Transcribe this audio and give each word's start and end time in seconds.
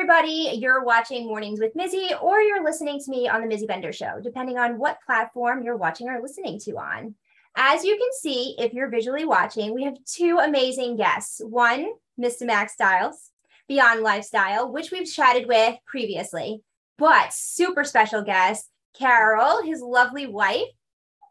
Everybody. 0.00 0.56
You're 0.58 0.82
watching 0.82 1.26
Mornings 1.26 1.60
with 1.60 1.74
Mizzy, 1.74 2.10
or 2.22 2.40
you're 2.40 2.64
listening 2.64 2.98
to 3.00 3.10
me 3.10 3.28
on 3.28 3.42
the 3.42 3.54
Mizzy 3.54 3.66
Bender 3.66 3.92
Show, 3.92 4.18
depending 4.22 4.56
on 4.56 4.78
what 4.78 4.96
platform 5.04 5.62
you're 5.62 5.76
watching 5.76 6.08
or 6.08 6.22
listening 6.22 6.58
to 6.60 6.78
on. 6.78 7.14
As 7.54 7.84
you 7.84 7.98
can 7.98 8.08
see, 8.18 8.54
if 8.58 8.72
you're 8.72 8.88
visually 8.88 9.26
watching, 9.26 9.74
we 9.74 9.84
have 9.84 10.02
two 10.06 10.38
amazing 10.42 10.96
guests. 10.96 11.42
One, 11.44 11.92
Mr. 12.18 12.46
Max 12.46 12.72
Styles, 12.72 13.30
Beyond 13.68 14.00
Lifestyle, 14.00 14.72
which 14.72 14.90
we've 14.90 15.06
chatted 15.06 15.46
with 15.46 15.76
previously, 15.84 16.62
but 16.96 17.34
super 17.34 17.84
special 17.84 18.22
guest, 18.22 18.70
Carol, 18.98 19.62
his 19.62 19.82
lovely 19.82 20.26
wife. 20.26 20.68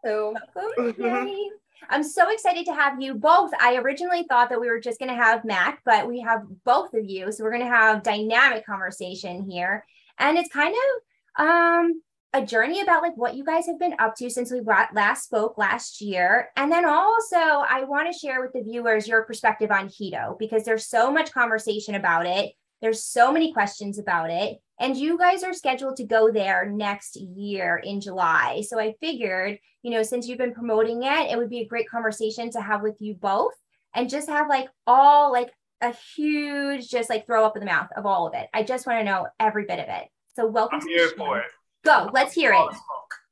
So 0.05 0.35
Welcome. 0.75 1.27
Yay. 1.27 1.49
I'm 1.89 2.03
so 2.03 2.29
excited 2.29 2.65
to 2.65 2.73
have 2.73 3.01
you 3.01 3.15
both. 3.15 3.51
I 3.59 3.77
originally 3.77 4.25
thought 4.27 4.49
that 4.49 4.59
we 4.59 4.69
were 4.69 4.79
just 4.79 4.99
going 4.99 5.09
to 5.09 5.23
have 5.23 5.45
Mac, 5.45 5.81
but 5.85 6.07
we 6.07 6.19
have 6.21 6.41
both 6.65 6.93
of 6.93 7.05
you. 7.05 7.31
So 7.31 7.43
we're 7.43 7.51
going 7.51 7.63
to 7.63 7.75
have 7.75 8.03
dynamic 8.03 8.65
conversation 8.65 9.49
here. 9.49 9.85
And 10.17 10.37
it's 10.37 10.53
kind 10.53 10.75
of 10.75 11.45
um 11.45 12.01
a 12.33 12.45
journey 12.45 12.81
about 12.81 13.01
like 13.01 13.15
what 13.15 13.35
you 13.35 13.43
guys 13.43 13.65
have 13.65 13.79
been 13.79 13.95
up 13.97 14.15
to 14.15 14.29
since 14.29 14.51
we 14.51 14.61
last 14.61 15.23
spoke 15.23 15.57
last 15.57 15.99
year. 15.99 16.49
And 16.55 16.71
then 16.71 16.85
also 16.85 17.37
I 17.37 17.85
want 17.85 18.11
to 18.11 18.17
share 18.17 18.41
with 18.41 18.53
the 18.53 18.61
viewers 18.61 19.07
your 19.07 19.23
perspective 19.23 19.71
on 19.71 19.87
Hedo 19.89 20.37
because 20.37 20.63
there's 20.63 20.85
so 20.85 21.11
much 21.11 21.31
conversation 21.31 21.95
about 21.95 22.27
it. 22.27 22.53
There's 22.81 23.03
so 23.03 23.31
many 23.31 23.51
questions 23.51 23.97
about 23.97 24.29
it. 24.29 24.59
And 24.79 24.95
you 24.95 25.17
guys 25.17 25.43
are 25.43 25.53
scheduled 25.53 25.97
to 25.97 26.05
go 26.05 26.31
there 26.31 26.65
next 26.65 27.17
year 27.17 27.81
in 27.83 27.99
July. 27.99 28.63
So 28.65 28.79
I 28.79 28.95
figured, 29.01 29.59
you 29.83 29.91
know, 29.91 30.03
since 30.03 30.27
you've 30.27 30.37
been 30.37 30.53
promoting 30.53 31.03
it, 31.03 31.31
it 31.31 31.37
would 31.37 31.49
be 31.49 31.59
a 31.59 31.67
great 31.67 31.89
conversation 31.89 32.49
to 32.51 32.61
have 32.61 32.81
with 32.81 32.95
you 32.99 33.13
both 33.15 33.53
and 33.93 34.09
just 34.09 34.29
have 34.29 34.47
like 34.47 34.69
all 34.87 35.31
like 35.31 35.51
a 35.81 35.93
huge, 36.15 36.89
just 36.89 37.09
like 37.09 37.25
throw 37.25 37.45
up 37.45 37.57
in 37.57 37.59
the 37.59 37.65
mouth 37.65 37.89
of 37.97 38.05
all 38.05 38.25
of 38.25 38.33
it. 38.33 38.47
I 38.53 38.63
just 38.63 38.87
want 38.87 38.99
to 38.99 39.03
know 39.03 39.27
every 39.39 39.65
bit 39.65 39.79
of 39.79 39.85
it. 39.89 40.07
So 40.35 40.47
welcome 40.47 40.79
I'm 40.79 40.87
to 40.87 40.93
here 40.93 41.03
the 41.03 41.09
show. 41.09 41.15
for 41.17 41.39
it. 41.39 41.47
Go, 41.83 42.09
let's 42.13 42.33
hear 42.33 42.53
it. 42.53 42.75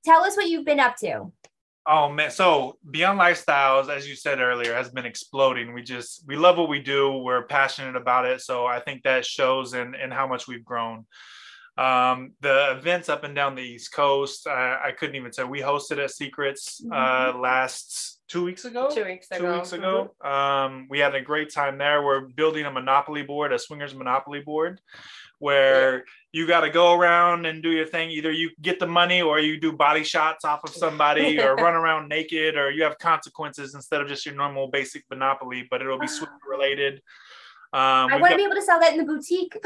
Tell 0.03 0.23
us 0.23 0.35
what 0.35 0.47
you've 0.47 0.65
been 0.65 0.79
up 0.79 0.97
to. 0.97 1.31
Oh 1.89 2.09
man, 2.09 2.31
so 2.31 2.77
Beyond 2.91 3.17
Lifestyles, 3.17 3.87
as 3.89 4.07
you 4.07 4.15
said 4.15 4.41
earlier, 4.41 4.73
has 4.73 4.89
been 4.89 5.05
exploding. 5.05 5.73
We 5.73 5.83
just 5.83 6.25
we 6.27 6.35
love 6.35 6.57
what 6.57 6.67
we 6.67 6.81
do. 6.81 7.13
We're 7.13 7.43
passionate 7.43 7.95
about 7.95 8.25
it. 8.25 8.41
So 8.41 8.65
I 8.65 8.81
think 8.81 9.03
that 9.03 9.25
shows 9.25 9.73
in 9.73 9.95
in 9.95 10.11
how 10.11 10.27
much 10.27 10.47
we've 10.47 10.65
grown. 10.65 11.05
Um, 11.77 12.33
the 12.41 12.71
events 12.77 13.07
up 13.07 13.23
and 13.23 13.35
down 13.35 13.53
the 13.53 13.61
East 13.61 13.93
Coast, 13.93 14.47
I, 14.47 14.87
I 14.87 14.91
couldn't 14.91 15.15
even 15.15 15.31
say 15.31 15.43
we 15.43 15.59
hosted 15.59 16.03
at 16.03 16.09
Secrets 16.09 16.83
uh, 16.91 17.33
last 17.39 18.19
two 18.27 18.43
weeks 18.43 18.65
ago. 18.65 18.89
two 18.89 19.05
weeks 19.05 19.29
ago. 19.29 19.39
Two 19.39 19.53
weeks 19.53 19.73
ago, 19.73 20.15
um, 20.23 20.87
we 20.89 20.97
had 20.97 21.13
a 21.13 21.21
great 21.21 21.53
time 21.53 21.77
there. 21.77 22.03
We're 22.03 22.21
building 22.21 22.65
a 22.65 22.71
Monopoly 22.71 23.23
board, 23.23 23.53
a 23.53 23.59
swingers 23.59 23.93
Monopoly 23.93 24.41
board, 24.41 24.81
where 25.37 26.03
you 26.31 26.47
got 26.47 26.61
to 26.61 26.71
go 26.71 26.93
around 26.93 27.45
and 27.45 27.61
do 27.61 27.69
your 27.69 27.85
thing. 27.85 28.09
Either 28.09 28.31
you 28.31 28.49
get 28.61 28.79
the 28.79 28.87
money 28.87 29.21
or 29.21 29.39
you 29.39 29.59
do 29.59 29.71
body 29.71 30.03
shots 30.03 30.45
off 30.45 30.63
of 30.63 30.71
somebody 30.71 31.39
or 31.43 31.55
run 31.55 31.75
around 31.75 32.09
naked 32.09 32.57
or 32.57 32.71
you 32.71 32.83
have 32.83 32.97
consequences 32.97 33.75
instead 33.75 34.01
of 34.01 34.07
just 34.07 34.25
your 34.25 34.33
normal 34.33 34.67
basic 34.67 35.03
Monopoly, 35.11 35.67
but 35.69 35.81
it'll 35.81 35.99
be 35.99 36.07
swing 36.07 36.29
related. 36.49 36.95
Um, 37.73 38.11
I 38.11 38.17
want 38.19 38.31
to 38.31 38.37
be 38.37 38.43
able 38.45 38.55
to 38.55 38.61
sell 38.61 38.79
that 38.79 38.93
in 38.93 38.97
the 38.97 39.05
boutique. 39.05 39.53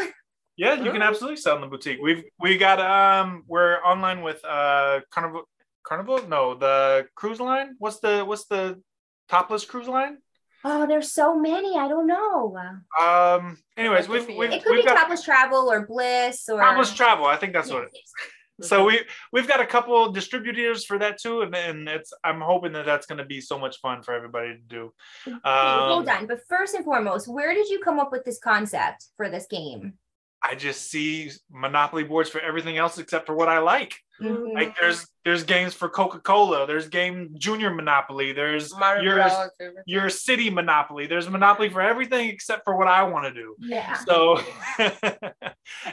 yeah, 0.57 0.81
you 0.81 0.91
can 0.91 1.01
absolutely 1.01 1.37
sell 1.37 1.55
in 1.55 1.61
the 1.61 1.67
boutique. 1.67 1.99
We've 2.01 2.23
we 2.39 2.57
got 2.57 2.79
um 2.79 3.43
we're 3.47 3.77
online 3.83 4.21
with 4.21 4.43
uh 4.45 5.01
Carnival 5.11 5.43
Carnival? 5.83 6.27
No, 6.27 6.55
the 6.55 7.07
cruise 7.15 7.39
line. 7.39 7.75
What's 7.79 7.99
the 7.99 8.23
what's 8.23 8.45
the 8.45 8.81
topless 9.29 9.65
cruise 9.65 9.87
line? 9.87 10.17
Oh, 10.63 10.85
there's 10.85 11.11
so 11.11 11.35
many. 11.39 11.75
I 11.77 11.87
don't 11.87 12.05
know. 12.07 12.55
Um 12.99 13.57
anyways, 13.77 14.07
we've 14.07 14.27
we've, 14.27 14.51
It 14.51 14.63
could 14.63 14.73
we've 14.75 14.83
be 14.83 14.89
got 14.89 14.97
Topless 14.99 15.23
Travel 15.23 15.71
or 15.71 15.87
Bliss 15.87 16.47
or 16.49 16.59
topless 16.59 16.93
travel. 16.93 17.25
I 17.25 17.35
think 17.37 17.53
that's 17.53 17.71
what 17.71 17.83
it 17.83 17.89
is. 17.93 18.13
So 18.63 18.85
we 18.85 19.01
we've 19.33 19.47
got 19.47 19.59
a 19.59 19.65
couple 19.65 20.11
distributors 20.11 20.85
for 20.85 20.99
that 20.99 21.19
too, 21.19 21.41
and, 21.41 21.55
and 21.55 21.89
it's 21.89 22.13
I'm 22.23 22.41
hoping 22.41 22.73
that 22.73 22.85
that's 22.85 23.07
going 23.07 23.17
to 23.17 23.25
be 23.25 23.41
so 23.41 23.57
much 23.57 23.79
fun 23.79 24.03
for 24.03 24.13
everybody 24.13 24.49
to 24.53 24.61
do. 24.61 24.93
Wait, 25.25 25.35
Hold 25.43 26.07
Um, 26.07 26.15
on. 26.15 26.27
But 26.27 26.41
first 26.47 26.75
and 26.75 26.85
foremost, 26.85 27.27
where 27.27 27.55
did 27.55 27.69
you 27.69 27.79
come 27.79 27.99
up 27.99 28.11
with 28.11 28.23
this 28.23 28.37
concept 28.37 29.07
for 29.17 29.29
this 29.31 29.47
game? 29.49 29.93
I 30.43 30.55
just 30.55 30.89
see 30.89 31.29
Monopoly 31.51 32.03
boards 32.03 32.29
for 32.29 32.41
everything 32.41 32.77
else 32.77 32.97
except 32.97 33.25
for 33.27 33.35
what 33.35 33.47
I 33.47 33.59
like. 33.59 33.95
Mhm. 34.21 34.53
Like 34.53 34.75
there's 34.79 35.07
there's 35.23 35.43
games 35.43 35.73
for 35.73 35.87
Coca 35.89 36.19
Cola, 36.19 36.65
there's 36.67 36.89
game 36.89 37.29
Junior 37.37 37.71
Monopoly, 37.73 38.33
there's 38.33 38.75
Mario 38.75 39.03
your 39.03 39.15
Bros. 39.15 39.49
your 39.85 40.09
city 40.09 40.49
Monopoly, 40.49 41.05
there's 41.07 41.29
Monopoly 41.29 41.69
for 41.69 41.81
everything 41.81 42.29
except 42.29 42.63
for 42.63 42.75
what 42.75 42.87
I 42.87 43.03
want 43.03 43.25
to 43.25 43.33
do. 43.33 43.55
Yeah. 43.59 43.93
So 44.05 44.37
And, 44.79 44.93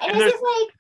and 0.00 0.12
is 0.12 0.19
there's- 0.19 0.32
like 0.42 0.75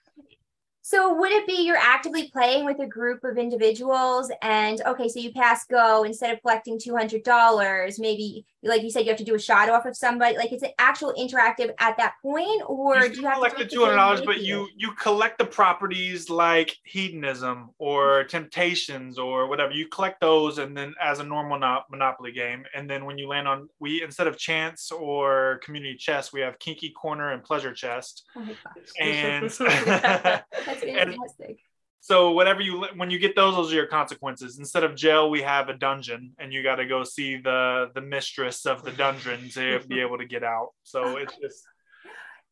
so 0.88 1.12
would 1.12 1.30
it 1.30 1.46
be 1.46 1.66
you're 1.66 1.76
actively 1.76 2.30
playing 2.30 2.64
with 2.64 2.78
a 2.80 2.86
group 2.86 3.22
of 3.22 3.36
individuals 3.36 4.30
and 4.40 4.80
okay 4.86 5.06
so 5.06 5.20
you 5.20 5.30
pass 5.32 5.66
go 5.66 6.02
instead 6.04 6.32
of 6.32 6.40
collecting 6.40 6.78
$200 6.78 7.98
maybe 7.98 8.46
like 8.62 8.82
you 8.82 8.90
said 8.90 9.04
you 9.04 9.08
have 9.10 9.18
to 9.18 9.24
do 9.24 9.34
a 9.34 9.38
shot 9.38 9.68
off 9.68 9.84
of 9.84 9.94
somebody 9.94 10.36
like 10.36 10.50
it's 10.50 10.62
an 10.62 10.70
actual 10.78 11.12
interactive 11.18 11.70
at 11.78 11.96
that 11.98 12.14
point 12.22 12.62
or 12.66 12.96
you 12.96 13.08
do 13.10 13.20
you 13.20 13.26
have 13.26 13.34
collect 13.34 13.52
to 13.52 13.56
collect 13.56 13.70
the 13.70 13.76
two 13.76 13.84
hundred 13.84 13.96
dollars, 13.96 14.20
but 14.22 14.40
you 14.40 14.68
you 14.76 14.92
collect 14.92 15.38
the 15.38 15.44
properties 15.44 16.30
like 16.30 16.76
hedonism 16.84 17.70
or 17.78 18.24
temptations 18.24 19.18
or 19.18 19.46
whatever. 19.48 19.72
You 19.72 19.88
collect 19.88 20.20
those, 20.20 20.58
and 20.58 20.76
then 20.76 20.94
as 21.00 21.20
a 21.20 21.24
normal 21.24 21.58
no- 21.58 21.82
Monopoly 21.90 22.32
game, 22.32 22.64
and 22.74 22.88
then 22.88 23.04
when 23.04 23.18
you 23.18 23.28
land 23.28 23.46
on 23.46 23.68
we 23.78 24.02
instead 24.02 24.26
of 24.26 24.36
chance 24.36 24.90
or 24.90 25.60
community 25.62 25.96
chest, 25.96 26.32
we 26.32 26.40
have 26.40 26.58
kinky 26.58 26.90
corner 26.90 27.32
and 27.32 27.42
pleasure 27.42 27.72
chest, 27.72 28.24
oh 28.36 28.40
my 28.40 28.56
gosh. 28.64 28.82
And 29.00 29.50
that's 30.80 30.92
and- 30.98 31.10
fantastic 31.14 31.58
so 32.00 32.30
whatever 32.30 32.60
you 32.60 32.86
when 32.94 33.10
you 33.10 33.18
get 33.18 33.34
those, 33.34 33.54
those 33.56 33.72
are 33.72 33.74
your 33.74 33.86
consequences. 33.86 34.58
Instead 34.58 34.84
of 34.84 34.94
jail, 34.94 35.30
we 35.30 35.42
have 35.42 35.68
a 35.68 35.74
dungeon, 35.74 36.32
and 36.38 36.52
you 36.52 36.62
got 36.62 36.76
to 36.76 36.86
go 36.86 37.02
see 37.02 37.36
the 37.38 37.90
the 37.92 38.00
mistress 38.00 38.66
of 38.66 38.84
the 38.84 38.92
dungeon 38.92 39.48
to 39.50 39.80
be 39.88 40.00
able 40.06 40.16
to 40.18 40.24
get 40.24 40.44
out. 40.44 40.68
So 40.84 41.16
it's 41.16 41.34
just 41.42 41.64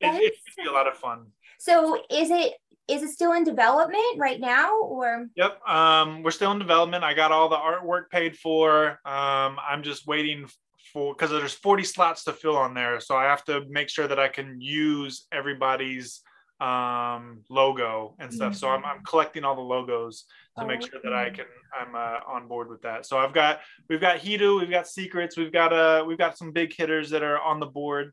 it, 0.01 0.09
it 0.15 0.33
is- 0.35 0.41
be 0.59 0.69
a 0.69 0.73
lot 0.73 0.89
of 0.89 0.95
fun. 0.97 1.27
so 1.59 1.95
is 2.11 2.31
it 2.31 2.55
is 2.89 3.03
it 3.03 3.11
still 3.11 3.33
in 3.33 3.45
development 3.45 4.19
right 4.19 4.41
now 4.41 4.79
or 4.81 5.27
Yep. 5.37 5.67
Um, 5.67 6.23
we're 6.23 6.33
still 6.33 6.51
in 6.53 6.59
development. 6.59 7.05
I 7.05 7.15
got 7.15 7.31
all 7.33 7.49
the 7.49 7.57
artwork 7.57 8.11
paid 8.11 8.37
for. 8.37 8.99
Um, 9.05 9.59
I'm 9.67 9.83
just 9.85 10.07
waiting 10.09 10.49
for 10.93 11.15
because 11.15 11.31
there's 11.31 11.55
40 11.55 11.85
slots 11.85 12.25
to 12.25 12.33
fill 12.33 12.57
on 12.57 12.75
there, 12.75 12.99
so 13.01 13.17
I 13.17 13.25
have 13.25 13.45
to 13.45 13.63
make 13.69 13.89
sure 13.91 14.09
that 14.09 14.19
I 14.19 14.29
can 14.29 14.61
use 14.61 15.27
everybody's 15.33 16.23
um 16.61 17.43
logo 17.51 18.15
and 18.19 18.33
stuff. 18.33 18.57
So 18.57 18.69
I'm, 18.69 18.83
I'm 18.85 19.03
collecting 19.05 19.45
all 19.45 19.55
the 19.55 19.61
logos 19.61 20.25
to 20.59 20.67
make 20.67 20.81
sure 20.81 21.01
that 21.05 21.13
I 21.13 21.29
can 21.29 21.45
I'm 21.79 21.95
uh, 21.95 22.21
on 22.27 22.49
board 22.49 22.71
with 22.71 22.81
that. 22.83 23.05
So 23.05 23.19
I've 23.19 23.35
got 23.35 23.61
we've 23.91 24.01
got 24.01 24.21
Hedo, 24.21 24.59
we've 24.59 24.71
got 24.71 24.89
secrets, 24.89 25.37
we've 25.37 25.53
got 25.53 25.73
uh 25.73 26.05
we've 26.07 26.17
got 26.17 26.39
some 26.39 26.53
big 26.53 26.75
hitters 26.75 27.11
that 27.11 27.23
are 27.23 27.39
on 27.41 27.61
the 27.61 27.67
board 27.67 28.13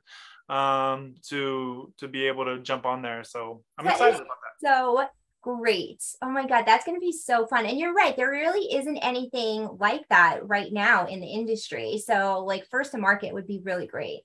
um 0.49 1.15
to 1.29 1.93
to 1.99 2.07
be 2.09 2.27
able 2.27 2.43
to 2.43 2.59
jump 2.59 2.85
on 2.85 3.01
there. 3.01 3.23
So 3.23 3.63
I'm 3.77 3.85
That 3.85 3.93
excited 3.93 4.15
about 4.15 4.27
that. 4.27 4.67
so 4.67 5.07
great. 5.43 6.01
Oh 6.21 6.29
my 6.29 6.47
God, 6.47 6.63
that's 6.65 6.85
going 6.85 6.95
to 6.95 7.01
be 7.01 7.11
so 7.11 7.45
fun. 7.45 7.65
And 7.65 7.77
you're 7.77 7.93
right, 7.93 8.15
there 8.15 8.31
really 8.31 8.73
isn't 8.75 8.97
anything 8.97 9.69
like 9.79 10.07
that 10.09 10.39
right 10.47 10.71
now 10.71 11.05
in 11.05 11.19
the 11.19 11.27
industry. 11.27 12.01
So, 12.03 12.43
like, 12.45 12.65
first 12.71 12.91
to 12.93 12.97
market 12.97 13.33
would 13.33 13.45
be 13.45 13.59
really 13.63 13.85
great. 13.85 14.21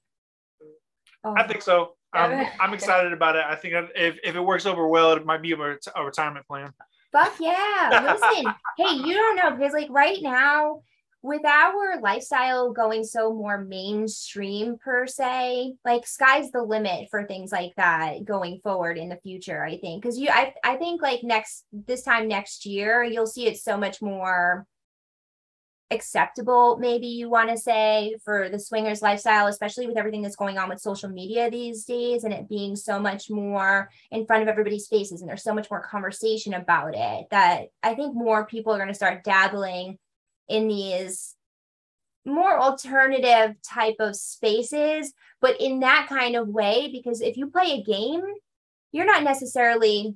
Oh, 1.25 1.35
I 1.37 1.47
think 1.47 1.63
so. 1.63 1.97
Um, 2.15 2.31
Yeah. 2.33 2.53
I'm 2.61 2.75
excited 2.75 3.13
about 3.13 3.37
it. 3.37 3.45
I 3.47 3.55
think 3.55 3.75
if, 3.95 4.19
if 4.23 4.35
it 4.35 4.41
works 4.41 4.67
over 4.67 4.89
well, 4.89 5.13
it 5.13 5.27
might 5.27 5.43
be 5.43 5.53
a, 5.53 5.57
ret- 5.57 5.87
a 5.95 6.05
retirement 6.05 6.47
plan. 6.47 6.73
fuck 7.13 7.35
yeah. 7.41 8.17
Listen, 8.21 8.53
hey, 8.79 8.95
you 8.95 9.15
don't 9.15 9.37
know 9.37 9.51
because, 9.57 9.73
like, 9.73 9.91
right 9.91 10.19
now, 10.21 10.83
with 11.23 11.45
our 11.45 12.01
lifestyle 12.01 12.73
going 12.73 13.05
so 13.05 13.33
more 13.35 13.59
mainstream 13.59 14.79
per 14.79 15.07
se, 15.07 15.75
like 15.85 16.07
sky's 16.07 16.51
the 16.53 16.63
limit 16.63 17.09
for 17.11 17.27
things 17.27 17.51
like 17.51 17.75
that 17.77 18.25
going 18.25 18.61
forward 18.63 18.97
in 18.97 19.09
the 19.09 19.19
future, 19.23 19.65
I 19.65 19.79
think. 19.79 20.03
Cause 20.05 20.17
you 20.17 20.29
I 20.31 20.55
I 20.63 20.77
think 20.77 21.03
like 21.03 21.25
next 21.25 21.65
this 21.73 22.03
time 22.03 22.29
next 22.29 22.67
year, 22.67 23.03
you'll 23.03 23.27
see 23.27 23.47
it 23.47 23.59
so 23.59 23.77
much 23.77 24.01
more 24.01 24.65
acceptable 25.91 26.77
maybe 26.79 27.07
you 27.07 27.31
want 27.31 27.49
to 27.49 27.57
say 27.57 28.15
for 28.23 28.51
the 28.51 28.59
swingers 28.59 29.01
lifestyle 29.01 29.47
especially 29.47 29.87
with 29.87 29.97
everything 29.97 30.21
that's 30.21 30.37
going 30.37 30.59
on 30.59 30.69
with 30.69 30.81
social 30.81 31.09
media 31.09 31.51
these 31.51 31.85
days 31.85 32.25
and 32.25 32.35
it 32.35 32.49
being 32.49 32.77
so 32.77 32.99
much 32.99 33.31
more 33.31 33.89
in 34.11 34.27
front 34.27 34.43
of 34.43 34.49
everybody's 34.49 34.87
faces 34.87 35.21
and 35.21 35.29
there's 35.31 35.43
so 35.43 35.55
much 35.55 35.71
more 35.71 35.83
conversation 35.83 36.53
about 36.53 36.95
it 36.95 37.27
that 37.31 37.69
i 37.83 37.95
think 37.95 38.15
more 38.15 38.45
people 38.45 38.73
are 38.73 38.77
going 38.79 38.89
to 38.89 38.95
start 38.95 39.25
dabbling 39.25 39.99
in 40.47 40.69
these 40.69 41.35
more 42.27 42.61
alternative 42.61 43.57
type 43.63 43.97
of 43.99 44.15
spaces 44.15 45.15
but 45.41 45.59
in 45.59 45.81
that 45.81 46.07
kind 46.07 46.37
of 46.37 46.49
way 46.49 46.91
because 46.93 47.23
if 47.23 47.39
you 47.39 47.49
play 47.49 47.73
a 47.73 47.83
game 47.83 48.23
you're 48.93 49.07
not 49.07 49.23
necessarily 49.23 50.15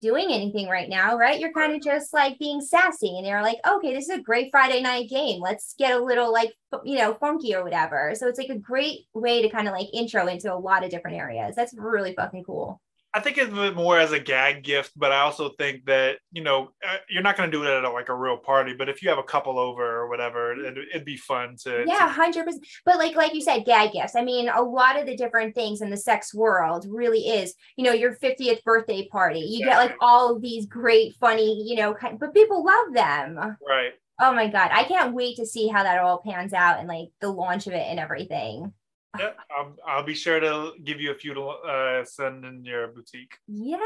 doing 0.00 0.26
anything 0.30 0.68
right 0.68 0.88
now, 0.88 1.16
right? 1.16 1.38
You're 1.38 1.52
kind 1.52 1.74
of 1.74 1.82
just 1.82 2.12
like 2.12 2.38
being 2.38 2.60
sassy 2.60 3.16
and 3.16 3.26
you're 3.26 3.42
like, 3.42 3.58
okay, 3.68 3.94
this 3.94 4.08
is 4.08 4.18
a 4.18 4.22
great 4.22 4.50
Friday 4.50 4.80
night 4.82 5.08
game. 5.08 5.40
Let's 5.40 5.74
get 5.78 5.92
a 5.92 6.02
little 6.02 6.32
like, 6.32 6.52
you 6.84 6.98
know, 6.98 7.14
funky 7.14 7.54
or 7.54 7.62
whatever. 7.62 8.12
So 8.14 8.26
it's 8.26 8.38
like 8.38 8.48
a 8.48 8.58
great 8.58 9.00
way 9.14 9.42
to 9.42 9.50
kind 9.50 9.68
of 9.68 9.74
like 9.74 9.88
intro 9.92 10.26
into 10.26 10.52
a 10.52 10.56
lot 10.56 10.84
of 10.84 10.90
different 10.90 11.18
areas. 11.18 11.54
That's 11.54 11.74
really 11.76 12.14
fucking 12.14 12.44
cool. 12.44 12.80
I 13.12 13.18
think 13.18 13.38
it's 13.38 13.52
more 13.74 13.98
as 13.98 14.12
a 14.12 14.20
gag 14.20 14.62
gift, 14.62 14.92
but 14.94 15.10
I 15.10 15.20
also 15.20 15.48
think 15.58 15.84
that 15.86 16.18
you 16.30 16.44
know 16.44 16.70
uh, 16.86 16.98
you're 17.08 17.22
not 17.22 17.36
going 17.36 17.50
to 17.50 17.56
do 17.56 17.64
it 17.64 17.68
at 17.68 17.84
a, 17.84 17.90
like 17.90 18.08
a 18.08 18.14
real 18.14 18.36
party. 18.36 18.72
But 18.72 18.88
if 18.88 19.02
you 19.02 19.08
have 19.08 19.18
a 19.18 19.24
couple 19.24 19.58
over 19.58 19.84
or 19.84 20.08
whatever, 20.08 20.52
it, 20.52 20.78
would 20.94 21.04
be 21.04 21.16
fun 21.16 21.56
to. 21.64 21.84
Yeah, 21.86 22.08
hundred 22.08 22.44
percent. 22.44 22.64
But 22.84 22.98
like 22.98 23.16
like 23.16 23.34
you 23.34 23.40
said, 23.40 23.64
gag 23.64 23.92
gifts. 23.92 24.14
I 24.14 24.22
mean, 24.22 24.48
a 24.48 24.62
lot 24.62 24.98
of 24.98 25.06
the 25.06 25.16
different 25.16 25.56
things 25.56 25.80
in 25.80 25.90
the 25.90 25.96
sex 25.96 26.32
world 26.32 26.86
really 26.88 27.20
is 27.20 27.54
you 27.76 27.84
know 27.84 27.92
your 27.92 28.14
50th 28.14 28.62
birthday 28.62 29.08
party. 29.08 29.40
You 29.40 29.64
get 29.64 29.78
like 29.78 29.96
all 30.00 30.36
of 30.36 30.42
these 30.42 30.66
great, 30.66 31.16
funny, 31.18 31.64
you 31.66 31.76
know, 31.76 31.94
kind, 31.94 32.18
but 32.18 32.32
people 32.32 32.64
love 32.64 32.94
them. 32.94 33.56
Right. 33.66 33.92
Oh 34.20 34.32
my 34.32 34.46
god, 34.46 34.70
I 34.72 34.84
can't 34.84 35.14
wait 35.14 35.36
to 35.36 35.46
see 35.46 35.66
how 35.66 35.82
that 35.82 35.98
all 35.98 36.22
pans 36.24 36.52
out 36.52 36.78
and 36.78 36.86
like 36.86 37.08
the 37.20 37.30
launch 37.30 37.66
of 37.66 37.72
it 37.72 37.86
and 37.88 37.98
everything. 37.98 38.72
Yeah, 39.18 39.30
I'll, 39.56 39.76
I'll 39.86 40.04
be 40.04 40.14
sure 40.14 40.40
to 40.40 40.72
give 40.84 41.00
you 41.00 41.10
a 41.10 41.14
few 41.14 41.34
to 41.34 41.42
uh, 41.42 42.04
send 42.04 42.44
in 42.44 42.64
your 42.64 42.88
boutique. 42.88 43.36
Yes, 43.48 43.80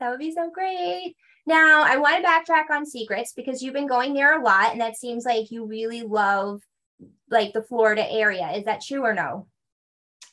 that 0.00 0.10
would 0.10 0.18
be 0.18 0.32
so 0.32 0.50
great. 0.50 1.16
Now, 1.46 1.82
I 1.82 1.96
want 1.96 2.22
to 2.22 2.28
backtrack 2.28 2.70
on 2.70 2.86
secrets 2.86 3.32
because 3.34 3.62
you've 3.62 3.74
been 3.74 3.88
going 3.88 4.14
there 4.14 4.40
a 4.40 4.44
lot, 4.44 4.72
and 4.72 4.80
that 4.80 4.96
seems 4.96 5.24
like 5.24 5.50
you 5.50 5.66
really 5.66 6.02
love 6.02 6.62
like 7.30 7.52
the 7.52 7.62
Florida 7.62 8.08
area. 8.10 8.50
Is 8.52 8.64
that 8.64 8.82
true 8.82 9.02
or 9.02 9.14
no? 9.14 9.48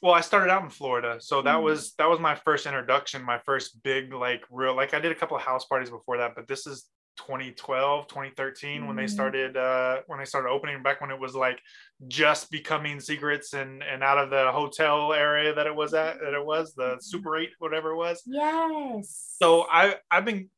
Well, 0.01 0.13
I 0.13 0.21
started 0.21 0.51
out 0.51 0.63
in 0.63 0.69
Florida, 0.69 1.17
so 1.19 1.41
that 1.41 1.55
mm-hmm. 1.55 1.65
was 1.65 1.93
that 1.95 2.09
was 2.09 2.19
my 2.19 2.35
first 2.35 2.65
introduction, 2.65 3.23
my 3.23 3.39
first 3.39 3.81
big 3.83 4.13
like 4.13 4.43
real 4.49 4.75
like 4.75 4.93
I 4.93 4.99
did 4.99 5.11
a 5.11 5.15
couple 5.15 5.35
of 5.35 5.43
house 5.43 5.65
parties 5.65 5.89
before 5.89 6.17
that, 6.17 6.35
but 6.35 6.47
this 6.47 6.67
is 6.67 6.85
2012 7.19 8.07
2013 8.07 8.81
mm. 8.81 8.87
when 8.87 8.95
they 8.95 9.03
mm-hmm. 9.03 9.11
started 9.11 9.57
uh 9.57 9.97
when 10.07 10.19
they 10.19 10.25
started 10.25 10.49
opening 10.49 10.81
back 10.81 11.01
when 11.01 11.11
it 11.11 11.19
was 11.19 11.35
like 11.35 11.59
just 12.07 12.49
becoming 12.49 12.99
secrets 12.99 13.53
and 13.53 13.83
and 13.83 14.03
out 14.03 14.17
of 14.17 14.29
the 14.29 14.51
hotel 14.51 15.13
area 15.13 15.53
that 15.53 15.67
it 15.67 15.75
was 15.75 15.93
at 15.93 16.19
that 16.19 16.33
it 16.33 16.45
was 16.45 16.73
the 16.75 16.97
super 17.01 17.37
8 17.37 17.49
whatever 17.59 17.91
it 17.91 17.97
was 17.97 18.23
yes 18.25 19.35
so 19.39 19.65
i 19.69 19.95
i've 20.09 20.25
been 20.25 20.49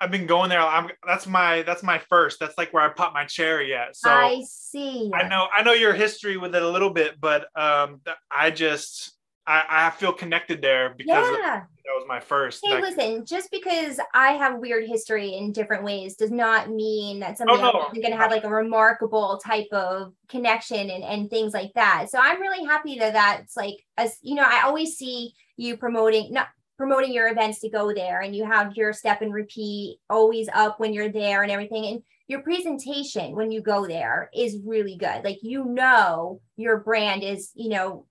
I've 0.00 0.10
been 0.10 0.26
going 0.26 0.50
there. 0.50 0.58
I'm 0.58 0.90
that's 1.06 1.28
my 1.28 1.62
that's 1.62 1.84
my 1.84 2.00
first. 2.08 2.40
That's 2.40 2.58
like 2.58 2.72
where 2.72 2.82
I 2.82 2.88
pop 2.88 3.14
my 3.14 3.24
cherry 3.24 3.72
at. 3.72 3.94
So 3.94 4.10
I 4.10 4.42
see. 4.44 5.12
I 5.14 5.28
know 5.28 5.46
I 5.56 5.62
know 5.62 5.74
your 5.74 5.94
history 5.94 6.36
with 6.36 6.56
it 6.56 6.62
a 6.62 6.68
little 6.68 6.90
bit, 6.90 7.20
but 7.20 7.46
um 7.54 8.00
I 8.28 8.50
just 8.50 9.16
I, 9.46 9.64
I 9.68 9.90
feel 9.90 10.12
connected 10.12 10.60
there 10.60 10.94
because 10.96 11.28
yeah. 11.30 11.36
that 11.42 11.66
was 12.02 12.08
my 12.08 12.20
first. 12.20 12.60
Hey, 12.64 12.72
that, 12.72 12.82
listen, 12.82 13.24
just 13.24 13.50
because 13.50 13.98
I 14.14 14.32
have 14.32 14.58
weird 14.58 14.86
history 14.86 15.34
in 15.34 15.52
different 15.52 15.84
ways 15.84 16.16
does 16.16 16.30
not 16.30 16.70
mean 16.70 17.20
that 17.20 17.32
oh, 17.32 17.34
somebody 17.36 17.58
oh, 17.60 17.72
no. 17.72 17.80
else 17.80 17.96
is 17.96 18.02
going 18.02 18.12
to 18.12 18.18
have 18.18 18.30
like 18.30 18.44
a 18.44 18.48
remarkable 18.48 19.40
type 19.44 19.68
of 19.72 20.12
connection 20.28 20.90
and, 20.90 21.04
and 21.04 21.30
things 21.30 21.52
like 21.52 21.72
that. 21.74 22.08
So 22.10 22.18
I'm 22.20 22.40
really 22.40 22.64
happy 22.64 22.98
that 22.98 23.12
that's 23.12 23.56
like, 23.56 23.76
as 23.96 24.16
you 24.22 24.34
know, 24.34 24.44
I 24.46 24.62
always 24.64 24.96
see 24.96 25.34
you 25.56 25.76
promoting, 25.76 26.32
not 26.32 26.48
promoting 26.76 27.12
your 27.12 27.28
events 27.28 27.60
to 27.60 27.70
go 27.70 27.94
there 27.94 28.20
and 28.20 28.34
you 28.34 28.44
have 28.44 28.74
your 28.76 28.92
step 28.92 29.22
and 29.22 29.32
repeat 29.32 29.98
always 30.10 30.48
up 30.52 30.80
when 30.80 30.92
you're 30.92 31.12
there 31.12 31.42
and 31.42 31.52
everything. 31.52 31.86
And 31.86 32.02
your 32.28 32.42
presentation 32.42 33.36
when 33.36 33.52
you 33.52 33.60
go 33.60 33.86
there 33.86 34.30
is 34.34 34.58
really 34.64 34.96
good. 34.96 35.22
Like, 35.22 35.38
you 35.42 35.64
know, 35.64 36.40
your 36.56 36.78
brand 36.78 37.22
is, 37.22 37.50
you 37.54 37.68
know, 37.68 38.06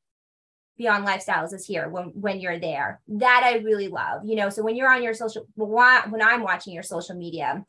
beyond 0.81 1.05
lifestyles 1.05 1.53
is 1.53 1.63
here 1.63 1.89
when 1.89 2.05
when 2.05 2.39
you're 2.39 2.59
there. 2.59 2.99
That 3.07 3.41
i 3.43 3.57
really 3.57 3.87
love 3.87 4.25
you 4.25 4.35
know 4.35 4.49
so 4.49 4.63
when 4.63 4.75
you're 4.75 4.91
on 4.91 5.03
your 5.03 5.13
social 5.13 5.45
when 5.55 6.21
i'm 6.21 6.41
watching 6.41 6.73
your 6.73 6.83
social 6.83 7.15
media 7.15 7.63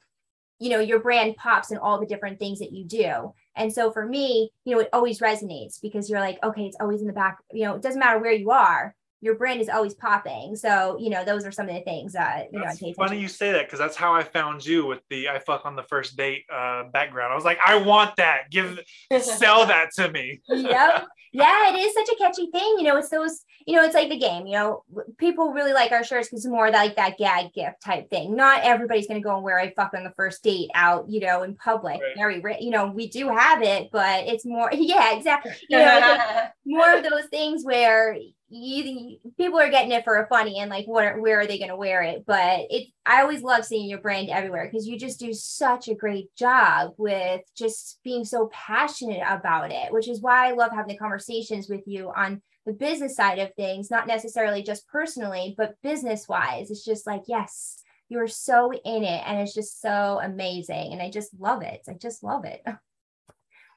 you 0.58 0.70
know 0.70 0.80
your 0.80 1.00
brand 1.00 1.36
pops 1.36 1.70
in 1.70 1.78
all 1.78 2.00
the 2.00 2.06
different 2.06 2.38
things 2.38 2.60
that 2.60 2.72
you 2.72 2.84
do. 2.84 3.32
And 3.54 3.70
so 3.70 3.92
for 3.92 4.06
me 4.06 4.50
you 4.64 4.74
know 4.74 4.80
it 4.80 4.88
always 4.94 5.20
resonates 5.20 5.80
because 5.82 6.08
you're 6.08 6.20
like 6.20 6.38
okay 6.42 6.62
it's 6.62 6.76
always 6.80 7.02
in 7.02 7.06
the 7.06 7.12
back 7.12 7.36
you 7.52 7.64
know 7.64 7.74
it 7.74 7.82
doesn't 7.82 8.00
matter 8.00 8.18
where 8.18 8.32
you 8.32 8.50
are 8.50 8.94
your 9.22 9.36
brand 9.36 9.60
is 9.60 9.68
always 9.68 9.94
popping. 9.94 10.56
So, 10.56 10.98
you 10.98 11.08
know, 11.08 11.24
those 11.24 11.46
are 11.46 11.52
some 11.52 11.68
of 11.68 11.74
the 11.74 11.80
things 11.82 12.12
that, 12.12 12.48
you 12.52 12.60
that's 12.60 12.82
know, 12.82 12.88
I 12.88 12.92
funny 12.94 13.20
you 13.20 13.28
say 13.28 13.52
that 13.52 13.66
because 13.66 13.78
that's 13.78 13.96
how 13.96 14.12
I 14.12 14.24
found 14.24 14.66
you 14.66 14.84
with 14.84 14.98
the 15.10 15.28
I 15.28 15.38
fuck 15.38 15.64
on 15.64 15.76
the 15.76 15.84
first 15.84 16.16
date 16.16 16.44
uh, 16.52 16.84
background. 16.92 17.32
I 17.32 17.36
was 17.36 17.44
like, 17.44 17.58
I 17.64 17.76
want 17.76 18.16
that. 18.16 18.50
Give, 18.50 18.80
sell 19.20 19.64
that 19.66 19.90
to 19.94 20.10
me. 20.10 20.42
yep. 20.48 21.06
Yeah, 21.34 21.72
it 21.72 21.78
is 21.78 21.94
such 21.94 22.10
a 22.10 22.16
catchy 22.16 22.50
thing. 22.50 22.74
You 22.76 22.82
know, 22.82 22.98
it's 22.98 23.08
those, 23.08 23.46
you 23.66 23.74
know, 23.74 23.84
it's 23.84 23.94
like 23.94 24.10
the 24.10 24.18
game, 24.18 24.46
you 24.46 24.52
know, 24.52 24.84
people 25.16 25.54
really 25.54 25.72
like 25.72 25.90
our 25.90 26.04
shirts 26.04 26.28
because 26.28 26.44
it's 26.44 26.52
more 26.52 26.70
like 26.70 26.96
that 26.96 27.16
gag 27.16 27.54
gift 27.54 27.82
type 27.82 28.10
thing. 28.10 28.36
Not 28.36 28.64
everybody's 28.64 29.06
going 29.06 29.18
to 29.18 29.26
go 29.26 29.36
and 29.36 29.42
wear 29.42 29.58
I 29.58 29.72
fuck 29.72 29.94
on 29.94 30.04
the 30.04 30.12
first 30.14 30.42
date 30.42 30.68
out, 30.74 31.08
you 31.08 31.20
know, 31.20 31.42
in 31.42 31.54
public. 31.56 32.02
Right. 32.02 32.42
Very, 32.42 32.62
you 32.62 32.70
know, 32.70 32.88
we 32.88 33.08
do 33.08 33.30
have 33.30 33.62
it, 33.62 33.88
but 33.90 34.26
it's 34.26 34.44
more, 34.44 34.68
yeah, 34.74 35.16
exactly. 35.16 35.52
You 35.70 35.78
know, 35.78 36.18
more 36.66 36.98
of 36.98 37.02
those 37.02 37.24
things 37.30 37.64
where, 37.64 38.14
you 38.52 39.16
people 39.38 39.58
are 39.58 39.70
getting 39.70 39.92
it 39.92 40.04
for 40.04 40.16
a 40.16 40.26
funny 40.26 40.58
and 40.58 40.70
like 40.70 40.86
what 40.86 41.18
where 41.18 41.40
are 41.40 41.46
they 41.46 41.58
going 41.58 41.70
to 41.70 41.76
wear 41.76 42.02
it 42.02 42.24
but 42.26 42.60
it 42.70 42.88
i 43.06 43.22
always 43.22 43.42
love 43.42 43.64
seeing 43.64 43.88
your 43.88 44.00
brand 44.00 44.28
everywhere 44.28 44.68
because 44.70 44.86
you 44.86 44.98
just 44.98 45.18
do 45.18 45.32
such 45.32 45.88
a 45.88 45.94
great 45.94 46.34
job 46.36 46.92
with 46.98 47.40
just 47.56 47.98
being 48.04 48.24
so 48.24 48.50
passionate 48.52 49.22
about 49.26 49.72
it 49.72 49.90
which 49.92 50.08
is 50.08 50.20
why 50.20 50.48
i 50.48 50.52
love 50.52 50.70
having 50.70 50.88
the 50.88 50.98
conversations 50.98 51.68
with 51.68 51.82
you 51.86 52.12
on 52.14 52.42
the 52.66 52.72
business 52.72 53.16
side 53.16 53.38
of 53.38 53.54
things 53.54 53.90
not 53.90 54.06
necessarily 54.06 54.62
just 54.62 54.86
personally 54.86 55.54
but 55.56 55.74
business 55.82 56.28
wise 56.28 56.70
it's 56.70 56.84
just 56.84 57.06
like 57.06 57.22
yes 57.26 57.82
you're 58.08 58.28
so 58.28 58.70
in 58.72 59.04
it 59.04 59.22
and 59.26 59.40
it's 59.40 59.54
just 59.54 59.80
so 59.80 60.20
amazing 60.22 60.92
and 60.92 61.00
i 61.00 61.10
just 61.10 61.30
love 61.38 61.62
it. 61.62 61.80
I 61.88 61.94
just 61.94 62.22
love 62.22 62.44
it. 62.44 62.62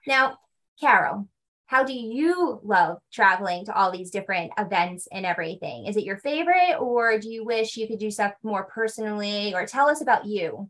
Now 0.07 0.37
carol 0.79 1.27
how 1.67 1.83
do 1.83 1.93
you 1.93 2.59
love 2.63 2.97
traveling 3.11 3.65
to 3.65 3.75
all 3.75 3.91
these 3.91 4.11
different 4.11 4.51
events 4.57 5.07
and 5.11 5.25
everything? 5.25 5.85
Is 5.85 5.97
it 5.97 6.03
your 6.03 6.17
favorite, 6.17 6.77
or 6.79 7.17
do 7.17 7.29
you 7.29 7.43
wish 7.43 7.75
you 7.75 7.87
could 7.87 7.99
do 7.99 8.11
stuff 8.11 8.33
more 8.43 8.65
personally? 8.65 9.53
Or 9.53 9.65
tell 9.65 9.89
us 9.89 10.01
about 10.01 10.25
you. 10.25 10.69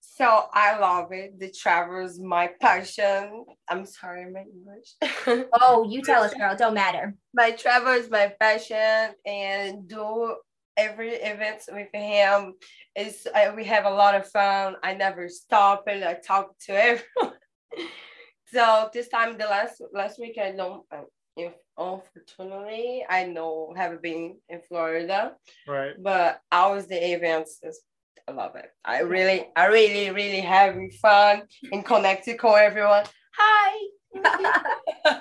So 0.00 0.46
I 0.50 0.78
love 0.78 1.12
it. 1.12 1.38
The 1.38 1.50
travel 1.50 2.02
is 2.02 2.18
my 2.18 2.50
passion. 2.58 3.44
I'm 3.68 3.84
sorry, 3.84 4.24
my 4.30 4.44
English. 4.50 5.46
oh, 5.60 5.86
you 5.86 6.00
tell 6.00 6.22
us, 6.22 6.32
girl. 6.32 6.56
Don't 6.56 6.72
matter. 6.72 7.14
My 7.34 7.50
travel 7.50 7.92
is 7.92 8.10
my 8.10 8.32
passion, 8.40 9.14
and 9.26 9.86
do 9.86 10.36
every 10.76 11.14
event 11.14 11.62
with 11.70 11.88
him 11.92 12.54
is 12.94 13.26
we 13.54 13.64
have 13.64 13.84
a 13.84 13.90
lot 13.90 14.14
of 14.14 14.28
fun. 14.30 14.76
I 14.82 14.94
never 14.94 15.28
stop 15.28 15.84
and 15.86 16.04
I 16.04 16.14
talk 16.14 16.58
to 16.66 16.72
everyone. 16.72 17.34
So 18.52 18.90
this 18.92 19.08
time, 19.08 19.38
the 19.38 19.46
last 19.46 19.82
last 19.92 20.18
week, 20.18 20.38
I 20.38 20.52
don't. 20.52 20.84
Uh, 20.90 21.02
if 21.36 21.52
unfortunately, 21.76 23.04
I 23.08 23.24
know 23.24 23.74
haven't 23.76 24.02
been 24.02 24.38
in 24.48 24.60
Florida. 24.62 25.34
Right. 25.68 25.92
But 26.02 26.40
always 26.50 26.86
the 26.86 27.12
events 27.12 27.58
is 27.62 27.82
I 28.28 28.32
love 28.32 28.56
it. 28.56 28.70
I 28.84 29.00
really, 29.00 29.46
I 29.54 29.66
really, 29.66 30.10
really 30.10 30.40
having 30.40 30.90
fun 30.90 31.42
and 31.70 31.84
connected 31.84 32.42
with 32.42 32.56
everyone. 32.56 33.04
Hi. 33.36 33.86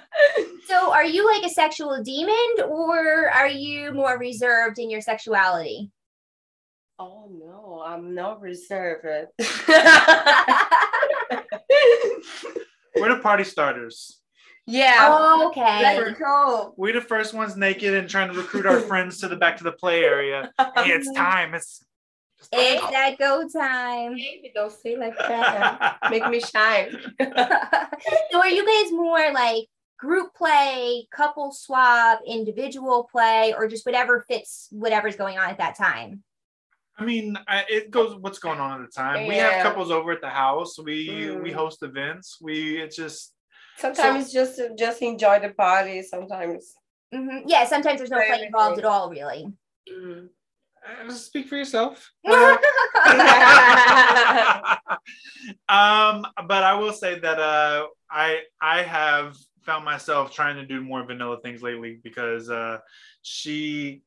so 0.68 0.92
are 0.92 1.06
you 1.06 1.26
like 1.32 1.44
a 1.44 1.50
sexual 1.50 2.02
demon 2.02 2.66
or 2.68 3.30
are 3.30 3.50
you 3.50 3.94
more 3.94 4.18
reserved 4.18 4.80
in 4.80 4.90
your 4.90 5.02
sexuality? 5.02 5.92
Oh 6.98 7.30
no, 7.30 7.84
I'm 7.86 8.16
not 8.16 8.42
reserved. 8.42 9.06
We're 12.96 13.16
the 13.16 13.22
party 13.22 13.44
starters. 13.44 14.22
Yeah. 14.68 15.08
Oh, 15.12 15.48
okay. 15.50 15.82
Let's 15.82 16.20
go. 16.20 16.74
We're 16.76 16.94
the 16.94 17.02
first 17.02 17.34
ones 17.34 17.56
naked 17.56 17.94
and 17.94 18.10
trying 18.10 18.32
to 18.32 18.38
recruit 18.38 18.66
our 18.66 18.80
friends 18.80 19.20
to 19.20 19.28
the 19.28 19.36
back 19.36 19.58
to 19.58 19.64
the 19.64 19.72
play 19.72 20.04
area. 20.04 20.52
Hey, 20.58 20.90
it's 20.92 21.12
time. 21.16 21.54
It's 21.54 21.84
it's 22.52 22.92
that 22.92 23.18
go 23.18 23.48
time. 23.48 24.16
Baby, 24.16 24.52
don't 24.54 24.72
say 24.72 24.98
like 24.98 25.18
that. 25.18 25.98
Make 26.10 26.28
me 26.30 26.40
shine. 26.40 26.92
so 27.22 28.40
are 28.40 28.50
you 28.50 28.66
guys 28.66 28.92
more 28.92 29.32
like 29.34 29.66
group 29.98 30.34
play, 30.36 31.08
couple 31.12 31.52
swap, 31.52 32.20
individual 32.28 33.08
play, 33.12 33.54
or 33.56 33.68
just 33.68 33.86
whatever 33.86 34.26
fits 34.28 34.68
whatever's 34.72 35.16
going 35.16 35.38
on 35.38 35.50
at 35.50 35.58
that 35.58 35.76
time? 35.76 36.24
I 36.98 37.04
mean, 37.06 37.38
I, 37.48 37.66
it 37.70 37.92
goes. 37.92 38.16
What's 38.16 38.40
going 38.40 38.60
on 38.60 38.82
at 38.82 38.86
the 38.88 38.92
time? 38.92 39.26
We 39.28 39.36
have 39.38 39.62
couples 39.62 39.92
over 39.92 40.12
at 40.14 40.22
the 40.22 40.30
house. 40.30 40.80
We 40.80 41.30
we 41.42 41.52
Mm. 41.52 41.56
host 41.56 41.84
events. 41.84 42.38
We 42.42 42.78
it's 42.82 42.96
just 42.96 43.34
Sometimes 43.78 44.32
just 44.32 44.62
just 44.78 45.02
enjoy 45.02 45.40
the 45.40 45.50
party. 45.50 46.02
Sometimes. 46.02 46.74
Mhm. 47.14 47.44
Yeah, 47.48 47.66
sometimes 47.66 47.98
there's 48.00 48.10
no 48.10 48.18
Right, 48.18 48.28
play 48.30 48.46
involved 48.46 48.80
at 48.80 48.86
all, 48.86 49.10
really. 49.10 49.52
Mm. 49.92 50.30
uh, 51.08 51.12
speak 51.12 51.48
for 51.50 51.58
yourself. 51.58 52.12
Uh, 52.28 52.58
um, 55.70 56.26
but 56.48 56.64
I 56.64 56.74
will 56.74 56.94
say 56.94 57.20
that 57.20 57.40
uh, 57.40 57.88
I 58.10 58.42
I 58.62 58.82
have 58.84 59.38
found 59.64 59.86
myself 59.86 60.32
trying 60.34 60.56
to 60.56 60.66
do 60.66 60.82
more 60.82 61.04
vanilla 61.06 61.40
things 61.42 61.62
lately 61.62 62.00
because 62.04 62.50
uh, 62.50 62.80
she 63.22 64.02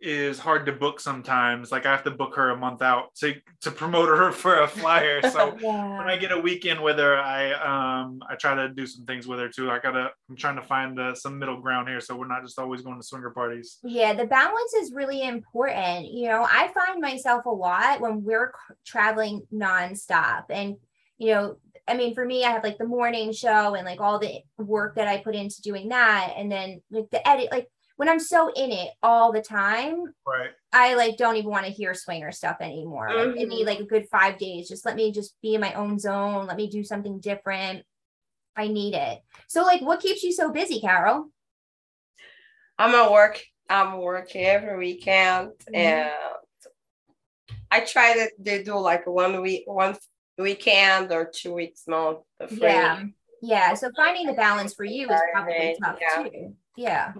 is 0.00 0.38
hard 0.38 0.66
to 0.66 0.72
book 0.72 1.00
sometimes. 1.00 1.70
Like 1.70 1.86
I 1.86 1.90
have 1.90 2.04
to 2.04 2.10
book 2.10 2.34
her 2.36 2.50
a 2.50 2.56
month 2.56 2.82
out 2.82 3.14
to 3.16 3.34
to 3.62 3.70
promote 3.70 4.08
her 4.08 4.32
for 4.42 4.62
a 4.62 4.68
flyer. 4.68 5.20
So 5.30 5.56
yeah. 5.60 5.96
when 5.96 6.08
I 6.08 6.16
get 6.16 6.32
a 6.32 6.38
weekend 6.38 6.82
with 6.82 6.98
her, 6.98 7.16
I 7.16 7.52
um 7.52 8.20
I 8.28 8.34
try 8.34 8.54
to 8.54 8.68
do 8.68 8.86
some 8.86 9.04
things 9.04 9.26
with 9.26 9.38
her 9.38 9.48
too. 9.48 9.70
I 9.70 9.78
gotta 9.78 10.10
I'm 10.28 10.36
trying 10.36 10.56
to 10.56 10.62
find 10.62 10.98
uh, 10.98 11.14
some 11.14 11.38
middle 11.38 11.60
ground 11.60 11.88
here, 11.88 12.00
so 12.00 12.16
we're 12.16 12.26
not 12.26 12.42
just 12.42 12.58
always 12.58 12.82
going 12.82 12.96
to 12.96 13.06
swinger 13.06 13.30
parties. 13.30 13.78
Yeah, 13.82 14.14
the 14.14 14.26
balance 14.26 14.74
is 14.74 14.92
really 14.92 15.22
important. 15.22 16.10
You 16.12 16.28
know, 16.28 16.46
I 16.48 16.68
find 16.74 17.00
myself 17.00 17.46
a 17.46 17.50
lot 17.50 18.00
when 18.00 18.24
we're 18.24 18.52
traveling 18.84 19.42
nonstop. 19.52 20.44
And, 20.50 20.76
you 21.18 21.32
know, 21.32 21.56
I 21.86 21.96
mean, 21.96 22.14
for 22.14 22.24
me, 22.24 22.44
I 22.44 22.50
have 22.50 22.64
like 22.64 22.78
the 22.78 22.86
morning 22.86 23.32
show 23.32 23.74
and 23.74 23.84
like 23.84 24.00
all 24.00 24.18
the 24.18 24.42
work 24.58 24.96
that 24.96 25.08
I 25.08 25.18
put 25.18 25.34
into 25.34 25.60
doing 25.62 25.88
that. 25.88 26.34
And 26.36 26.50
then 26.50 26.82
like 26.90 27.10
the 27.10 27.26
edit, 27.28 27.48
like 27.50 27.68
when 28.00 28.08
I'm 28.08 28.18
so 28.18 28.50
in 28.56 28.72
it 28.72 28.92
all 29.02 29.30
the 29.30 29.42
time, 29.42 30.04
Right. 30.26 30.52
I 30.72 30.94
like 30.94 31.18
don't 31.18 31.36
even 31.36 31.50
want 31.50 31.66
to 31.66 31.70
hear 31.70 31.92
swinger 31.92 32.32
stuff 32.32 32.56
anymore. 32.62 33.10
Like, 33.14 33.38
I 33.38 33.44
need 33.44 33.66
like 33.66 33.80
a 33.80 33.84
good 33.84 34.08
five 34.10 34.38
days. 34.38 34.70
Just 34.70 34.86
let 34.86 34.96
me 34.96 35.12
just 35.12 35.34
be 35.42 35.54
in 35.54 35.60
my 35.60 35.74
own 35.74 35.98
zone. 35.98 36.46
Let 36.46 36.56
me 36.56 36.70
do 36.70 36.82
something 36.82 37.20
different. 37.20 37.84
I 38.56 38.68
need 38.68 38.94
it. 38.94 39.20
So, 39.48 39.64
like, 39.64 39.82
what 39.82 40.00
keeps 40.00 40.22
you 40.22 40.32
so 40.32 40.50
busy, 40.50 40.80
Carol? 40.80 41.28
I'm 42.78 42.94
at 42.94 43.12
work. 43.12 43.42
I'm 43.68 43.98
working 43.98 44.46
every 44.46 44.78
weekend, 44.78 45.50
Mhm. 45.68 45.74
and 45.76 46.10
I 47.70 47.80
try 47.80 48.14
to 48.14 48.30
they 48.38 48.62
do 48.62 48.78
like 48.78 49.06
one 49.06 49.42
week, 49.42 49.64
one 49.66 49.94
weekend 50.38 51.12
or 51.12 51.30
two 51.30 51.52
weeks 51.52 51.86
month. 51.86 52.20
Free. 52.48 52.60
Yeah. 52.62 53.04
Yeah. 53.42 53.74
So 53.74 53.90
finding 53.94 54.26
the 54.26 54.32
balance 54.32 54.72
for 54.72 54.84
you 54.84 55.10
is 55.10 55.20
probably 55.34 55.76
tough 55.84 55.98
yeah. 56.00 56.22
too. 56.22 56.56
Yeah. 56.76 57.12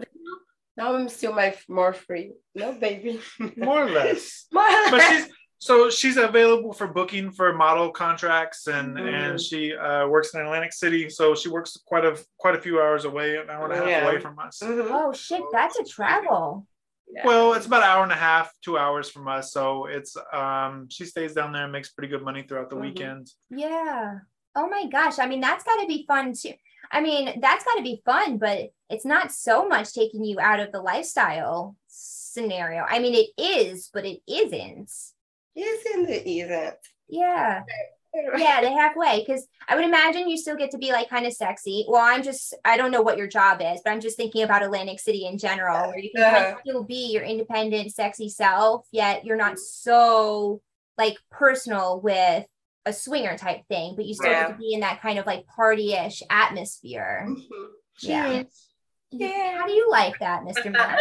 Now 0.80 0.94
I'm 0.96 1.10
still 1.10 1.34
my 1.34 1.54
more 1.68 1.92
free. 1.92 2.32
No 2.54 2.72
baby. 2.72 3.20
More 3.58 3.82
or 3.84 3.90
less. 3.90 4.46
My- 4.52 4.88
but 4.90 5.02
she's 5.02 5.26
so 5.58 5.90
she's 5.90 6.16
available 6.16 6.72
for 6.72 6.86
booking 6.86 7.30
for 7.32 7.52
model 7.52 7.90
contracts 7.90 8.66
and 8.66 8.98
and 8.98 9.34
Mhm. 9.38 9.46
she 9.48 9.76
uh, 9.76 10.06
works 10.08 10.32
in 10.32 10.40
Atlantic 10.40 10.72
City, 10.72 11.10
so 11.10 11.34
she 11.34 11.50
works 11.50 11.76
quite 11.86 12.06
a 12.06 12.16
quite 12.38 12.54
a 12.54 12.60
few 12.62 12.80
hours 12.80 13.04
away, 13.04 13.36
an 13.36 13.50
hour 13.50 13.64
and 13.64 13.74
a 13.74 13.76
half 13.76 13.88
Yeah. 13.88 14.04
away 14.08 14.20
from 14.20 14.38
us. 14.38 14.58
Mhm. 14.64 14.88
Oh 14.90 15.12
shit, 15.12 15.42
that's 15.52 15.78
a 15.78 15.84
travel. 15.84 16.66
Yeah. 17.14 17.26
Well, 17.26 17.52
it's 17.52 17.66
about 17.66 17.82
an 17.82 17.90
hour 17.90 18.02
and 18.04 18.12
a 18.12 18.22
half, 18.30 18.50
two 18.64 18.78
hours 18.78 19.10
from 19.10 19.28
us, 19.28 19.52
so 19.52 19.84
it's 19.84 20.16
um 20.32 20.88
she 20.88 21.04
stays 21.04 21.34
down 21.34 21.52
there 21.52 21.64
and 21.64 21.72
makes 21.72 21.90
pretty 21.92 22.08
good 22.08 22.22
money 22.22 22.42
throughout 22.44 22.70
the 22.70 22.76
Mhm. 22.76 22.86
weekend. 22.86 23.24
Yeah. 23.50 24.20
Oh 24.56 24.66
my 24.68 24.86
gosh. 24.86 25.18
I 25.18 25.26
mean, 25.26 25.42
that's 25.42 25.62
got 25.64 25.76
to 25.82 25.86
be 25.86 26.06
fun 26.08 26.32
too. 26.32 26.54
I 26.90 27.00
mean, 27.00 27.40
that's 27.40 27.64
got 27.64 27.76
to 27.76 27.82
be 27.82 28.02
fun, 28.04 28.38
but 28.38 28.70
it's 28.88 29.04
not 29.04 29.32
so 29.32 29.68
much 29.68 29.92
taking 29.92 30.24
you 30.24 30.40
out 30.40 30.60
of 30.60 30.72
the 30.72 30.80
lifestyle 30.80 31.76
scenario. 31.86 32.84
I 32.88 32.98
mean, 32.98 33.14
it 33.14 33.30
is, 33.40 33.90
but 33.92 34.04
it 34.04 34.20
isn't. 34.28 34.90
Isn't 35.54 36.08
it? 36.08 36.26
Isn't. 36.26 36.76
Yeah. 37.08 37.62
Yeah, 38.36 38.60
the 38.60 38.70
halfway. 38.70 39.20
Because 39.24 39.46
I 39.68 39.76
would 39.76 39.84
imagine 39.84 40.28
you 40.28 40.36
still 40.36 40.56
get 40.56 40.72
to 40.72 40.78
be 40.78 40.90
like 40.90 41.08
kind 41.08 41.26
of 41.26 41.32
sexy. 41.32 41.84
Well, 41.88 42.02
I'm 42.02 42.24
just, 42.24 42.54
I 42.64 42.76
don't 42.76 42.90
know 42.90 43.02
what 43.02 43.18
your 43.18 43.28
job 43.28 43.60
is, 43.62 43.80
but 43.84 43.90
I'm 43.90 44.00
just 44.00 44.16
thinking 44.16 44.42
about 44.42 44.64
Atlantic 44.64 44.98
City 44.98 45.26
in 45.26 45.38
general, 45.38 45.88
where 45.88 45.98
you 45.98 46.10
can 46.14 46.24
kind 46.24 46.36
of 46.36 46.52
Uh-huh. 46.52 46.60
still 46.64 46.82
be 46.82 47.12
your 47.12 47.22
independent, 47.22 47.92
sexy 47.92 48.28
self, 48.28 48.86
yet 48.90 49.24
you're 49.24 49.36
not 49.36 49.60
so 49.60 50.60
like 50.98 51.18
personal 51.30 52.00
with 52.00 52.46
a 52.86 52.92
swinger 52.92 53.36
type 53.36 53.66
thing, 53.68 53.94
but 53.96 54.06
you 54.06 54.14
still 54.14 54.30
get 54.30 54.40
Yeah. 54.40 54.46
to 54.48 54.58
be 54.58 54.72
in 54.74 54.80
that 54.80 55.00
kind 55.02 55.18
of 55.18 55.26
like 55.26 55.46
party-ish 55.46 56.22
atmosphere. 56.30 57.26
Mhm. 57.28 57.66
Yeah. 58.00 58.42
Yeah. 59.10 59.58
How 59.58 59.66
do 59.66 59.72
you 59.72 59.90
like 59.90 60.18
that, 60.20 60.42
Mr. 60.42 60.70
Matt? 60.72 60.98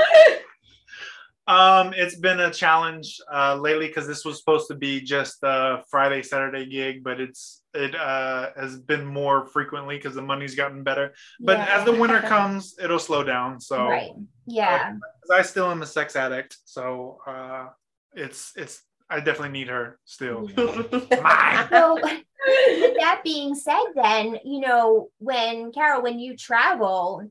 Um, 1.48 1.94
it's 1.96 2.16
been 2.16 2.40
a 2.42 2.52
challenge 2.52 3.20
uh, 3.34 3.56
lately 3.56 3.88
because 3.88 4.06
this 4.06 4.24
was 4.24 4.38
supposed 4.38 4.68
to 4.68 4.76
be 4.76 5.02
just 5.02 5.40
a 5.42 5.82
Friday 5.90 6.22
Saturday 6.22 6.68
gig, 6.68 7.04
but 7.04 7.20
it's 7.20 7.64
it 7.74 7.96
uh, 7.96 8.50
has 8.56 8.78
been 8.78 9.04
more 9.06 9.48
frequently 9.48 9.98
because 9.98 10.14
the 10.14 10.22
money's 10.22 10.54
gotten 10.54 10.84
better. 10.84 11.14
But 11.40 11.58
Yeah. 11.58 11.78
as 11.80 11.86
the 11.86 11.94
winter 11.94 12.22
comes, 12.28 12.76
it'll 12.80 13.00
slow 13.00 13.24
down. 13.24 13.60
So 13.62 13.88
right. 13.88 14.12
Yeah. 14.46 14.92
'cause 14.92 15.30
I 15.32 15.42
still 15.42 15.72
am 15.72 15.82
a 15.82 15.88
sex 15.88 16.16
addict, 16.16 16.58
so 16.66 17.18
uh, 17.26 17.70
it's 18.14 18.52
it's 18.56 18.84
I 19.10 19.20
definitely 19.20 19.50
need 19.50 19.70
her 19.70 20.00
still. 20.06 20.50
Mine. 20.58 21.68
So 21.70 21.96
with 21.96 22.98
that 22.98 23.22
being 23.24 23.56
said, 23.56 23.84
then, 23.96 24.38
you 24.46 24.60
know, 24.60 25.10
when 25.18 25.72
Carol, 25.72 26.04
when 26.04 26.20
you 26.20 26.38
travel, 26.38 27.30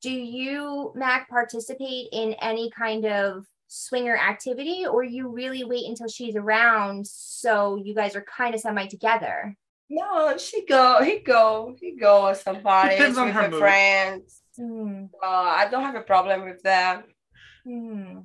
do 0.00 0.10
you, 0.10 0.92
Mac, 0.94 1.28
participate 1.28 2.08
in 2.12 2.34
any 2.34 2.70
kind 2.70 3.04
of 3.04 3.46
swinger 3.68 4.16
activity 4.16 4.86
or 4.86 5.04
you 5.04 5.28
really 5.28 5.64
wait 5.64 5.84
until 5.86 6.08
she's 6.08 6.34
around 6.34 7.06
so 7.06 7.76
you 7.76 7.94
guys 7.94 8.16
are 8.16 8.24
kind 8.24 8.54
of 8.54 8.60
semi 8.60 8.86
together? 8.86 9.56
No, 9.90 10.36
she 10.36 10.66
go. 10.66 11.02
He 11.02 11.18
go. 11.20 11.74
He 11.80 11.96
go 11.96 12.28
at 12.28 12.38
some 12.38 12.60
parties 12.60 12.98
Depends 12.98 13.18
on 13.18 13.26
with 13.26 13.36
her 13.36 13.50
her 13.50 13.58
friends. 13.58 14.42
Hmm. 14.56 15.04
Uh, 15.22 15.26
I 15.26 15.68
don't 15.70 15.82
have 15.82 15.94
a 15.94 16.02
problem 16.02 16.44
with 16.44 16.62
that. 16.62 17.04
Hmm. 17.64 18.18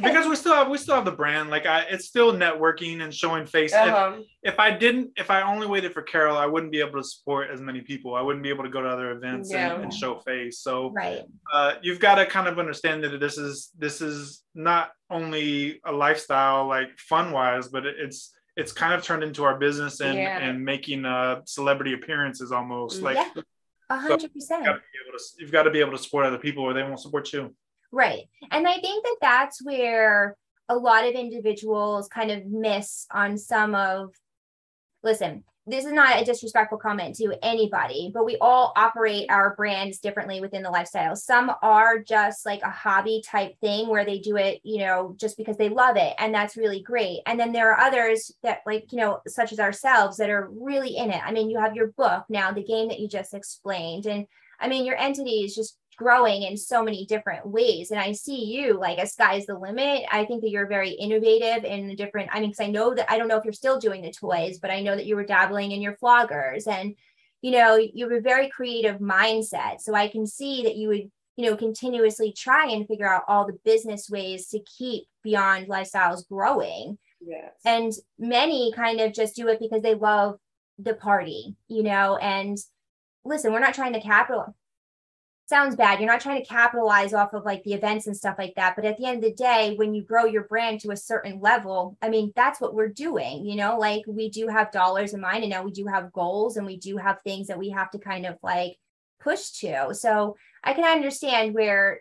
Because 0.00 0.26
we 0.26 0.36
still 0.36 0.54
have 0.54 0.68
we 0.68 0.78
still 0.78 0.94
have 0.94 1.04
the 1.04 1.10
brand. 1.12 1.50
Like 1.50 1.66
I, 1.66 1.80
it's 1.90 2.06
still 2.06 2.32
networking 2.32 3.02
and 3.02 3.12
showing 3.14 3.46
face. 3.46 3.72
If, 3.72 3.78
Uh-huh. 3.80 4.20
if 4.42 4.58
I 4.58 4.70
didn't, 4.70 5.10
if 5.16 5.30
I 5.30 5.42
only 5.42 5.66
waited 5.66 5.92
for 5.92 6.02
Carol, 6.02 6.36
I 6.36 6.46
wouldn't 6.46 6.72
be 6.72 6.80
able 6.80 7.00
to 7.00 7.04
support 7.04 7.50
as 7.50 7.60
many 7.60 7.80
people. 7.80 8.14
I 8.14 8.20
wouldn't 8.22 8.42
be 8.42 8.48
able 8.48 8.64
to 8.64 8.70
go 8.70 8.80
to 8.80 8.88
other 8.88 9.10
events 9.12 9.50
Yeah. 9.52 9.74
and, 9.74 9.84
and 9.84 9.92
show 9.94 10.18
face. 10.20 10.60
So 10.60 10.90
Right. 10.90 11.22
uh, 11.52 11.74
you've 11.82 12.00
got 12.00 12.16
to 12.16 12.26
kind 12.26 12.48
of 12.48 12.58
understand 12.58 13.04
that 13.04 13.18
this 13.20 13.38
is 13.38 13.70
this 13.78 14.00
is 14.00 14.42
not 14.54 14.92
only 15.10 15.80
a 15.84 15.92
lifestyle 15.92 16.66
like 16.66 16.98
fun 16.98 17.32
wise, 17.32 17.68
but 17.68 17.84
it's 17.86 18.32
it's 18.56 18.72
kind 18.72 18.92
of 18.94 19.02
turned 19.02 19.22
into 19.24 19.44
our 19.44 19.58
business 19.58 20.00
and 20.00 20.16
Yeah. 20.16 20.38
and 20.38 20.64
making 20.64 21.04
uh 21.04 21.40
celebrity 21.44 21.92
appearances 21.94 22.52
almost 22.52 23.02
like 23.02 23.16
Yeah. 23.16 23.42
A 23.90 23.96
hundred 23.96 24.32
percent. 24.32 24.64
got 24.64 24.72
to 24.74 24.78
be 24.78 24.98
able 25.06 25.18
to 25.18 25.24
you've 25.38 25.52
got 25.52 25.62
to 25.64 25.70
be 25.70 25.80
able 25.80 25.92
to 25.92 25.98
support 25.98 26.24
other 26.24 26.38
people 26.38 26.62
or 26.64 26.72
they 26.72 26.82
won't 26.82 27.00
support 27.00 27.30
you. 27.32 27.54
Right. 27.92 28.24
And 28.50 28.66
I 28.66 28.78
think 28.78 29.04
that 29.04 29.16
that's 29.20 29.62
where 29.62 30.36
a 30.68 30.74
lot 30.74 31.04
of 31.04 31.12
individuals 31.12 32.08
kind 32.08 32.30
of 32.30 32.46
miss 32.46 33.06
on 33.10 33.36
some 33.36 33.74
of, 33.74 34.14
listen, 35.02 35.44
this 35.66 35.84
is 35.84 35.92
not 35.92 36.20
a 36.20 36.24
disrespectful 36.24 36.78
comment 36.78 37.14
to 37.16 37.36
anybody, 37.40 38.10
but 38.12 38.24
we 38.24 38.36
all 38.40 38.72
operate 38.74 39.26
our 39.30 39.54
brands 39.54 39.98
differently 39.98 40.40
within 40.40 40.62
the 40.62 40.70
lifestyle. 40.70 41.14
Some 41.14 41.52
are 41.62 42.00
just 42.00 42.44
like 42.44 42.62
a 42.62 42.70
hobby 42.70 43.22
type 43.24 43.56
thing 43.60 43.88
where 43.88 44.04
they 44.04 44.18
do 44.18 44.36
it, 44.36 44.60
you 44.64 44.78
know, 44.78 45.14
just 45.20 45.36
because 45.36 45.56
they 45.58 45.68
love 45.68 45.96
it. 45.96 46.14
And 46.18 46.34
that's 46.34 46.56
really 46.56 46.82
great. 46.82 47.20
And 47.26 47.38
then 47.38 47.52
there 47.52 47.70
are 47.70 47.78
others 47.78 48.32
that, 48.42 48.62
like, 48.66 48.90
you 48.90 48.98
know, 48.98 49.20
such 49.28 49.52
as 49.52 49.60
ourselves 49.60 50.16
that 50.16 50.30
are 50.30 50.48
really 50.50 50.96
in 50.96 51.10
it. 51.10 51.22
I 51.24 51.30
mean, 51.30 51.48
you 51.48 51.60
have 51.60 51.76
your 51.76 51.92
book 51.96 52.24
now, 52.28 52.50
the 52.50 52.64
game 52.64 52.88
that 52.88 52.98
you 52.98 53.06
just 53.06 53.32
explained. 53.32 54.06
And 54.06 54.26
I 54.58 54.66
mean, 54.66 54.84
your 54.84 54.96
entity 54.96 55.44
is 55.44 55.54
just 55.54 55.76
growing 56.02 56.42
in 56.42 56.56
so 56.56 56.82
many 56.82 57.06
different 57.06 57.46
ways. 57.46 57.90
And 57.90 58.00
I 58.00 58.12
see 58.12 58.44
you 58.44 58.78
like 58.78 58.98
a 58.98 59.06
sky's 59.06 59.46
the 59.46 59.58
limit. 59.58 60.04
I 60.10 60.24
think 60.24 60.42
that 60.42 60.50
you're 60.50 60.66
very 60.66 60.90
innovative 60.90 61.64
in 61.64 61.86
the 61.86 61.94
different, 61.96 62.30
I 62.32 62.40
mean, 62.40 62.50
because 62.50 62.64
I 62.64 62.70
know 62.70 62.94
that 62.94 63.10
I 63.10 63.18
don't 63.18 63.28
know 63.28 63.36
if 63.38 63.44
you're 63.44 63.52
still 63.52 63.78
doing 63.78 64.02
the 64.02 64.12
toys, 64.12 64.58
but 64.58 64.70
I 64.70 64.82
know 64.82 64.96
that 64.96 65.06
you 65.06 65.16
were 65.16 65.24
dabbling 65.24 65.72
in 65.72 65.80
your 65.80 65.96
floggers 65.96 66.66
and, 66.66 66.94
you 67.40 67.52
know, 67.52 67.76
you 67.76 68.08
have 68.08 68.18
a 68.18 68.20
very 68.20 68.48
creative 68.48 68.98
mindset. 68.98 69.80
So 69.80 69.94
I 69.94 70.08
can 70.08 70.26
see 70.26 70.62
that 70.64 70.76
you 70.76 70.88
would, 70.88 71.10
you 71.36 71.50
know, 71.50 71.56
continuously 71.56 72.32
try 72.32 72.68
and 72.70 72.86
figure 72.86 73.08
out 73.08 73.24
all 73.28 73.46
the 73.46 73.58
business 73.64 74.10
ways 74.10 74.48
to 74.48 74.60
keep 74.60 75.04
Beyond 75.22 75.68
Lifestyles 75.68 76.28
growing 76.28 76.98
Yes. 77.24 77.52
and 77.64 77.92
many 78.18 78.72
kind 78.72 79.00
of 79.00 79.12
just 79.12 79.36
do 79.36 79.46
it 79.48 79.60
because 79.60 79.82
they 79.82 79.94
love 79.94 80.38
the 80.78 80.94
party 80.94 81.54
you 81.68 81.82
know 81.82 82.16
and 82.16 82.58
listen 83.24 83.52
we're 83.52 83.60
not 83.60 83.74
trying 83.74 83.92
to 83.92 84.00
capital 84.00 84.56
sounds 85.52 85.76
bad 85.76 86.00
you're 86.00 86.10
not 86.10 86.20
trying 86.20 86.40
to 86.40 86.48
capitalize 86.48 87.12
off 87.12 87.34
of 87.34 87.44
like 87.44 87.62
the 87.64 87.74
events 87.74 88.06
and 88.06 88.16
stuff 88.16 88.36
like 88.38 88.54
that 88.56 88.74
but 88.74 88.86
at 88.86 88.96
the 88.96 89.04
end 89.04 89.22
of 89.22 89.22
the 89.22 89.34
day 89.34 89.74
when 89.76 89.94
you 89.94 90.02
grow 90.02 90.24
your 90.24 90.44
brand 90.44 90.80
to 90.80 90.90
a 90.92 90.96
certain 90.96 91.40
level 91.40 91.94
i 92.00 92.08
mean 92.08 92.32
that's 92.34 92.58
what 92.58 92.74
we're 92.74 92.88
doing 92.88 93.44
you 93.44 93.54
know 93.54 93.78
like 93.78 94.02
we 94.06 94.30
do 94.30 94.48
have 94.48 94.72
dollars 94.72 95.12
in 95.12 95.20
mind 95.20 95.42
and 95.44 95.50
now 95.50 95.62
we 95.62 95.70
do 95.70 95.86
have 95.86 96.10
goals 96.12 96.56
and 96.56 96.66
we 96.66 96.78
do 96.78 96.96
have 96.96 97.18
things 97.22 97.48
that 97.48 97.58
we 97.58 97.68
have 97.68 97.90
to 97.90 97.98
kind 97.98 98.24
of 98.24 98.38
like 98.42 98.78
push 99.20 99.50
to 99.50 99.94
so 99.94 100.34
i 100.64 100.72
can 100.72 100.84
understand 100.84 101.52
where 101.54 102.00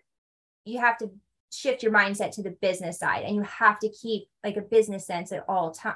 you 0.63 0.79
have 0.79 0.97
to 0.97 1.11
shift 1.51 1.83
your 1.83 1.91
mindset 1.91 2.31
to 2.31 2.41
the 2.41 2.55
business 2.61 2.99
side 2.99 3.25
and 3.25 3.35
you 3.35 3.41
have 3.41 3.77
to 3.79 3.89
keep 3.89 4.29
like 4.45 4.55
a 4.55 4.61
business 4.61 5.05
sense 5.05 5.33
at 5.33 5.43
all 5.49 5.71
time 5.71 5.95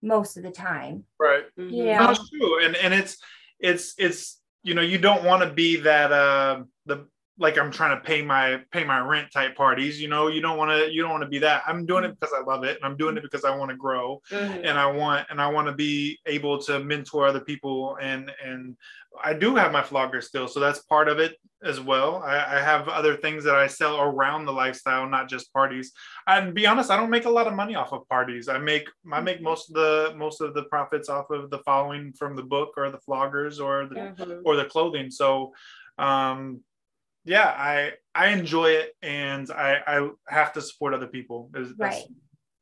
most 0.00 0.36
of 0.36 0.44
the 0.44 0.50
time 0.52 1.02
right 1.18 1.44
Mhm. 1.58 1.70
Yeah. 1.72 2.06
That's 2.06 2.30
true. 2.30 2.64
And 2.64 2.76
and 2.76 2.94
it's 2.94 3.18
it's 3.58 3.94
it's 3.98 4.37
you 4.62 4.74
know, 4.74 4.82
you 4.82 4.98
don't 4.98 5.24
want 5.24 5.42
to 5.42 5.50
be 5.50 5.76
that 5.76 6.12
uh 6.12 6.62
the 6.86 7.06
like 7.40 7.56
I'm 7.56 7.70
trying 7.70 7.96
to 7.96 8.02
pay 8.04 8.20
my 8.22 8.60
pay 8.72 8.84
my 8.84 8.98
rent 9.00 9.30
type 9.32 9.54
parties. 9.56 10.00
You 10.00 10.08
know, 10.08 10.26
you 10.28 10.40
don't 10.40 10.58
want 10.58 10.70
to 10.70 10.92
you 10.92 11.02
don't 11.02 11.10
want 11.12 11.22
to 11.22 11.28
be 11.28 11.38
that. 11.38 11.62
I'm 11.66 11.86
doing 11.86 12.04
it 12.04 12.18
because 12.18 12.34
I 12.36 12.42
love 12.42 12.64
it 12.64 12.76
and 12.76 12.84
I'm 12.84 12.96
doing 12.96 13.16
it 13.16 13.22
because 13.22 13.44
I 13.44 13.54
want 13.56 13.70
to 13.70 13.76
grow 13.76 14.20
Mhm. 14.30 14.64
and 14.64 14.78
I 14.78 14.86
want 14.86 15.26
and 15.30 15.40
I 15.40 15.46
want 15.48 15.68
to 15.68 15.72
be 15.74 16.18
able 16.26 16.58
to 16.62 16.80
mentor 16.80 17.26
other 17.26 17.40
people 17.40 17.96
and 18.00 18.30
and 18.44 18.76
I 19.22 19.34
do 19.34 19.56
have 19.56 19.72
my 19.72 19.82
flogger 19.82 20.20
still, 20.20 20.46
so 20.48 20.60
that's 20.60 20.80
part 20.80 21.08
of 21.08 21.18
it 21.18 21.36
as 21.64 21.80
well. 21.80 22.22
I, 22.22 22.36
I 22.36 22.60
have 22.60 22.88
other 22.88 23.16
things 23.16 23.42
that 23.44 23.56
I 23.56 23.66
sell 23.66 24.00
around 24.00 24.44
the 24.44 24.52
lifestyle, 24.52 25.08
not 25.08 25.28
just 25.28 25.52
parties. 25.52 25.92
And 26.28 26.54
be 26.54 26.66
honest, 26.68 26.88
I 26.90 26.96
don't 26.96 27.10
make 27.10 27.24
a 27.24 27.30
lot 27.30 27.48
of 27.48 27.54
money 27.54 27.74
off 27.74 27.92
of 27.92 28.06
parties. 28.08 28.48
I 28.48 28.58
make 28.58 28.86
I 29.12 29.20
make 29.20 29.40
most 29.42 29.70
of 29.70 29.74
the 29.74 30.14
most 30.16 30.40
of 30.40 30.54
the 30.54 30.64
profits 30.64 31.08
off 31.08 31.30
of 31.30 31.50
the 31.50 31.58
following 31.60 32.12
from 32.12 32.36
the 32.36 32.42
book 32.44 32.74
or 32.76 32.90
the 32.90 32.98
floggers 32.98 33.60
or 33.64 33.86
the 33.86 33.94
Mhm. 33.96 34.42
or 34.44 34.54
the 34.56 34.66
clothing. 34.66 35.10
So 35.10 35.52
um 35.98 36.60
yeah, 37.24 37.46
I 37.46 37.92
I 38.14 38.28
enjoy 38.28 38.70
it 38.70 38.96
and 39.02 39.50
I 39.50 39.80
I 39.86 40.08
have 40.28 40.52
to 40.54 40.62
support 40.62 40.94
other 40.94 41.06
people. 41.06 41.50
That's 41.52 41.70
right 41.78 42.04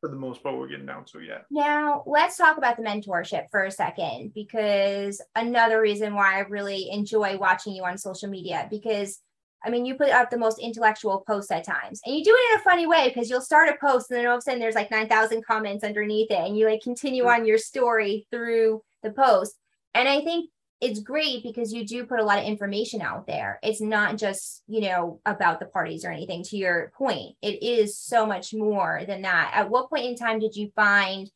for 0.01 0.11
the 0.11 0.17
most 0.17 0.43
part 0.43 0.57
we're 0.57 0.69
getting 0.69 0.87
down 0.87 1.05
to, 1.05 1.21
yeah. 1.21 1.39
Now, 1.51 2.03
let's 2.07 2.37
talk 2.37 2.59
about 2.59 2.77
the 2.77 2.83
mentorship 2.83 3.51
for 3.51 3.65
a 3.65 3.71
second, 3.71 4.33
because 4.35 5.21
another 5.35 5.81
reason 5.81 6.15
why 6.15 6.37
I 6.37 6.41
really 6.41 6.91
enjoy 6.91 7.37
watching 7.39 7.75
you 7.75 7.85
on 7.85 7.99
social 7.99 8.29
media, 8.29 8.69
because 8.71 9.21
I 9.65 9.71
mean, 9.71 9.85
you 9.85 9.97
put 9.97 10.11
up 10.11 10.31
the 10.31 10.39
most 10.39 10.61
intellectual 10.61 11.25
posts 11.27 11.51
at 11.51 11.65
times, 11.65 12.01
and 12.05 12.15
you 12.15 12.23
do 12.23 12.31
it 12.31 12.55
in 12.55 12.61
a 12.61 12.63
funny 12.63 12.87
way 12.87 13.09
because 13.09 13.29
you'll 13.29 13.41
start 13.41 13.69
a 13.69 13.77
post 13.85 14.11
and 14.11 14.19
then 14.19 14.27
all 14.27 14.35
of 14.35 14.39
a 14.39 14.43
sudden 14.43 14.61
there's 14.61 14.77
like 14.77 14.91
9,000 14.91 15.45
comments 15.45 15.83
underneath 15.83 16.31
it, 16.31 16.39
and 16.39 16.57
you 16.57 16.67
like 16.67 16.83
continue 16.83 17.25
mm-hmm. 17.25 17.41
on 17.41 17.47
your 17.47 17.59
story 17.59 18.27
through 18.31 18.83
the 19.03 19.11
post. 19.11 19.59
And 19.95 20.09
I 20.09 20.21
think 20.21 20.51
it's 20.81 21.01
great 21.01 21.43
because 21.43 21.73
you 21.73 21.87
do 21.87 22.05
put 22.05 22.21
a 22.21 22.25
lot 22.25 22.39
of 22.39 22.45
information 22.45 23.01
out 23.01 23.27
there. 23.27 23.59
It's 23.63 23.81
not 23.81 24.19
just, 24.19 24.63
you 24.67 24.83
know, 24.83 25.21
about 25.25 25.59
the 25.59 25.67
parties 25.67 26.05
or 26.05 26.11
anything 26.11 26.43
to 26.45 26.57
your 26.57 26.93
point. 26.97 27.37
It 27.41 27.63
is 27.63 27.99
so 27.99 28.27
much 28.27 28.53
more 28.53 29.03
than 29.07 29.23
that. 29.23 29.53
At 29.55 29.71
what 29.71 29.89
point 29.89 30.05
in 30.05 30.17
time 30.17 30.39
did 30.39 30.55
you 30.55 30.71
find 30.77 31.31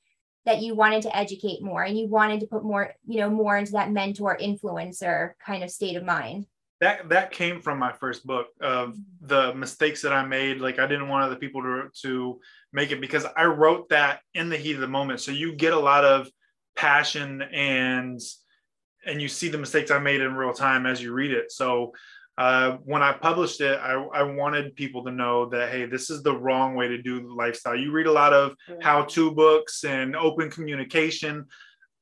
that 0.45 0.61
you 0.61 0.75
wanted 0.75 1.03
to 1.03 1.17
educate 1.17 1.63
more 1.63 1.83
and 1.83 1.99
you 1.99 2.07
wanted 2.07 2.41
to 2.41 2.47
put 2.47 2.65
more, 2.65 2.93
you 3.07 3.21
know, 3.21 3.31
more 3.31 3.57
into 3.57 3.73
that 3.73 3.91
mentor 3.91 4.37
influencer 4.41 5.33
kind 5.45 5.65
of 5.65 5.71
state 5.71 5.97
of 5.97 6.05
mind? 6.05 6.47
that 6.81 7.11
that 7.11 7.31
came 7.31 7.61
from 7.61 7.79
my 7.79 7.93
first 7.93 8.27
book 8.27 8.49
of 8.61 8.91
mm-hmm. 8.91 9.27
the 9.27 9.55
mistakes 9.55 10.03
that 10.03 10.13
I 10.13 10.25
made. 10.25 10.61
Like 10.61 10.79
I 10.79 10.87
didn't 10.87 11.09
want 11.09 11.25
other 11.25 11.37
people 11.37 11.63
to 11.63 11.91
to 12.03 12.41
make 12.73 12.91
it 12.91 13.01
because 13.01 13.27
I 13.37 13.45
wrote 13.45 13.91
that 13.91 14.21
in 14.35 14.49
the 14.49 14.57
heat 14.57 14.75
of 14.75 14.81
the 14.81 14.89
moment. 14.89 15.21
So 15.21 15.31
you 15.31 15.55
get 15.55 15.73
a 15.73 15.79
lot 15.79 16.05
of 16.05 16.29
passion 16.77 17.43
and 17.43 18.21
and 19.07 19.21
you 19.21 19.29
see 19.29 19.49
the 19.49 19.59
mistakes 19.59 19.91
I 19.91 19.99
made 19.99 20.21
in 20.21 20.35
real 20.35 20.53
time 20.53 20.87
as 20.87 21.03
you 21.03 21.13
read 21.13 21.31
it. 21.33 21.53
So 21.53 21.93
uh, 22.39 22.79
when 22.85 23.03
I 23.03 23.13
published 23.13 23.61
it, 23.61 23.79
I, 23.79 23.93
I 23.93 24.23
wanted 24.23 24.75
people 24.77 25.05
to 25.05 25.11
know 25.11 25.47
that 25.51 25.71
hey, 25.71 25.87
this 25.87 26.11
is 26.11 26.23
the 26.23 26.37
wrong 26.37 26.75
way 26.75 26.89
to 26.89 27.01
do 27.03 27.35
lifestyle. 27.35 27.77
You 27.77 27.93
read 27.93 28.07
a 28.07 28.13
lot 28.13 28.33
of 28.33 28.55
how-to 28.81 29.33
books 29.33 29.85
and 29.85 30.17
open 30.17 30.51
communication 30.51 31.47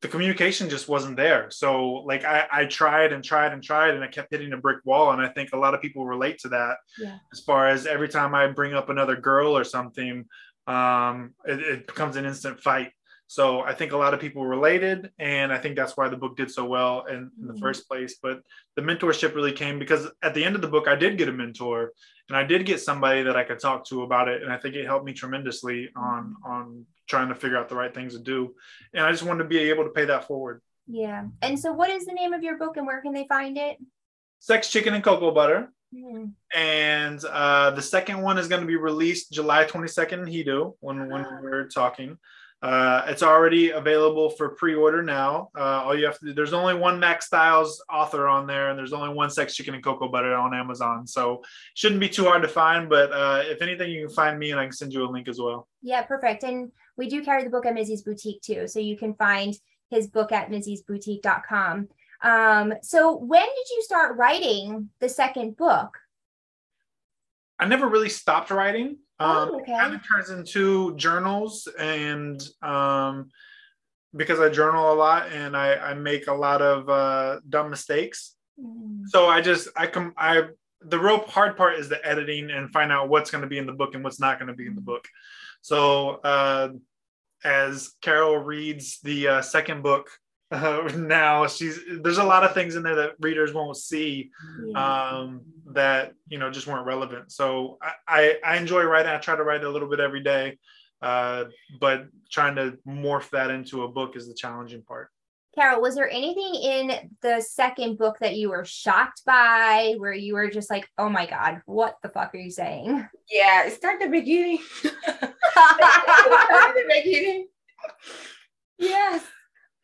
the 0.00 0.06
communication 0.08 0.70
just 0.70 0.88
wasn't 0.88 1.16
there 1.16 1.50
so 1.50 1.86
like 2.06 2.24
I, 2.24 2.46
I 2.52 2.64
tried 2.66 3.12
and 3.12 3.24
tried 3.24 3.52
and 3.52 3.60
tried 3.62 3.94
and 3.94 4.04
i 4.04 4.06
kept 4.06 4.30
hitting 4.30 4.52
a 4.52 4.56
brick 4.56 4.78
wall 4.84 5.10
and 5.10 5.20
i 5.20 5.28
think 5.28 5.50
a 5.52 5.56
lot 5.56 5.74
of 5.74 5.80
people 5.82 6.06
relate 6.06 6.38
to 6.40 6.48
that 6.50 6.76
Yeah. 7.00 7.16
as 7.32 7.40
far 7.40 7.68
as 7.68 7.84
every 7.84 8.08
time 8.08 8.32
i 8.34 8.46
bring 8.46 8.74
up 8.74 8.90
another 8.90 9.16
girl 9.16 9.56
or 9.56 9.64
something 9.64 10.24
um, 10.68 11.34
it, 11.46 11.60
it 11.60 11.86
becomes 11.86 12.14
an 12.16 12.26
instant 12.26 12.60
fight 12.60 12.92
so 13.30 13.60
i 13.60 13.72
think 13.74 13.92
a 13.92 13.96
lot 13.96 14.14
of 14.14 14.18
people 14.20 14.44
related 14.44 15.10
and 15.18 15.52
i 15.52 15.58
think 15.58 15.76
that's 15.76 15.96
why 15.96 16.08
the 16.08 16.16
book 16.16 16.34
did 16.36 16.50
so 16.50 16.64
well 16.64 17.04
in, 17.06 17.30
in 17.40 17.46
the 17.46 17.52
Mhm. 17.52 17.60
first 17.60 17.86
place 17.86 18.16
but 18.22 18.40
the 18.74 18.82
mentorship 18.82 19.34
really 19.34 19.52
came 19.52 19.78
because 19.78 20.08
at 20.22 20.34
the 20.34 20.42
end 20.44 20.56
of 20.56 20.62
the 20.62 20.66
book 20.74 20.88
i 20.88 20.96
did 20.96 21.18
get 21.18 21.28
a 21.28 21.32
mentor 21.32 21.92
and 22.28 22.36
i 22.36 22.42
did 22.42 22.64
get 22.66 22.80
somebody 22.80 23.22
that 23.22 23.36
i 23.36 23.44
could 23.44 23.60
talk 23.60 23.84
to 23.86 24.02
about 24.02 24.28
it 24.28 24.42
and 24.42 24.50
i 24.52 24.56
think 24.56 24.74
it 24.74 24.86
helped 24.86 25.04
me 25.04 25.12
tremendously 25.12 25.90
on 25.94 26.34
on 26.44 26.84
trying 27.06 27.28
to 27.28 27.34
figure 27.34 27.58
out 27.58 27.68
the 27.68 27.76
right 27.76 27.94
things 27.94 28.14
to 28.14 28.20
do 28.20 28.54
and 28.94 29.04
i 29.04 29.10
just 29.12 29.22
wanted 29.22 29.42
to 29.42 29.48
be 29.48 29.58
able 29.58 29.84
to 29.84 29.90
pay 29.90 30.06
that 30.06 30.26
forward 30.26 30.60
Yeah. 30.90 31.26
And 31.42 31.60
so, 31.62 31.68
what 31.80 31.90
is 31.90 32.06
the 32.06 32.14
name 32.14 32.32
of 32.32 32.42
your 32.42 32.56
book 32.56 32.78
and 32.78 32.86
where 32.86 33.02
can 33.02 33.12
they 33.12 33.26
find 33.28 33.58
it? 33.58 33.76
sex 34.40 34.70
chicken 34.70 34.94
and 34.94 35.04
cocoa 35.04 35.30
butter 35.32 35.60
Hmm. 35.94 36.24
and 36.54 37.20
uh, 37.24 37.70
the 37.78 37.80
second 37.82 38.20
one 38.28 38.36
is 38.40 38.46
going 38.48 38.60
to 38.60 38.66
be 38.66 38.76
released 38.76 39.32
July 39.32 39.64
22nd 39.64 40.18
in 40.24 40.26
Hedo 40.34 40.74
when, 40.80 41.08
when 41.10 41.24
we're 41.42 41.66
talking. 41.68 42.10
Uh, 42.60 43.04
it's 43.06 43.22
already 43.22 43.70
available 43.70 44.30
for 44.30 44.48
pre-order 44.50 45.00
now. 45.02 45.48
Uh, 45.56 45.82
all 45.84 45.96
you 45.96 46.04
have 46.04 46.18
to 46.18 46.26
do, 46.26 46.34
there's 46.34 46.52
only 46.52 46.74
one 46.74 46.98
Max 46.98 47.26
Styles 47.26 47.82
author 47.88 48.26
on 48.26 48.48
there, 48.48 48.70
and 48.70 48.78
there's 48.78 48.92
only 48.92 49.14
one 49.14 49.30
Sex 49.30 49.54
Chicken 49.54 49.74
and 49.74 49.84
Cocoa 49.84 50.08
Butter 50.08 50.34
on 50.34 50.52
Amazon. 50.54 51.06
So 51.06 51.44
shouldn't 51.74 52.00
be 52.00 52.08
too 52.08 52.24
hard 52.24 52.42
to 52.42 52.48
find. 52.48 52.88
But 52.88 53.12
uh, 53.12 53.42
if 53.44 53.62
anything, 53.62 53.92
you 53.92 54.06
can 54.06 54.14
find 54.14 54.38
me, 54.38 54.50
and 54.50 54.58
I 54.58 54.64
can 54.64 54.72
send 54.72 54.92
you 54.92 55.04
a 55.04 55.08
link 55.08 55.28
as 55.28 55.38
well. 55.38 55.68
Yeah, 55.82 56.02
perfect. 56.02 56.42
And 56.42 56.72
we 56.96 57.08
do 57.08 57.22
carry 57.22 57.44
the 57.44 57.50
book 57.50 57.64
at 57.64 57.74
Mizzy's 57.74 58.02
Boutique 58.02 58.42
too. 58.42 58.66
So 58.66 58.80
you 58.80 58.96
can 58.96 59.14
find 59.14 59.54
his 59.90 60.08
book 60.08 60.32
at 60.32 60.50
Mizzy'sBoutique.com. 60.50 61.88
Um, 62.22 62.74
so 62.82 63.16
when 63.16 63.46
did 63.46 63.70
you 63.70 63.82
start 63.82 64.16
writing 64.16 64.90
the 65.00 65.08
second 65.08 65.56
book? 65.56 65.96
I 67.58 67.66
never 67.66 67.88
really 67.88 68.08
stopped 68.08 68.50
writing. 68.50 68.98
Um, 69.20 69.50
Oh, 69.52 69.60
okay. 69.60 69.72
It 69.72 69.78
kind 69.78 69.94
of 69.94 70.06
turns 70.06 70.30
into 70.30 70.94
journals, 70.96 71.68
and 71.78 72.40
um, 72.62 73.30
because 74.16 74.40
I 74.40 74.48
journal 74.48 74.92
a 74.92 74.94
lot 74.94 75.32
and 75.32 75.56
I, 75.56 75.74
I 75.74 75.94
make 75.94 76.28
a 76.28 76.32
lot 76.32 76.62
of 76.62 76.88
uh, 76.88 77.40
dumb 77.48 77.70
mistakes. 77.70 78.34
Mm, 78.60 79.02
So 79.06 79.26
I 79.28 79.40
just 79.40 79.68
I 79.76 79.86
come 79.86 80.14
I 80.16 80.44
the 80.80 80.98
real 80.98 81.18
hard 81.26 81.56
part 81.56 81.74
is 81.78 81.88
the 81.88 82.04
editing 82.06 82.50
and 82.50 82.70
find 82.70 82.92
out 82.92 83.08
what's 83.08 83.30
going 83.30 83.42
to 83.42 83.48
be 83.48 83.58
in 83.58 83.66
the 83.66 83.72
book 83.72 83.94
and 83.94 84.04
what's 84.04 84.20
not 84.20 84.38
going 84.38 84.46
to 84.48 84.54
be 84.54 84.66
in 84.66 84.74
the 84.76 84.80
book. 84.80 85.06
So 85.60 86.20
uh, 86.22 86.68
as 87.42 87.94
Carol 88.00 88.38
reads 88.38 89.00
the 89.00 89.28
uh, 89.28 89.42
second 89.42 89.82
book 89.82 90.08
uh, 90.50 90.90
now, 90.96 91.46
she's 91.46 91.80
there's 92.02 92.18
a 92.18 92.24
lot 92.24 92.44
of 92.44 92.54
things 92.54 92.76
in 92.76 92.82
there 92.82 92.96
that 92.96 93.12
readers 93.20 93.52
won't 93.52 93.76
see 93.76 94.30
um, 94.74 95.42
that 95.72 96.14
you 96.28 96.38
know 96.38 96.50
just 96.50 96.66
weren't 96.66 96.86
relevant. 96.86 97.32
So 97.32 97.78
I, 97.82 97.92
I, 98.06 98.38
I 98.44 98.56
enjoy 98.56 98.82
writing. 98.84 99.12
I 99.12 99.18
try 99.18 99.36
to 99.36 99.44
write 99.44 99.64
a 99.64 99.70
little 99.70 99.88
bit 99.88 100.00
every 100.00 100.22
day, 100.22 100.58
uh, 101.02 101.44
but 101.80 102.06
trying 102.30 102.56
to 102.56 102.78
morph 102.86 103.30
that 103.30 103.50
into 103.50 103.84
a 103.84 103.88
book 103.88 104.16
is 104.16 104.26
the 104.26 104.34
challenging 104.34 104.82
part. 104.82 105.10
Carol, 105.54 105.80
was 105.80 105.96
there 105.96 106.08
anything 106.08 106.54
in 106.54 107.10
the 107.20 107.40
second 107.40 107.98
book 107.98 108.18
that 108.20 108.36
you 108.36 108.50
were 108.50 108.64
shocked 108.64 109.22
by 109.24 109.94
where 109.98 110.12
you 110.12 110.34
were 110.34 110.48
just 110.48 110.70
like, 110.70 110.88
oh 110.98 111.08
my 111.08 111.26
God, 111.26 111.62
what 111.66 111.96
the 112.02 112.08
fuck 112.08 112.32
are 112.34 112.38
you 112.38 112.50
saying? 112.50 113.08
Yeah, 113.28 113.68
start 113.70 113.98
the 113.98 114.08
beginning. 114.08 114.60
start 114.82 115.34
the 115.80 116.84
beginning. 117.02 117.48
Yes, 118.78 119.24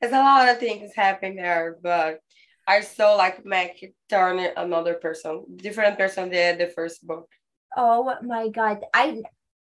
there's 0.04 0.20
a 0.20 0.22
lot 0.22 0.48
of 0.50 0.58
things 0.58 0.92
happen 0.94 1.36
there, 1.36 1.78
but 1.82 2.20
I 2.66 2.80
saw 2.82 3.14
like 3.14 3.44
Mac 3.44 3.76
turn 4.10 4.38
another 4.56 4.94
person, 4.94 5.44
different 5.56 5.96
person 5.96 6.30
than 6.30 6.58
the 6.58 6.66
first 6.66 7.06
book. 7.06 7.28
oh 7.76 8.14
my 8.22 8.48
God. 8.48 8.80
I 8.92 9.22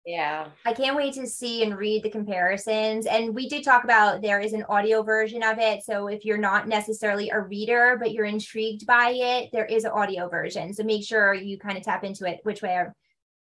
Yeah. 0.06 0.50
I 0.63 0.73
can't 0.73 0.95
wait 0.95 1.15
to 1.15 1.26
see 1.26 1.63
and 1.63 1.76
read 1.76 2.04
the 2.04 2.12
comparisons. 2.12 3.08
And 3.08 3.34
we 3.34 3.50
did 3.50 3.63
talk 3.63 3.84
about 3.84 4.21
there 4.21 4.39
is 4.39 4.54
an 4.54 4.63
audio 4.69 5.02
version 5.02 5.41
of 5.43 5.58
it. 5.58 5.84
So 5.84 6.08
if 6.08 6.23
you're 6.23 6.38
not 6.38 6.67
necessarily 6.67 7.30
a 7.32 7.41
reader, 7.41 7.97
but 8.00 8.12
you're 8.12 8.26
intrigued 8.26 8.86
by 8.86 9.10
it, 9.15 9.50
there 9.52 9.65
is 9.65 9.86
an 9.86 9.91
audio 9.91 10.30
version. 10.30 10.71
So 10.73 10.84
make 10.84 11.04
sure 11.04 11.34
you 11.34 11.58
kind 11.58 11.78
of 11.78 11.84
tap 11.84 12.04
into 12.04 12.26
it, 12.26 12.41
which 12.43 12.62
way 12.62 12.86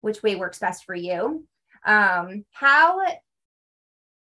which 0.00 0.22
way 0.22 0.36
works 0.36 0.60
best 0.60 0.84
for 0.84 0.94
you. 0.94 1.44
Um, 1.84 2.44
how 2.52 3.00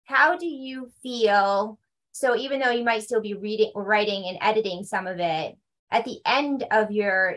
how 0.04 0.36
do 0.36 0.46
you 0.46 0.90
feel? 1.02 1.78
So 2.16 2.34
even 2.34 2.60
though 2.60 2.70
you 2.70 2.82
might 2.82 3.02
still 3.02 3.20
be 3.20 3.34
reading, 3.34 3.72
or 3.74 3.84
writing, 3.84 4.24
and 4.26 4.38
editing 4.40 4.84
some 4.84 5.06
of 5.06 5.18
it, 5.20 5.54
at 5.90 6.06
the 6.06 6.18
end 6.24 6.64
of 6.70 6.90
your 6.90 7.36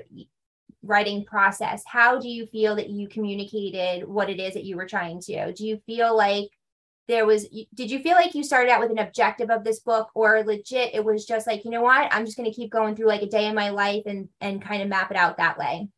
writing 0.81 1.25
process 1.25 1.83
how 1.85 2.17
do 2.17 2.29
you 2.29 2.45
feel 2.45 2.77
that 2.77 2.89
you 2.89 3.05
communicated 3.09 4.07
what 4.07 4.29
it 4.29 4.39
is 4.39 4.53
that 4.53 4.63
you 4.63 4.77
were 4.77 4.87
trying 4.87 5.19
to? 5.19 5.51
Do 5.51 5.67
you 5.67 5.81
feel 5.85 6.15
like 6.15 6.49
there 7.09 7.25
was 7.25 7.49
did 7.73 7.91
you 7.91 7.99
feel 7.99 8.15
like 8.15 8.33
you 8.33 8.43
started 8.43 8.71
out 8.71 8.79
with 8.79 8.91
an 8.91 8.99
objective 8.99 9.49
of 9.49 9.65
this 9.65 9.81
book 9.81 10.09
or 10.15 10.43
legit 10.43 10.93
it 10.93 11.03
was 11.03 11.25
just 11.25 11.45
like 11.45 11.65
you 11.65 11.71
know 11.71 11.81
what? 11.81 12.07
I'm 12.13 12.25
just 12.25 12.37
going 12.37 12.49
to 12.49 12.55
keep 12.55 12.71
going 12.71 12.95
through 12.95 13.07
like 13.07 13.21
a 13.21 13.27
day 13.27 13.47
in 13.47 13.55
my 13.55 13.71
life 13.71 14.03
and 14.05 14.29
and 14.39 14.61
kind 14.61 14.81
of 14.81 14.87
map 14.87 15.11
it 15.11 15.17
out 15.17 15.37
that 15.37 15.57
way 15.57 15.89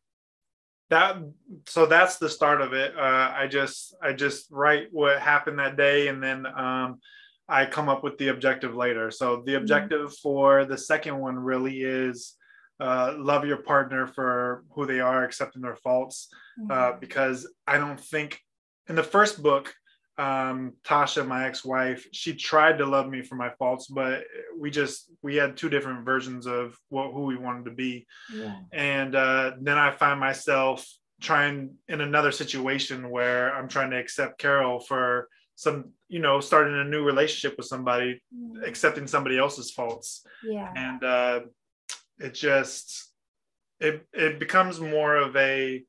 that 0.90 1.16
so 1.68 1.86
that's 1.86 2.18
the 2.18 2.28
start 2.28 2.60
of 2.60 2.72
it. 2.72 2.94
Uh, 2.96 3.32
i 3.34 3.46
just 3.46 3.94
i 4.02 4.12
just 4.12 4.50
write 4.50 4.88
what 4.90 5.20
happened 5.20 5.58
that 5.60 5.76
day 5.76 6.08
and 6.08 6.22
then 6.22 6.44
um, 6.46 6.98
i 7.52 7.66
come 7.66 7.88
up 7.88 8.02
with 8.02 8.16
the 8.18 8.28
objective 8.28 8.74
later 8.74 9.10
so 9.10 9.42
the 9.46 9.54
objective 9.54 10.14
for 10.16 10.64
the 10.64 10.78
second 10.78 11.18
one 11.18 11.38
really 11.38 11.82
is 11.82 12.36
uh, 12.82 13.14
love 13.16 13.46
your 13.46 13.58
partner 13.58 14.08
for 14.08 14.64
who 14.72 14.86
they 14.86 14.98
are, 14.98 15.22
accepting 15.22 15.62
their 15.62 15.76
faults. 15.76 16.28
Uh, 16.68 16.92
because 17.00 17.48
I 17.64 17.78
don't 17.78 18.00
think 18.00 18.40
in 18.88 18.96
the 18.96 19.04
first 19.04 19.40
book, 19.40 19.72
um, 20.18 20.74
Tasha, 20.84 21.26
my 21.26 21.46
ex-wife, 21.46 22.06
she 22.12 22.34
tried 22.34 22.78
to 22.78 22.86
love 22.86 23.08
me 23.08 23.22
for 23.22 23.36
my 23.36 23.50
faults, 23.58 23.86
but 23.86 24.24
we 24.58 24.70
just 24.70 25.10
we 25.22 25.36
had 25.36 25.56
two 25.56 25.70
different 25.70 26.04
versions 26.04 26.46
of 26.46 26.76
what 26.88 27.12
who 27.12 27.22
we 27.24 27.36
wanted 27.36 27.64
to 27.66 27.70
be. 27.70 28.06
Yeah. 28.34 28.56
And 28.72 29.14
uh, 29.14 29.52
then 29.60 29.78
I 29.78 29.92
find 29.92 30.20
myself 30.20 30.86
trying 31.20 31.74
in 31.88 32.00
another 32.00 32.32
situation 32.32 33.10
where 33.10 33.54
I'm 33.54 33.68
trying 33.68 33.90
to 33.90 33.98
accept 33.98 34.38
Carol 34.38 34.80
for 34.80 35.28
some, 35.62 35.90
you 36.08 36.20
know, 36.20 36.40
starting 36.40 36.74
a 36.74 36.84
new 36.84 37.04
relationship 37.04 37.56
with 37.56 37.66
somebody, 37.66 38.20
mm. 38.34 38.66
accepting 38.66 39.06
somebody 39.06 39.38
else's 39.38 39.70
faults. 39.70 40.26
Yeah. 40.44 40.72
and 40.74 41.04
uh, 41.04 41.40
it 42.18 42.34
just 42.34 43.10
it 43.80 44.06
it 44.12 44.38
becomes 44.38 44.80
more 44.80 45.16
of 45.16 45.34
a 45.36 45.82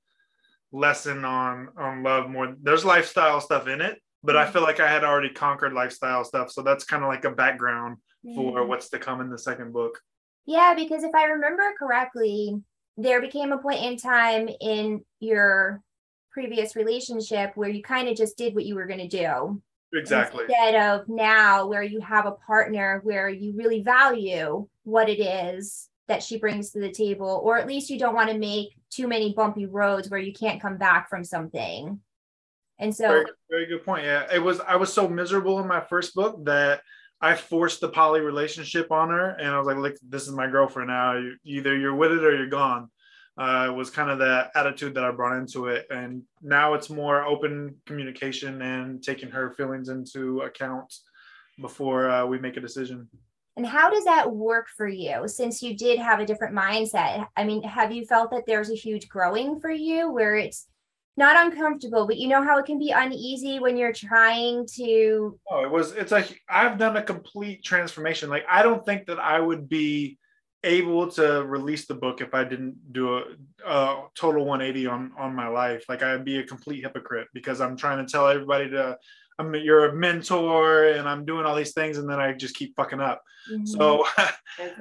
lesson 0.71 1.25
on 1.25 1.69
on 1.77 2.03
love 2.03 2.29
more. 2.29 2.55
There's 2.61 2.85
lifestyle 2.85 3.41
stuff 3.41 3.67
in 3.67 3.81
it 3.81 3.99
but 4.23 4.37
i 4.37 4.45
mm. 4.45 4.53
feel 4.53 4.61
like 4.61 4.79
i 4.79 4.89
had 4.89 5.03
already 5.03 5.29
conquered 5.29 5.73
lifestyle 5.73 6.23
stuff. 6.23 6.49
So 6.51 6.61
that's 6.61 6.85
kind 6.85 7.03
of 7.03 7.09
like 7.09 7.25
a 7.25 7.31
background 7.31 7.97
for 8.35 8.61
mm. 8.61 8.67
what's 8.67 8.89
to 8.89 8.99
come 8.99 9.21
in 9.21 9.29
the 9.29 9.37
second 9.37 9.73
book. 9.73 9.99
Yeah, 10.45 10.73
because 10.73 11.03
if 11.03 11.13
I 11.13 11.25
remember 11.25 11.63
correctly, 11.77 12.61
there 12.97 13.21
became 13.21 13.51
a 13.51 13.57
point 13.57 13.81
in 13.81 13.97
time 13.97 14.49
in 14.61 15.03
your 15.19 15.81
previous 16.33 16.75
relationship 16.75 17.51
where 17.55 17.69
you 17.69 17.83
kind 17.83 18.09
of 18.09 18.17
just 18.17 18.37
did 18.37 18.55
what 18.55 18.65
you 18.65 18.75
were 18.75 18.87
going 18.87 19.07
to 19.07 19.07
do. 19.07 19.61
exactly 19.93 20.45
Instead 20.45 20.75
of 20.75 21.07
now 21.07 21.67
where 21.67 21.83
you 21.83 22.01
have 22.01 22.25
a 22.25 22.31
partner 22.31 23.01
where 23.03 23.29
you 23.29 23.53
really 23.55 23.81
value 23.81 24.67
what 24.83 25.09
it 25.09 25.21
is 25.21 25.89
that 26.07 26.23
she 26.23 26.37
brings 26.37 26.71
to 26.71 26.79
the 26.79 26.91
table, 26.91 27.41
or 27.43 27.57
at 27.57 27.67
least 27.67 27.89
you 27.89 27.97
don't 27.97 28.15
want 28.15 28.29
to 28.29 28.37
make 28.37 28.75
too 28.89 29.07
many 29.07 29.33
bumpy 29.33 29.65
roads 29.65 30.09
where 30.09 30.19
you 30.19 30.33
can't 30.33 30.61
come 30.61 30.77
back 30.77 31.09
from 31.09 31.23
something. 31.23 31.99
And 32.79 32.93
so, 32.93 33.07
very, 33.07 33.25
very 33.49 33.65
good 33.67 33.85
point 33.85 34.03
yeah 34.03 34.25
it 34.33 34.39
was 34.39 34.59
i 34.61 34.75
was 34.75 34.91
so 34.91 35.07
miserable 35.07 35.59
in 35.59 35.67
my 35.67 35.79
first 35.79 36.15
book 36.15 36.43
that 36.45 36.81
i 37.21 37.35
forced 37.35 37.81
the 37.81 37.87
poly 37.87 38.19
relationship 38.19 38.91
on 38.91 39.09
her 39.09 39.29
and 39.29 39.49
i 39.49 39.57
was 39.57 39.67
like 39.67 39.77
look 39.77 39.95
this 40.09 40.23
is 40.23 40.33
my 40.33 40.47
girlfriend 40.47 40.89
now 40.89 41.15
you, 41.15 41.35
either 41.45 41.77
you're 41.77 41.95
with 41.95 42.11
it 42.11 42.23
or 42.23 42.35
you're 42.35 42.47
gone 42.47 42.89
uh, 43.37 43.71
was 43.75 43.89
kind 43.89 44.09
of 44.09 44.19
the 44.19 44.49
attitude 44.55 44.93
that 44.93 45.03
i 45.03 45.11
brought 45.11 45.37
into 45.37 45.67
it 45.67 45.85
and 45.89 46.21
now 46.41 46.73
it's 46.73 46.89
more 46.89 47.23
open 47.23 47.75
communication 47.85 48.61
and 48.61 49.03
taking 49.03 49.29
her 49.29 49.51
feelings 49.51 49.89
into 49.89 50.41
account 50.41 50.93
before 51.61 52.09
uh, 52.09 52.25
we 52.25 52.39
make 52.39 52.57
a 52.57 52.61
decision 52.61 53.07
and 53.55 53.65
how 53.65 53.89
does 53.89 54.05
that 54.05 54.31
work 54.31 54.67
for 54.67 54.87
you 54.87 55.27
since 55.27 55.61
you 55.61 55.75
did 55.75 55.99
have 55.99 56.19
a 56.19 56.25
different 56.25 56.55
mindset? 56.55 57.27
I 57.37 57.43
mean, 57.43 57.61
have 57.63 57.91
you 57.91 58.03
felt 58.05 58.31
that 58.31 58.45
there's 58.47 58.71
a 58.71 58.75
huge 58.75 59.07
growing 59.07 59.59
for 59.59 59.69
you 59.69 60.11
where 60.11 60.35
it's 60.35 60.67
not 61.15 61.45
uncomfortable, 61.45 62.07
but 62.07 62.17
you 62.17 62.27
know 62.27 62.41
how 62.41 62.57
it 62.57 62.65
can 62.65 62.79
be 62.79 62.91
uneasy 62.91 63.59
when 63.59 63.77
you're 63.77 63.93
trying 63.93 64.65
to 64.75 65.39
Oh, 65.51 65.63
it 65.63 65.69
was. 65.69 65.91
It's 65.91 66.11
like 66.11 66.41
I've 66.49 66.79
done 66.79 66.97
a 66.97 67.03
complete 67.03 67.63
transformation. 67.63 68.29
Like 68.29 68.45
I 68.49 68.63
don't 68.63 68.83
think 68.83 69.05
that 69.05 69.19
I 69.19 69.39
would 69.39 69.69
be 69.69 70.17
able 70.63 71.09
to 71.11 71.43
release 71.45 71.85
the 71.87 71.93
book 71.93 72.21
if 72.21 72.33
I 72.33 72.43
didn't 72.43 72.93
do 72.93 73.17
a, 73.17 73.23
a 73.65 74.03
total 74.15 74.45
180 74.45 74.87
on 74.87 75.11
on 75.17 75.35
my 75.35 75.47
life. 75.47 75.85
Like 75.89 76.03
I'd 76.03 76.25
be 76.25 76.39
a 76.39 76.43
complete 76.43 76.81
hypocrite 76.83 77.27
because 77.33 77.59
I'm 77.61 77.75
trying 77.77 78.05
to 78.05 78.11
tell 78.11 78.27
everybody 78.27 78.69
to 78.71 78.97
I'm 79.39 79.53
you're 79.55 79.85
a 79.85 79.95
mentor 79.95 80.89
and 80.89 81.07
I'm 81.09 81.25
doing 81.25 81.45
all 81.45 81.55
these 81.55 81.73
things 81.73 81.97
and 81.97 82.09
then 82.09 82.19
I 82.19 82.33
just 82.33 82.55
keep 82.55 82.75
fucking 82.75 83.01
up. 83.01 83.21
So 83.65 84.05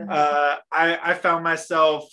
uh, 0.08 0.56
I 0.70 0.98
I 1.02 1.14
found 1.14 1.42
myself 1.42 2.04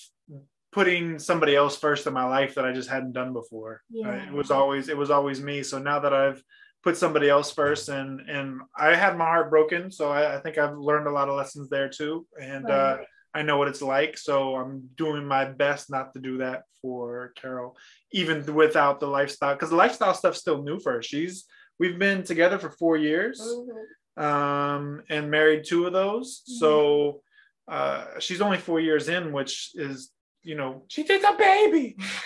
putting 0.72 1.18
somebody 1.20 1.56
else 1.56 1.78
first 1.78 2.06
in 2.08 2.14
my 2.14 2.26
life 2.26 2.56
that 2.56 2.66
I 2.66 2.72
just 2.72 2.90
hadn't 2.90 3.14
done 3.14 3.34
before. 3.34 3.82
Uh, 3.94 4.10
Yeah. 4.12 4.28
it 4.28 4.34
was 4.34 4.52
always 4.52 4.90
it 4.90 4.98
was 4.98 5.10
always 5.12 5.42
me. 5.42 5.64
So 5.64 5.80
now 5.80 6.00
that 6.00 6.14
I've 6.14 6.42
put 6.82 6.96
somebody 6.96 7.30
else 7.30 7.52
first 7.52 7.90
and 7.90 8.22
and 8.30 8.62
I 8.76 8.96
had 8.96 9.18
my 9.18 9.26
heart 9.26 9.50
broken, 9.50 9.92
so 9.92 10.10
I, 10.10 10.38
I 10.38 10.40
think 10.40 10.58
I've 10.58 10.78
learned 10.78 11.08
a 11.08 11.12
lot 11.12 11.30
of 11.30 11.36
lessons 11.36 11.70
there 11.70 11.90
too, 11.90 12.26
and 12.42 12.70
uh, 12.70 12.96
Right. 12.98 13.08
I 13.34 13.42
know 13.44 13.58
what 13.58 13.68
it's 13.68 13.82
like. 13.82 14.18
So 14.18 14.56
I'm 14.56 14.90
doing 14.96 15.26
my 15.26 15.46
best 15.46 15.90
not 15.90 16.14
to 16.14 16.20
do 16.20 16.38
that 16.40 16.64
for 16.82 17.32
Carol, 17.40 17.78
even 18.12 18.44
without 18.56 19.00
the 19.00 19.08
lifestyle, 19.08 19.54
because 19.54 19.70
the 19.70 19.76
lifestyle 19.76 20.14
stuff's 20.14 20.40
still 20.40 20.64
new 20.64 20.80
for 20.80 20.94
her. 20.94 21.02
She's 21.02 21.46
we've 21.78 22.00
been 22.00 22.24
together 22.24 22.58
for 22.60 22.72
four 22.72 22.98
years 22.98 23.40
Mhm. 23.40 24.22
um, 24.24 25.04
and 25.10 25.30
married 25.32 25.64
two 25.66 25.86
of 25.86 25.94
those. 25.94 26.42
So 26.60 27.22
uh, 27.68 28.06
she's 28.20 28.42
only 28.42 28.58
four 28.58 28.80
years 28.80 29.08
in, 29.10 29.32
which 29.32 29.72
is, 29.76 30.12
you 30.42 30.56
know, 30.56 30.84
she 30.88 31.04
did 31.04 31.24
a 31.24 31.36
baby. 31.38 31.96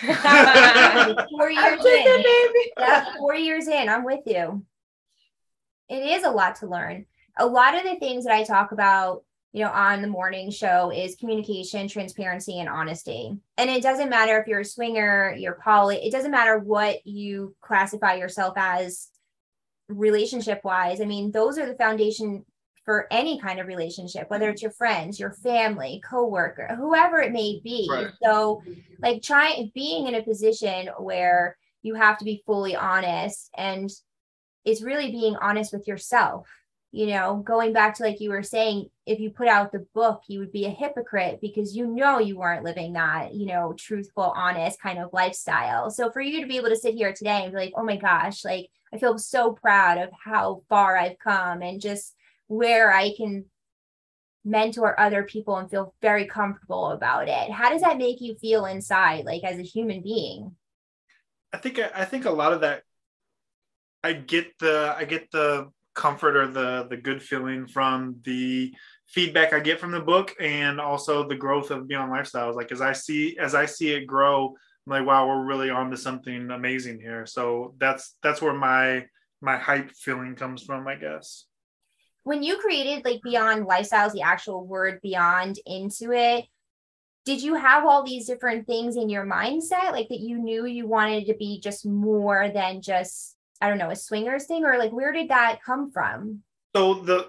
four 1.30 1.50
years 1.50 1.84
in. 1.84 2.24
Yeah, 2.78 3.16
four 3.18 3.34
years 3.34 3.68
in, 3.68 3.88
I'm 3.88 4.04
with 4.04 4.20
you. 4.26 4.64
It 5.88 6.02
is 6.16 6.24
a 6.24 6.30
lot 6.30 6.56
to 6.56 6.66
learn. 6.66 7.06
A 7.36 7.44
lot 7.46 7.74
of 7.74 7.82
the 7.84 7.96
things 7.98 8.24
that 8.24 8.34
I 8.34 8.44
talk 8.44 8.72
about, 8.72 9.22
you 9.54 9.62
know, 9.62 9.70
on 9.70 10.02
the 10.02 10.08
morning 10.08 10.50
show 10.50 10.90
is 10.90 11.14
communication, 11.14 11.86
transparency, 11.86 12.58
and 12.58 12.68
honesty. 12.68 13.38
And 13.56 13.70
it 13.70 13.84
doesn't 13.84 14.10
matter 14.10 14.36
if 14.40 14.48
you're 14.48 14.60
a 14.60 14.64
swinger, 14.64 15.32
you're 15.38 15.60
poly, 15.62 16.04
it 16.04 16.10
doesn't 16.10 16.32
matter 16.32 16.58
what 16.58 17.06
you 17.06 17.54
classify 17.60 18.14
yourself 18.14 18.54
as 18.56 19.10
relationship 19.88 20.62
wise. 20.64 21.00
I 21.00 21.04
mean, 21.04 21.30
those 21.30 21.56
are 21.56 21.66
the 21.66 21.76
foundation 21.76 22.44
for 22.84 23.06
any 23.12 23.38
kind 23.38 23.60
of 23.60 23.68
relationship, 23.68 24.28
whether 24.28 24.50
it's 24.50 24.60
your 24.60 24.72
friends, 24.72 25.20
your 25.20 25.30
family, 25.30 26.02
coworker, 26.04 26.74
whoever 26.76 27.20
it 27.20 27.32
may 27.32 27.60
be. 27.62 27.88
Right. 27.88 28.08
So, 28.24 28.60
like, 28.98 29.22
trying 29.22 29.70
being 29.72 30.08
in 30.08 30.16
a 30.16 30.22
position 30.24 30.88
where 30.98 31.56
you 31.80 31.94
have 31.94 32.18
to 32.18 32.24
be 32.24 32.42
fully 32.44 32.74
honest 32.74 33.50
and 33.56 33.88
it's 34.64 34.82
really 34.82 35.12
being 35.12 35.36
honest 35.36 35.72
with 35.72 35.86
yourself. 35.86 36.48
You 36.94 37.06
know, 37.08 37.42
going 37.44 37.72
back 37.72 37.96
to 37.96 38.04
like 38.04 38.20
you 38.20 38.30
were 38.30 38.44
saying, 38.44 38.88
if 39.04 39.18
you 39.18 39.30
put 39.30 39.48
out 39.48 39.72
the 39.72 39.84
book, 39.94 40.22
you 40.28 40.38
would 40.38 40.52
be 40.52 40.66
a 40.66 40.70
hypocrite 40.70 41.40
because 41.40 41.74
you 41.74 41.88
know 41.88 42.20
you 42.20 42.38
weren't 42.38 42.62
living 42.62 42.92
that, 42.92 43.34
you 43.34 43.46
know, 43.46 43.74
truthful, 43.76 44.32
honest 44.36 44.80
kind 44.80 45.00
of 45.00 45.12
lifestyle. 45.12 45.90
So 45.90 46.12
for 46.12 46.20
you 46.20 46.40
to 46.40 46.46
be 46.46 46.56
able 46.56 46.68
to 46.68 46.76
sit 46.76 46.94
here 46.94 47.12
today 47.12 47.42
and 47.42 47.52
be 47.52 47.58
like, 47.58 47.72
oh 47.74 47.82
my 47.82 47.96
gosh, 47.96 48.44
like 48.44 48.68
I 48.92 48.98
feel 48.98 49.18
so 49.18 49.54
proud 49.54 49.98
of 49.98 50.10
how 50.24 50.62
far 50.68 50.96
I've 50.96 51.18
come 51.18 51.62
and 51.62 51.80
just 51.80 52.14
where 52.46 52.92
I 52.92 53.12
can 53.16 53.46
mentor 54.44 54.98
other 55.00 55.24
people 55.24 55.56
and 55.56 55.68
feel 55.68 55.94
very 56.00 56.26
comfortable 56.26 56.92
about 56.92 57.28
it. 57.28 57.50
How 57.50 57.70
does 57.70 57.80
that 57.80 57.98
make 57.98 58.20
you 58.20 58.36
feel 58.36 58.66
inside, 58.66 59.24
like 59.24 59.42
as 59.42 59.58
a 59.58 59.62
human 59.62 60.00
being? 60.00 60.54
I 61.52 61.56
think 61.56 61.80
I 61.80 62.04
think 62.04 62.24
a 62.24 62.30
lot 62.30 62.52
of 62.52 62.60
that 62.60 62.84
I 64.04 64.12
get 64.12 64.56
the 64.60 64.94
I 64.96 65.06
get 65.06 65.32
the 65.32 65.72
comfort 65.94 66.36
or 66.36 66.46
the 66.48 66.86
the 66.90 66.96
good 66.96 67.22
feeling 67.22 67.66
from 67.66 68.16
the 68.24 68.74
feedback 69.06 69.52
I 69.52 69.60
get 69.60 69.80
from 69.80 69.92
the 69.92 70.00
book 70.00 70.34
and 70.40 70.80
also 70.80 71.26
the 71.28 71.36
growth 71.36 71.70
of 71.70 71.86
Beyond 71.88 72.12
Lifestyles. 72.12 72.54
Like 72.54 72.72
as 72.72 72.80
I 72.80 72.92
see 72.92 73.36
as 73.38 73.54
I 73.54 73.66
see 73.66 73.90
it 73.92 74.06
grow, 74.06 74.48
I'm 74.86 74.90
like, 74.90 75.06
wow, 75.06 75.26
we're 75.28 75.44
really 75.46 75.70
on 75.70 75.90
to 75.90 75.96
something 75.96 76.50
amazing 76.50 77.00
here. 77.00 77.26
So 77.26 77.74
that's 77.78 78.16
that's 78.22 78.42
where 78.42 78.54
my 78.54 79.06
my 79.40 79.56
hype 79.56 79.90
feeling 79.92 80.34
comes 80.36 80.62
from, 80.62 80.86
I 80.88 80.96
guess. 80.96 81.44
when 82.22 82.42
you 82.42 82.56
created 82.58 83.04
like 83.04 83.20
beyond 83.22 83.66
lifestyles 83.66 84.12
the 84.12 84.22
actual 84.22 84.66
word 84.66 85.00
beyond 85.02 85.58
into 85.66 86.12
it 86.12 86.44
did 87.24 87.42
you 87.42 87.54
have 87.54 87.86
all 87.86 88.04
these 88.04 88.26
different 88.26 88.66
things 88.66 88.96
in 88.96 89.08
your 89.08 89.24
mindset 89.26 89.92
like 89.92 90.08
that 90.08 90.20
you 90.20 90.38
knew 90.38 90.66
you 90.66 90.86
wanted 90.86 91.26
to 91.26 91.34
be 91.34 91.60
just 91.60 91.86
more 91.86 92.50
than 92.52 92.80
just 92.82 93.36
i 93.64 93.68
don't 93.68 93.78
know 93.78 93.90
a 93.90 93.96
swingers 93.96 94.44
thing 94.44 94.64
or 94.64 94.78
like 94.78 94.92
where 94.92 95.12
did 95.12 95.30
that 95.30 95.60
come 95.64 95.90
from? 95.90 96.42
So 96.76 96.94
the 96.94 97.28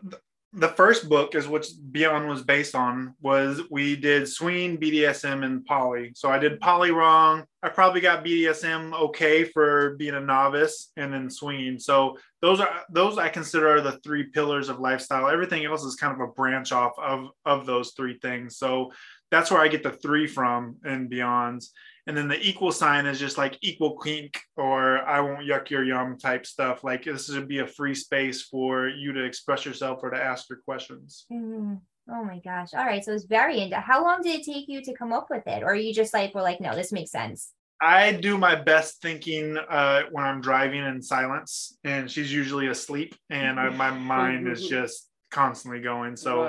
the 0.54 0.69
first 0.69 1.10
book 1.10 1.36
is 1.36 1.48
what 1.48 1.67
beyond 1.91 2.28
was 2.28 2.41
based 2.41 2.76
on 2.76 3.13
was 3.21 3.62
we 3.69 3.95
did 3.95 4.28
swing 4.28 4.78
bdsm 4.78 5.43
and 5.45 5.65
poly 5.65 6.12
so 6.15 6.30
i 6.30 6.39
did 6.39 6.60
poly 6.62 6.91
wrong 6.91 7.43
i 7.65 7.69
probably 7.69 7.99
got 7.99 8.23
bdsm 8.23 8.93
okay 8.93 9.43
for 9.43 9.95
being 9.97 10.13
a 10.13 10.19
novice 10.19 10.91
and 10.97 11.13
then 11.13 11.30
swinging 11.30 11.80
so 11.80 12.17
those 12.41 12.60
are 12.60 12.84
those 12.89 13.17
i 13.17 13.28
consider 13.28 13.67
are 13.75 13.82
the 13.82 13.99
three 13.99 14.23
pillars 14.23 14.69
of 14.69 14.80
lifestyle 14.80 15.28
everything 15.28 15.65
else 15.65 15.84
is 15.84 15.95
kind 15.95 16.13
of 16.13 16.19
a 16.19 16.32
branch 16.34 16.71
off 16.71 16.93
of 16.99 17.30
of 17.45 17.65
those 17.65 17.91
three 17.91 18.17
things 18.19 18.58
so 18.58 18.91
that's 19.32 19.49
where 19.51 19.62
i 19.62 19.67
get 19.67 19.84
the 19.84 19.91
three 19.91 20.28
from 20.28 20.75
and 20.84 21.10
beyonds 21.10 21.67
and 22.08 22.15
then 22.15 22.28
the 22.28 22.39
equal 22.39 22.71
sign 22.71 23.08
is 23.08 23.19
just 23.19 23.38
like 23.38 23.58
equal 23.62 23.97
kink 23.97 24.39
or 24.56 24.99
I 24.99 25.21
won't 25.21 25.47
yuck 25.47 25.71
your 25.71 25.84
yum 25.84 26.17
type 26.19 26.45
stuff. 26.45 26.84
Like 26.84 27.04
this 27.04 27.30
would 27.30 27.47
be 27.47 27.60
a 27.60 27.67
free 27.67 27.95
space 27.95 28.43
for 28.43 28.88
you 28.88 29.12
to 29.13 29.23
express 29.23 29.65
yourself 29.65 30.01
or 30.04 30.12
to 30.12 30.23
ask 30.23 30.47
your 30.47 30.60
questions. 30.60 31.25
Mhm. 31.32 31.82
Oh 32.10 32.24
my 32.24 32.39
gosh 32.39 32.74
all 32.74 32.86
right 32.86 33.04
so 33.04 33.12
it's 33.13 33.26
very 33.26 33.60
into 33.60 33.76
how 33.78 34.04
long 34.04 34.22
did 34.22 34.39
it 34.39 34.46
take 34.46 34.68
you 34.68 34.82
to 34.84 34.94
come 34.94 35.12
up 35.12 35.28
with 35.30 35.46
it 35.48 35.63
or 35.63 35.74
you 35.76 35.94
just 35.94 36.13
like 36.13 36.34
were 36.36 36.41
like 36.41 36.62
no 36.62 36.76
this 36.76 36.91
makes 36.91 37.12
sense 37.12 37.52
I 37.82 38.13
do 38.13 38.38
my 38.38 38.56
best 38.56 39.02
thinking 39.02 39.58
uh, 39.58 40.04
when 40.10 40.24
I'm 40.24 40.39
driving 40.39 40.80
in 40.86 41.02
silence, 41.02 41.78
and 41.84 42.10
she's 42.10 42.32
usually 42.32 42.68
asleep, 42.68 43.15
and 43.30 43.60
I, 43.60 43.70
my 43.70 43.91
mind 43.91 44.48
is 44.48 44.65
just 44.76 45.10
constantly 45.30 45.82
going. 45.82 46.15
So 46.15 46.46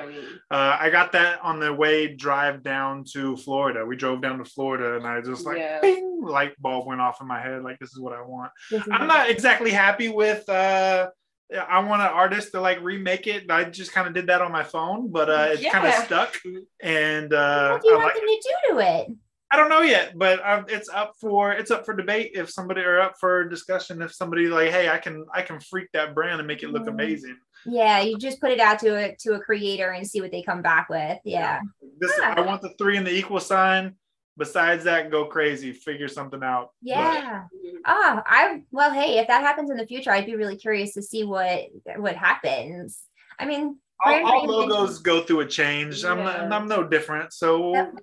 uh, 0.53 0.77
I 0.81 0.89
got 0.89 1.11
that 1.13 1.41
on 1.43 1.59
the 1.59 1.75
way 1.75 2.15
drive 2.15 2.63
down 2.63 3.03
to 3.13 3.37
Florida. 3.39 3.85
We 3.85 3.97
drove 3.97 4.23
down 4.23 4.39
to 4.39 4.45
Florida, 4.45 4.97
and 4.97 5.05
I 5.05 5.21
just 5.21 5.45
like 5.45 5.59
Yeah. 5.59 5.81
bing, 5.83 6.21
light 6.23 6.53
bulb 6.61 6.87
went 6.87 7.01
off 7.01 7.21
in 7.21 7.27
my 7.27 7.41
head. 7.43 7.65
Like 7.65 7.81
this 7.81 7.91
is 7.91 7.99
what 7.99 8.13
I 8.13 8.23
want. 8.23 8.53
I'm 8.93 9.09
not 9.09 9.29
exactly 9.29 9.73
happy 9.73 10.09
with. 10.09 10.49
uh 10.49 11.09
I 11.55 11.79
want 11.81 12.03
an 12.03 12.09
artist 12.09 12.53
to 12.53 12.61
like 12.61 12.83
remake 12.83 13.27
it. 13.27 13.51
I 13.51 13.65
just 13.65 13.93
kind 13.93 14.09
of 14.09 14.15
did 14.15 14.27
that 14.27 14.43
on 14.43 14.51
my 14.51 14.65
phone, 14.65 15.11
but 15.11 15.31
uh, 15.31 15.49
it's 15.51 15.65
kind 15.71 15.87
of 15.87 15.95
stuck. 16.05 16.35
And 16.83 17.33
uh, 17.33 17.71
what 17.73 17.83
do 17.83 17.89
you 17.89 17.95
I 17.95 17.97
want 17.99 18.07
like 18.07 18.15
them 18.15 18.25
to 18.27 18.41
do 18.69 18.75
to 18.75 18.79
it? 19.01 19.17
I 19.53 19.57
don't 19.57 19.69
know 19.69 19.83
yet, 19.83 20.19
but 20.19 20.45
um, 20.45 20.67
it's 20.69 20.89
up 20.89 21.13
for 21.21 21.53
it's 21.53 21.71
up 21.71 21.85
for 21.87 21.95
debate 21.95 22.33
if 22.35 22.51
somebody 22.51 22.81
or 22.81 22.99
up 23.01 23.15
for 23.21 23.49
discussion 23.49 24.03
if 24.03 24.13
somebody 24.13 24.49
like, 24.49 24.71
hey, 24.71 24.89
I 24.89 24.99
can 24.99 25.25
I 25.33 25.43
can 25.43 25.61
freak 25.61 25.87
that 25.93 26.17
brand 26.17 26.41
and 26.41 26.49
make 26.49 26.65
it 26.65 26.71
look 26.71 26.83
Mhm. 26.85 26.89
amazing. 26.89 27.37
Yeah, 27.65 28.01
you 28.01 28.19
just 28.19 28.41
put 28.41 28.51
it 28.51 28.59
out 28.59 28.81
to 28.81 28.97
a 28.97 29.17
to 29.21 29.35
a 29.35 29.41
creator 29.41 29.91
and 29.91 30.05
see 30.07 30.21
what 30.21 30.33
they 30.33 30.43
come 30.43 30.63
back 30.63 30.89
with. 30.89 31.19
Yeah. 31.25 31.61
This 32.01 32.13
Yeah. 32.19 32.35
I 32.37 32.41
want 32.41 32.61
the 32.61 32.71
three 32.71 32.97
and 32.97 33.07
the 33.07 33.13
equal 33.15 33.39
sign. 33.39 33.95
Besides 34.39 34.85
that, 34.85 35.11
go 35.11 35.25
crazy, 35.27 35.73
figure 35.73 36.09
something 36.09 36.43
out. 36.43 36.71
But 36.83 36.89
Yeah. 36.91 37.45
Oh, 37.87 38.23
I 38.27 38.63
well, 38.71 38.93
hey, 38.93 39.19
if 39.19 39.29
that 39.29 39.41
happens 39.43 39.71
in 39.71 39.77
the 39.79 39.87
future, 39.87 40.11
I'd 40.11 40.27
be 40.27 40.37
really 40.37 40.57
curious 40.57 40.93
to 40.95 41.03
see 41.03 41.25
what 41.25 41.61
what 41.97 42.17
happens. 42.17 43.01
I 43.39 43.47
mean, 43.47 43.79
all, 44.05 44.27
all 44.27 44.45
logos 44.47 44.99
go 44.99 45.23
through 45.23 45.41
a 45.41 45.47
change. 45.47 46.05
I'm 46.05 46.19
not, 46.19 46.53
I'm 46.53 46.69
no 46.69 46.83
different. 46.87 47.33
So 47.33 47.73
Yep. 47.75 47.95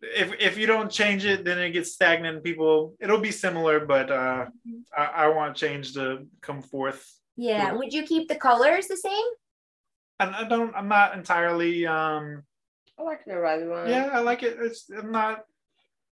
if 0.00 0.32
if 0.40 0.56
you 0.58 0.66
don't 0.66 0.90
change 0.90 1.24
it, 1.26 1.44
then 1.44 1.58
it 1.58 1.72
gets 1.72 1.92
stagnant. 1.92 2.42
People, 2.44 2.94
it'll 3.00 3.20
be 3.20 3.32
similar, 3.32 3.80
but 3.84 4.10
uh, 4.10 4.46
Mm-hmm. 4.66 4.80
I, 4.96 5.24
I 5.24 5.28
want 5.28 5.54
change 5.56 5.92
to 5.94 6.26
come 6.40 6.62
forth. 6.62 7.04
yeah. 7.36 7.72
Would 7.72 7.92
you 7.92 8.04
keep 8.04 8.28
the 8.28 8.36
colors 8.36 8.86
the 8.86 8.96
same? 8.96 9.26
And 10.20 10.34
I 10.34 10.44
don't. 10.48 10.74
I'm 10.74 10.88
not 10.88 11.14
entirely. 11.14 11.86
um 11.86 12.42
I 12.98 13.02
like 13.02 13.24
the 13.24 13.38
red 13.38 13.68
one. 13.68 13.88
Yeah, 13.88 14.08
I 14.12 14.20
like 14.20 14.42
it. 14.42 14.56
It's. 14.60 14.88
I'm 14.90 15.12
not. 15.12 15.44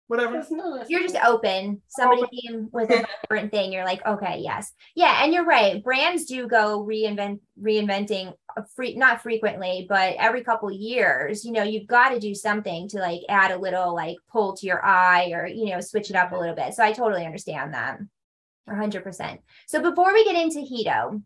Whatever. 0.07 0.37
It's 0.37 0.51
not- 0.51 0.89
You're 0.89 1.01
just 1.01 1.15
open. 1.23 1.81
Somebody 1.87 2.23
came 2.41 2.69
with 2.71 2.89
a 2.91 3.07
different 3.23 3.51
thing. 3.51 3.71
You're 3.71 3.85
like, 3.85 4.05
okay, 4.05 4.39
yes, 4.39 4.71
yeah, 4.95 5.23
and 5.23 5.33
you're 5.33 5.45
right. 5.45 5.83
Brands 5.83 6.25
do 6.25 6.47
go 6.47 6.85
reinvent 6.85 7.39
reinventing 7.61 8.33
a 8.57 8.65
free 8.75 8.95
not 8.95 9.21
frequently, 9.21 9.85
but 9.87 10.15
every 10.19 10.43
couple 10.43 10.69
years. 10.71 11.45
You 11.45 11.53
know, 11.53 11.63
you've 11.63 11.87
got 11.87 12.09
to 12.09 12.19
do 12.19 12.35
something 12.35 12.89
to 12.89 12.99
like 12.99 13.21
add 13.29 13.51
a 13.51 13.57
little 13.57 13.95
like 13.95 14.17
pull 14.31 14.55
to 14.57 14.67
your 14.67 14.83
eye 14.85 15.31
or 15.31 15.47
you 15.47 15.71
know 15.71 15.79
switch 15.79 16.09
it 16.09 16.15
up 16.15 16.31
a 16.31 16.37
little 16.37 16.55
bit. 16.55 16.73
So 16.73 16.83
I 16.83 16.91
totally 16.91 17.25
understand 17.25 17.73
that. 17.73 17.99
100%. 18.69 19.39
So 19.67 19.81
before 19.81 20.13
we 20.13 20.23
get 20.23 20.35
into 20.41 20.59
Hedo, 20.59 21.21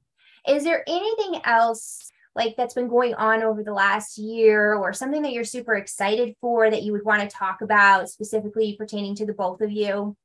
is 0.48 0.64
there 0.64 0.84
anything 0.88 1.42
else 1.46 2.07
like 2.38 2.56
that's 2.56 2.76
been 2.76 2.88
going 2.88 3.16
on 3.16 3.42
over 3.42 3.64
the 3.64 3.74
last 3.74 4.18
year 4.18 4.76
or 4.76 4.94
something 4.94 5.24
that 5.24 5.34
you're 5.34 5.44
super 5.44 5.74
excited 5.76 6.36
for 6.40 6.70
that 6.70 6.84
you 6.84 6.92
would 6.92 7.04
want 7.04 7.28
to 7.28 7.36
talk 7.36 7.62
about 7.62 8.10
specifically 8.10 8.76
pertaining 8.78 9.16
to 9.16 9.26
the 9.26 9.34
both 9.34 9.60
of 9.60 9.72
you? 9.72 10.16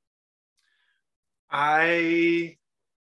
I 1.50 2.56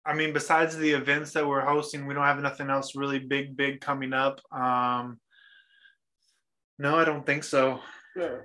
I 0.05 0.15
mean, 0.15 0.33
besides 0.33 0.77
the 0.77 0.91
events 0.91 1.33
that 1.33 1.47
we're 1.47 1.65
hosting, 1.65 2.07
we 2.07 2.15
don't 2.15 2.25
have 2.25 2.41
nothing 2.41 2.69
else 2.69 2.95
really 2.95 3.19
big, 3.21 3.57
big 3.57 3.81
coming 3.81 4.13
up. 4.13 4.41
Um 4.53 5.21
no, 6.79 6.99
I 6.99 7.05
don't 7.05 7.25
think 7.25 7.45
so. 7.45 7.81
No, 8.17 8.41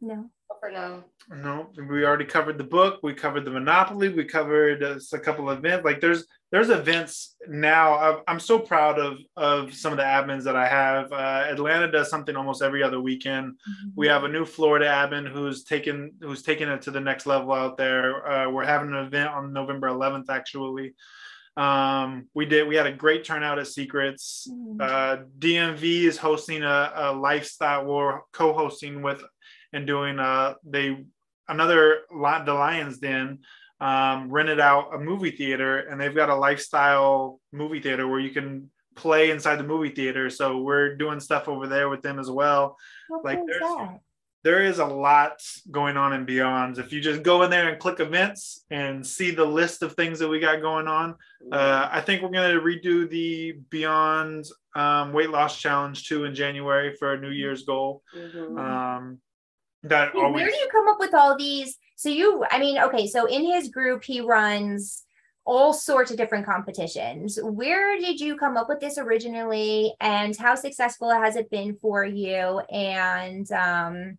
No. 0.00 0.30
For 0.60 0.70
now. 0.70 1.04
No, 1.30 1.68
we 1.76 2.04
already 2.04 2.24
covered 2.24 2.58
the 2.58 2.64
book. 2.64 3.00
We 3.02 3.14
covered 3.14 3.44
the 3.44 3.50
Monopoly. 3.50 4.08
We 4.08 4.24
covered 4.24 4.82
uh, 4.82 4.98
a 5.12 5.18
couple 5.18 5.50
of 5.50 5.58
events. 5.58 5.84
Like 5.84 6.00
there's 6.00 6.26
there's 6.50 6.70
events 6.70 7.36
now. 7.46 7.98
I'm, 7.98 8.16
I'm 8.26 8.40
so 8.40 8.58
proud 8.58 8.98
of 8.98 9.18
of 9.36 9.74
some 9.74 9.92
of 9.92 9.98
the 9.98 10.04
admins 10.04 10.44
that 10.44 10.56
I 10.56 10.66
have. 10.66 11.12
Uh, 11.12 11.46
Atlanta 11.50 11.90
does 11.90 12.08
something 12.08 12.34
almost 12.34 12.62
every 12.62 12.82
other 12.82 13.00
weekend. 13.00 13.58
We 13.94 14.08
have 14.08 14.24
a 14.24 14.28
new 14.28 14.44
Florida 14.44 14.86
admin 14.86 15.30
who's 15.30 15.64
taken 15.64 16.12
who's 16.20 16.42
taking 16.42 16.68
it 16.68 16.82
to 16.82 16.90
the 16.90 17.00
next 17.00 17.26
level 17.26 17.52
out 17.52 17.76
there. 17.76 18.26
Uh, 18.26 18.50
we're 18.50 18.64
having 18.64 18.88
an 18.88 19.04
event 19.04 19.30
on 19.30 19.52
November 19.52 19.88
11th 19.88 20.30
actually. 20.30 20.94
Um, 21.58 22.28
we 22.34 22.46
did 22.46 22.68
we 22.68 22.76
had 22.76 22.86
a 22.86 22.92
great 22.92 23.24
turnout 23.24 23.58
at 23.58 23.66
Secrets. 23.66 24.48
Mhm. 24.50 24.80
Uh, 24.80 25.24
DMV 25.38 26.04
is 26.04 26.16
hosting 26.16 26.62
a, 26.62 26.92
a 26.94 27.12
lifestyle 27.12 27.90
or 27.90 28.22
co-hosting 28.32 29.02
with 29.02 29.22
and 29.72 29.86
doing 29.86 30.18
uh 30.18 30.54
they 30.64 31.04
another 31.48 32.00
Li- 32.10 32.44
the 32.44 32.54
Lions 32.54 32.98
Den 32.98 33.40
um, 33.80 34.30
rented 34.30 34.58
out 34.60 34.94
a 34.94 34.98
movie 34.98 35.30
theater 35.30 35.78
and 35.78 36.00
they've 36.00 36.14
got 36.14 36.30
a 36.30 36.34
lifestyle 36.34 37.40
movie 37.52 37.80
theater 37.80 38.08
where 38.08 38.18
you 38.20 38.30
can 38.30 38.70
play 38.96 39.30
inside 39.30 39.56
the 39.56 39.62
movie 39.64 39.90
theater. 39.94 40.28
So 40.30 40.58
we're 40.58 40.96
doing 40.96 41.20
stuff 41.20 41.48
over 41.48 41.68
there 41.68 41.88
with 41.88 42.02
them 42.02 42.18
as 42.18 42.28
well 42.30 42.76
What 43.08 43.24
like, 43.24 43.38
there's- 43.46 43.62
that? 43.62 44.00
there 44.44 44.64
is 44.64 44.78
a 44.78 44.84
lot 44.84 45.40
going 45.70 45.96
on 45.96 46.12
in 46.12 46.26
Beyonds. 46.26 46.78
If 46.78 46.92
you 46.92 47.00
just 47.00 47.22
go 47.22 47.42
in 47.44 47.50
there 47.50 47.68
and 47.68 47.78
click 47.78 48.00
events 48.00 48.64
and 48.70 49.06
see 49.06 49.30
the 49.30 49.44
list 49.44 49.82
of 49.82 49.92
things 49.94 50.18
that 50.18 50.28
we 50.28 50.40
got 50.40 50.60
going 50.60 50.88
on, 50.88 51.14
uh, 51.52 51.88
I 51.90 52.00
think 52.00 52.22
we're 52.22 52.30
going 52.30 52.54
to 52.54 52.60
redo 52.60 53.08
the 53.08 53.52
Beyond 53.70 54.46
um, 54.74 55.12
Weight 55.12 55.30
Loss 55.30 55.60
Challenge 55.60 56.02
too 56.08 56.24
in 56.24 56.34
January 56.34 56.94
for 56.96 57.14
a 57.14 57.20
New 57.20 57.30
Year's 57.30 57.62
goal. 57.64 58.02
Mhm. 58.16 58.58
Um, 58.58 59.20
that 59.84 60.14
always 60.14 60.34
where 60.42 60.50
do 60.50 60.56
you 60.56 60.68
come 60.70 60.88
up 60.88 60.98
with 60.98 61.14
all 61.14 61.36
these? 61.36 61.76
So 61.96 62.08
you, 62.08 62.44
I 62.50 62.58
mean, 62.58 62.78
okay, 62.78 63.06
so 63.06 63.26
in 63.26 63.44
his 63.44 63.68
group, 63.68 64.04
he 64.04 64.20
runs 64.20 65.04
all 65.44 65.72
sorts 65.72 66.10
of 66.10 66.16
different 66.16 66.44
competitions. 66.46 67.38
Where 67.42 67.98
did 67.98 68.20
you 68.20 68.36
come 68.36 68.56
up 68.56 68.68
with 68.68 68.80
this 68.80 68.98
originally, 68.98 69.94
and 70.00 70.36
how 70.36 70.54
successful 70.54 71.10
has 71.10 71.36
it 71.36 71.50
been 71.50 71.76
for 71.76 72.04
you? 72.04 72.60
And 72.70 73.50
um, 73.52 74.18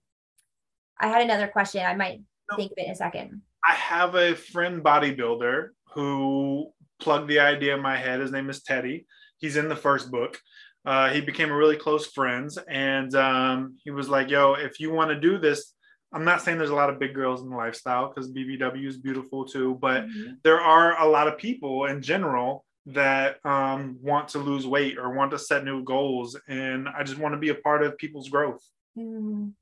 I 0.99 1.07
had 1.07 1.21
another 1.21 1.47
question. 1.47 1.85
I 1.85 1.95
might 1.95 2.21
No. 2.51 2.57
think 2.57 2.71
of 2.71 2.77
it 2.79 2.85
in 2.87 2.91
a 2.91 2.95
second. 2.95 3.41
I 3.67 3.73
have 3.73 4.15
a 4.15 4.35
friend 4.35 4.83
bodybuilder 4.83 5.69
who 5.93 6.71
plugged 6.99 7.29
the 7.29 7.39
idea 7.39 7.75
in 7.75 7.81
my 7.81 7.97
head. 7.97 8.19
His 8.21 8.31
name 8.31 8.49
is 8.49 8.63
Teddy. 8.63 9.05
He's 9.37 9.55
in 9.55 9.69
the 9.69 9.75
first 9.75 10.11
book. 10.11 10.39
Uh, 10.85 11.09
he 11.09 11.21
became 11.21 11.51
a 11.51 11.55
really 11.55 11.75
close 11.75 12.07
friends, 12.07 12.57
and 12.69 13.13
um, 13.15 13.75
he 13.83 13.91
was 13.91 14.07
like, 14.09 14.29
"Yo, 14.29 14.53
if 14.53 14.79
you 14.79 14.91
want 14.91 15.09
to 15.11 15.19
do 15.19 15.37
this, 15.37 15.73
I'm 16.13 16.23
not 16.23 16.41
saying 16.41 16.57
there's 16.57 16.69
a 16.69 16.75
lot 16.75 16.89
of 16.89 16.99
big 16.99 17.13
girls 17.13 17.41
in 17.43 17.49
the 17.49 17.55
lifestyle 17.55 18.07
because 18.09 18.31
BBW 18.31 18.87
is 18.87 18.97
beautiful 18.97 19.45
too, 19.45 19.77
but 19.81 20.05
Mhm. 20.05 20.37
there 20.43 20.59
are 20.59 20.99
a 20.99 21.05
lot 21.07 21.27
of 21.27 21.37
people 21.37 21.85
in 21.85 22.01
general 22.01 22.65
that 22.87 23.45
um, 23.45 23.97
want 24.01 24.29
to 24.29 24.39
lose 24.39 24.65
weight 24.65 24.97
or 24.97 25.13
want 25.13 25.31
to 25.31 25.37
set 25.39 25.63
new 25.65 25.83
goals, 25.83 26.39
and 26.47 26.87
I 26.87 27.03
just 27.03 27.19
want 27.19 27.33
to 27.33 27.39
be 27.39 27.49
a 27.49 27.55
part 27.55 27.83
of 27.83 27.97
people's 27.97 28.29
growth. 28.29 28.63
Mhm. 28.97 29.53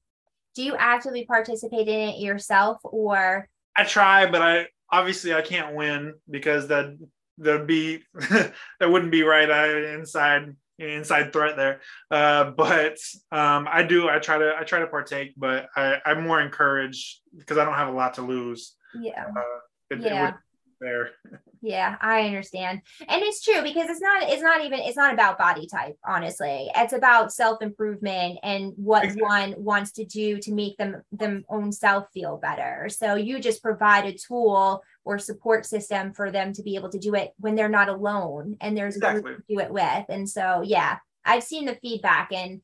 Do 0.56 0.64
you 0.64 0.76
actively 0.76 1.26
participate 1.26 1.88
in 1.88 2.10
it 2.10 2.20
yourself, 2.20 2.80
or 2.84 3.50
I 3.76 3.84
try, 3.84 4.30
but 4.30 4.42
I 4.42 4.68
obviously 4.92 5.34
I 5.34 5.42
can't 5.42 5.76
win 5.76 6.14
because 6.30 6.68
that 6.70 6.96
that'd 7.40 7.68
be 7.68 8.04
that 8.80 8.90
wouldn't 8.90 9.12
be 9.12 9.24
right. 9.24 9.50
I 9.52 9.94
inside 9.96 10.56
inside 10.80 11.34
threat 11.34 11.56
there. 11.56 11.82
Uh, 12.12 12.52
but 12.52 12.98
um, 13.32 13.68
I 13.70 13.84
do. 13.84 14.10
I 14.10 14.20
try 14.20 14.38
to 14.38 14.54
I 14.60 14.63
try 14.63 14.80
to 14.80 14.88
partake, 14.88 15.34
but 15.38 15.68
I, 15.76 15.98
I'm 16.06 16.24
more 16.26 16.40
encouraged 16.42 17.20
because 17.38 17.58
I 17.58 17.66
don't 17.66 17.76
have 17.76 17.88
a 17.90 17.92
lot 17.98 18.16
to 18.16 18.22
lose. 18.22 18.76
yeah? 19.00 19.26
It, 19.90 20.00
it 20.00 20.02
Yeah. 20.02 20.22
wouldn't 20.22 20.38
be 20.38 20.47
fair. 20.80 21.10
Yeah, 21.62 21.96
I 22.02 22.22
understand. 22.22 22.82
And 23.08 23.24
it's 23.24 23.44
true 23.44 23.62
because 23.63 23.90
it's 23.90 24.02
not 24.02 24.24
it's 24.24 24.42
not 24.42 24.63
even 24.63 24.80
it's 24.80 24.98
not 24.98 25.13
about 25.13 25.38
body 25.38 25.68
type, 25.68 25.98
honestly. 26.08 26.70
It's 26.76 26.94
about 26.94 27.34
self-improvement 27.34 28.40
and 28.44 28.74
what 28.76 29.06
Exactly. 29.06 29.24
one 29.24 29.56
wants 29.58 29.92
to 29.94 30.06
do 30.06 30.38
to 30.40 30.54
make 30.54 30.78
them 30.78 31.02
them 31.12 31.44
own 31.50 31.72
self 31.72 32.06
feel 32.13 32.38
better. 32.38 32.90
So 32.90 33.16
you 33.16 33.40
just 33.40 33.63
provide 33.63 34.06
a 34.06 34.13
tool 34.13 34.84
or 35.04 35.20
support 35.20 35.66
system 35.66 36.13
for 36.13 36.32
them 36.32 36.54
to 36.54 36.63
be 36.63 36.76
able 36.76 36.90
to 36.90 37.00
do 37.00 37.16
it 37.16 37.32
when 37.38 37.56
they're 37.56 37.70
not 37.70 37.90
alone 37.90 38.58
and 38.62 38.78
there's 38.78 38.96
Exactly. 38.96 39.36
to 39.36 39.44
do 39.50 39.60
it 39.60 39.72
with. 39.72 40.06
And 40.10 40.30
so 40.30 40.62
yeah, 40.63 40.98
I've 41.26 41.44
seen 41.44 41.66
the 41.66 41.76
feedback 41.82 42.32
and 42.32 42.62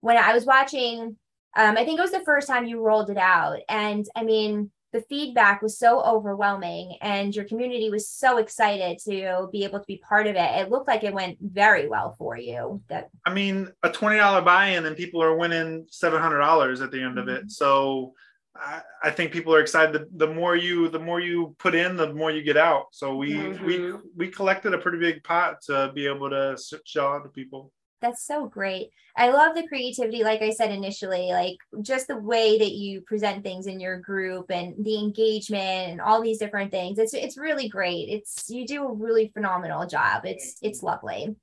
when 0.00 0.16
I 0.16 0.34
was 0.34 0.44
watching 0.44 1.16
um, 1.56 1.78
I 1.78 1.84
think 1.84 1.98
it 1.98 2.02
was 2.02 2.12
the 2.12 2.20
first 2.20 2.46
time 2.48 2.66
you 2.66 2.80
rolled 2.80 3.08
it 3.08 3.16
out. 3.16 3.60
And 3.68 4.06
I 4.14 4.24
mean, 4.24 4.70
the 4.96 5.02
feedback 5.10 5.60
was 5.60 5.78
so 5.78 6.00
overwhelming 6.02 6.96
and 7.02 7.36
your 7.36 7.44
community 7.44 7.90
was 7.90 8.08
so 8.08 8.38
excited 8.38 8.98
to 8.98 9.46
be 9.52 9.62
able 9.64 9.78
to 9.78 9.84
be 9.86 9.98
part 9.98 10.26
of 10.26 10.36
it. 10.36 10.50
It 10.60 10.70
looked 10.70 10.88
like 10.88 11.04
it 11.04 11.12
went 11.12 11.36
very 11.40 11.86
well 11.86 12.14
for 12.18 12.38
you. 12.38 12.80
That 12.88 13.10
I 13.26 13.34
mean, 13.34 13.70
a 13.82 13.90
twenty 13.90 14.16
dollar 14.16 14.40
buy-in 14.40 14.86
and 14.86 14.96
people 14.96 15.22
are 15.22 15.36
winning 15.36 15.86
seven 15.90 16.20
hundred 16.20 16.38
dollars 16.38 16.80
at 16.80 16.90
the 16.90 17.02
end 17.02 17.18
of 17.18 17.28
it. 17.28 17.50
So 17.50 18.14
I, 18.54 18.80
I 19.02 19.10
think 19.10 19.32
people 19.32 19.54
are 19.54 19.60
excited. 19.60 19.92
The, 19.92 20.26
the 20.26 20.32
more 20.32 20.56
you 20.56 20.88
the 20.88 20.98
more 20.98 21.20
you 21.20 21.54
put 21.58 21.74
in, 21.74 21.96
the 21.96 22.14
more 22.14 22.30
you 22.30 22.42
get 22.42 22.56
out. 22.56 22.86
So 22.92 23.14
we 23.16 23.34
we 23.36 23.78
Mhm. 23.78 24.00
we 24.16 24.28
collected 24.28 24.72
a 24.72 24.78
pretty 24.78 24.98
big 24.98 25.22
pot 25.24 25.60
to 25.66 25.92
be 25.94 26.06
able 26.06 26.30
to 26.30 26.56
show 26.86 27.08
out 27.08 27.24
to 27.24 27.28
people. 27.28 27.70
That's 28.02 28.24
so 28.26 28.46
great. 28.46 28.90
I 29.16 29.30
love 29.30 29.54
the 29.54 29.66
creativity, 29.66 30.22
like 30.22 30.42
I 30.42 30.50
said 30.50 30.70
initially, 30.70 31.30
like 31.32 31.56
just 31.82 32.08
the 32.08 32.18
way 32.18 32.58
that 32.58 32.72
you 32.72 33.00
present 33.00 33.42
things 33.42 33.66
in 33.66 33.80
your 33.80 33.98
group 33.98 34.50
and 34.50 34.74
the 34.84 34.98
engagement 34.98 35.90
and 35.90 36.00
all 36.00 36.20
these 36.20 36.38
different 36.38 36.70
things. 36.70 36.98
It's 36.98 37.14
it's 37.14 37.38
really 37.38 37.68
great. 37.68 38.08
It's 38.10 38.50
you 38.50 38.66
do 38.66 38.84
a 38.84 38.92
really 38.92 39.30
phenomenal 39.32 39.86
job. 39.86 40.26
It's 40.26 40.56
it's 40.60 40.82
lovely. 40.82 41.34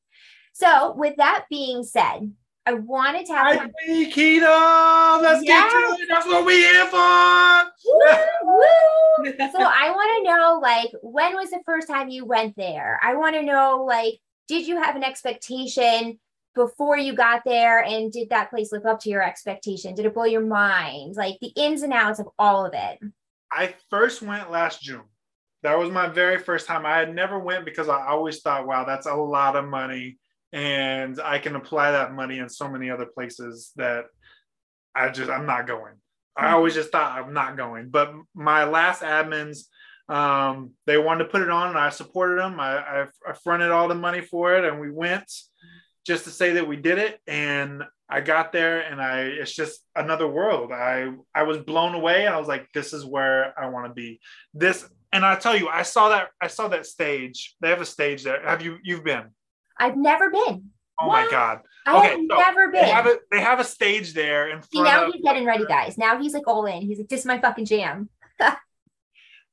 So, 0.54 0.94
with 0.96 1.16
that 1.18 1.46
being 1.50 1.84
said, 1.84 2.32
I 2.66 2.74
wanted 2.74 3.26
to 3.26 3.34
have 3.34 3.58
Hi, 3.58 3.68
Hedo. 3.88 5.22
Let's 5.22 5.44
Yeah. 5.44 5.64
get 5.64 5.72
to 5.72 6.02
it. 6.04 6.08
That's 6.10 6.28
what 6.28 6.46
we 6.46 6.58
here 6.58 6.86
for. 6.86 7.64
Woo, 7.86 8.44
woo. 8.44 9.34
So 9.52 9.58
I 9.60 9.90
want 9.90 10.26
to 10.26 10.32
know, 10.32 10.60
like, 10.62 10.92
when 11.02 11.36
was 11.36 11.50
the 11.50 11.62
first 11.66 11.88
time 11.88 12.10
you 12.10 12.26
went 12.26 12.56
there? 12.56 13.00
I 13.04 13.16
want 13.16 13.36
to 13.36 13.44
know, 13.44 13.84
like, 13.86 14.20
did 14.48 14.68
you 14.68 14.82
have 14.82 14.96
an 14.96 15.04
expectation 15.04 16.20
before 16.56 16.98
you 16.98 17.14
got 17.14 17.44
there, 17.46 17.84
and 17.84 18.12
did 18.12 18.30
that 18.30 18.50
place 18.50 18.72
live 18.72 18.86
up 18.86 19.00
to 19.02 19.10
your 19.10 19.24
expectation? 19.24 19.96
Did 19.96 20.06
it 20.06 20.14
blow 20.14 20.26
your 20.26 20.46
mind? 20.46 21.16
Like 21.16 21.40
the 21.42 21.52
ins 21.56 21.82
and 21.82 21.94
outs 21.94 22.20
of 22.20 22.28
all 22.38 22.66
of 22.66 22.74
it. 22.74 23.00
I 23.52 23.76
first 23.90 24.22
went 24.22 24.52
last 24.52 24.82
June. 24.82 25.04
That 25.62 25.78
was 25.78 25.90
my 25.90 26.08
very 26.08 26.40
first 26.40 26.68
time. 26.68 26.86
I 26.86 26.98
had 26.98 27.14
never 27.14 27.40
went 27.40 27.66
because 27.66 27.88
I 27.88 28.08
always 28.08 28.42
thought, 28.42 28.68
wow, 28.68 28.84
that's 28.84 29.06
a 29.06 29.14
lot 29.14 29.56
of 29.56 29.66
money. 29.66 30.18
And 30.52 31.20
I 31.24 31.40
can 31.40 31.56
apply 31.56 31.92
that 31.92 32.14
money 32.14 32.40
in 32.40 32.50
so 32.50 32.68
many 32.68 32.90
other 32.90 33.06
places 33.06 33.72
that 33.78 34.06
I 34.94 35.10
just, 35.10 35.32
I'm 35.32 35.46
not 35.46 35.68
going. 35.68 35.94
I 36.36 36.52
always 36.52 36.74
just 36.74 36.92
thought 36.92 37.18
I'm 37.18 37.34
not 37.34 37.58
going. 37.58 37.90
But 37.90 38.14
my 38.36 38.66
last 38.66 39.02
admins, 39.02 39.66
um, 40.10 40.72
they 40.86 40.98
wanted 40.98 41.26
to 41.26 41.30
put 41.30 41.42
it 41.42 41.50
on 41.50 41.70
and 41.70 41.78
I 41.78 41.90
supported 41.90 42.40
them. 42.40 42.60
I, 42.60 42.78
I, 42.78 43.06
I 43.28 43.34
fronted 43.44 43.72
all 43.72 43.88
the 43.88 43.96
money 43.96 44.22
for 44.22 44.56
it 44.56 44.66
and 44.66 44.82
we 44.82 44.92
went 44.92 45.32
just 46.06 46.26
to 46.26 46.30
say 46.30 46.54
that 46.54 46.68
we 46.68 46.76
did 46.76 46.98
it. 46.98 47.20
And 47.28 47.84
I 48.10 48.22
got 48.22 48.52
there 48.52 48.82
and 48.82 49.02
I, 49.02 49.22
it's 49.22 49.54
just 49.54 49.86
another 49.96 50.28
world. 50.28 50.72
I, 50.72 51.12
I 51.34 51.44
was 51.44 51.58
blown 51.60 51.96
away. 51.96 52.28
I 52.28 52.38
was 52.38 52.48
like, 52.48 52.68
this 52.74 52.94
is 52.94 53.06
where 53.06 53.58
I 53.60 53.68
want 53.70 53.88
to 53.88 53.94
be. 53.94 54.20
This, 54.54 54.88
and 55.12 55.26
I 55.26 55.36
tell 55.36 55.56
you, 55.58 55.70
I 55.70 55.84
saw 55.84 56.10
that, 56.10 56.30
I 56.42 56.48
saw 56.48 56.68
that 56.70 56.86
stage. 56.86 57.56
They 57.62 57.70
have 57.70 57.82
a 57.82 57.86
stage 57.86 58.24
there. 58.24 58.42
Have 58.46 58.62
you, 58.62 58.78
you've 58.84 59.04
been? 59.04 59.26
I've 59.80 59.98
never 59.98 60.30
been. 60.30 60.70
Oh 61.00 61.08
my 61.08 61.28
God. 61.30 61.62
I 61.86 61.98
Okay, 61.98 62.10
have 62.10 62.20
so 62.30 62.38
never 62.38 62.72
They 62.72 62.90
have 62.90 63.06
been. 63.06 63.14
it. 63.16 63.22
They 63.32 63.42
have 63.42 63.60
a 63.60 63.64
stage 63.64 64.14
there 64.14 64.50
in 64.50 64.62
See, 64.62 64.82
now 64.82 65.08
of, 65.08 65.14
he's 65.14 65.24
getting 65.24 65.46
ready, 65.46 65.66
guys. 65.66 65.98
Now 65.98 66.20
he's 66.22 66.34
like 66.34 66.48
all 66.48 66.66
in. 66.66 66.82
He's 66.82 67.00
like, 67.00 67.10
this 67.10 67.22
is 67.22 67.26
my 67.26 67.40
fucking 67.40 67.66
jam. 67.66 68.10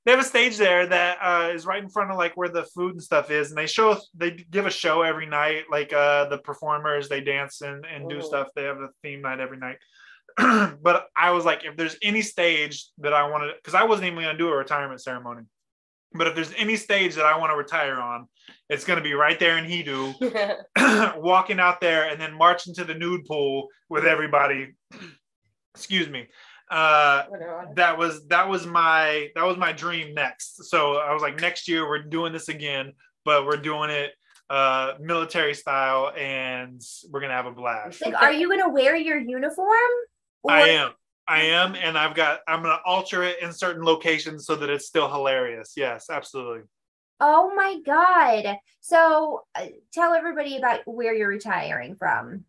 they 0.06 0.12
have 0.12 0.20
a 0.20 0.24
stage 0.24 0.56
there 0.56 0.86
that 0.86 1.18
uh, 1.20 1.50
is 1.52 1.66
right 1.66 1.82
in 1.82 1.88
front 1.90 2.10
of 2.10 2.16
like 2.16 2.36
where 2.36 2.48
the 2.48 2.64
food 2.64 2.92
and 2.92 3.02
stuff 3.02 3.30
is 3.30 3.50
and 3.50 3.58
they 3.58 3.66
show 3.66 3.98
they 4.14 4.30
give 4.50 4.66
a 4.66 4.70
show 4.70 5.02
every 5.02 5.26
night 5.26 5.64
like 5.70 5.92
uh, 5.92 6.24
the 6.28 6.38
performers 6.38 7.08
they 7.08 7.20
dance 7.20 7.60
and, 7.60 7.84
and 7.84 8.08
do 8.08 8.16
Mhm. 8.18 8.24
stuff 8.24 8.48
they 8.56 8.64
have 8.64 8.78
a 8.78 8.88
theme 9.02 9.22
night 9.22 9.40
every 9.40 9.58
night. 9.58 9.76
But 10.82 11.06
i 11.16 11.30
was 11.32 11.44
like 11.44 11.64
if 11.64 11.76
there's 11.76 11.96
any 12.02 12.22
stage 12.22 12.86
that 12.98 13.12
i 13.12 13.28
wanted 13.28 13.54
because 13.56 13.74
i 13.74 13.84
wasn't 13.84 14.06
even 14.06 14.22
going 14.22 14.36
to 14.36 14.38
do 14.38 14.48
a 14.48 14.56
retirement 14.56 15.02
ceremony 15.02 15.42
but 16.14 16.26
if 16.28 16.34
there's 16.34 16.52
any 16.56 16.76
stage 16.76 17.14
that 17.16 17.26
i 17.26 17.36
want 17.36 17.50
to 17.50 17.56
retire 17.56 18.00
on 18.00 18.26
it's 18.68 18.84
going 18.84 18.96
to 18.96 19.02
be 19.02 19.12
right 19.12 19.38
there 19.40 19.58
in 19.58 19.64
Hedo 19.64 20.14
walking 21.20 21.58
out 21.60 21.80
there 21.80 22.08
and 22.08 22.20
then 22.20 22.32
marching 22.34 22.74
to 22.74 22.84
the 22.84 22.94
nude 22.94 23.24
pool 23.26 23.66
with 23.88 24.04
everybody. 24.06 24.68
Excuse 25.74 26.08
me 26.08 26.26
uh 26.70 27.24
that 27.74 27.98
was 27.98 28.26
that 28.28 28.48
was 28.48 28.64
my 28.66 29.28
that 29.34 29.44
was 29.44 29.56
my 29.56 29.72
dream 29.72 30.14
next 30.14 30.64
so 30.70 30.96
i 30.98 31.12
was 31.12 31.20
like 31.20 31.40
next 31.40 31.66
year 31.66 31.88
we're 31.88 32.02
doing 32.02 32.32
this 32.32 32.48
again 32.48 32.92
but 33.24 33.44
we're 33.44 33.56
doing 33.56 33.90
it 33.90 34.12
uh 34.50 34.94
military 35.00 35.52
style 35.54 36.12
and 36.16 36.80
we're 37.10 37.20
gonna 37.20 37.32
have 37.34 37.46
a 37.46 37.50
blast 37.50 38.00
Like, 38.00 38.14
are 38.14 38.32
you 38.32 38.48
gonna 38.48 38.68
wear 38.68 38.94
your 38.96 39.18
uniform? 39.18 39.68
i 40.48 40.68
am 40.68 40.92
i 41.26 41.42
am 41.42 41.74
and 41.74 41.98
i've 41.98 42.14
got 42.14 42.40
i'm 42.46 42.62
gonna 42.62 42.80
alter 42.84 43.24
it 43.24 43.42
in 43.42 43.52
certain 43.52 43.82
locations 43.84 44.46
so 44.46 44.54
that 44.54 44.70
it's 44.70 44.86
still 44.86 45.08
hilarious 45.10 45.72
yes 45.76 46.08
absolutely 46.10 46.62
Oh 47.22 47.52
my 47.54 47.76
god! 47.84 48.56
So, 48.80 49.42
uh, 49.54 49.66
tell 49.92 50.14
everybody 50.14 50.56
about 50.56 50.80
where 50.86 51.12
you're 51.14 51.28
retiring 51.28 51.94
from. 51.96 52.46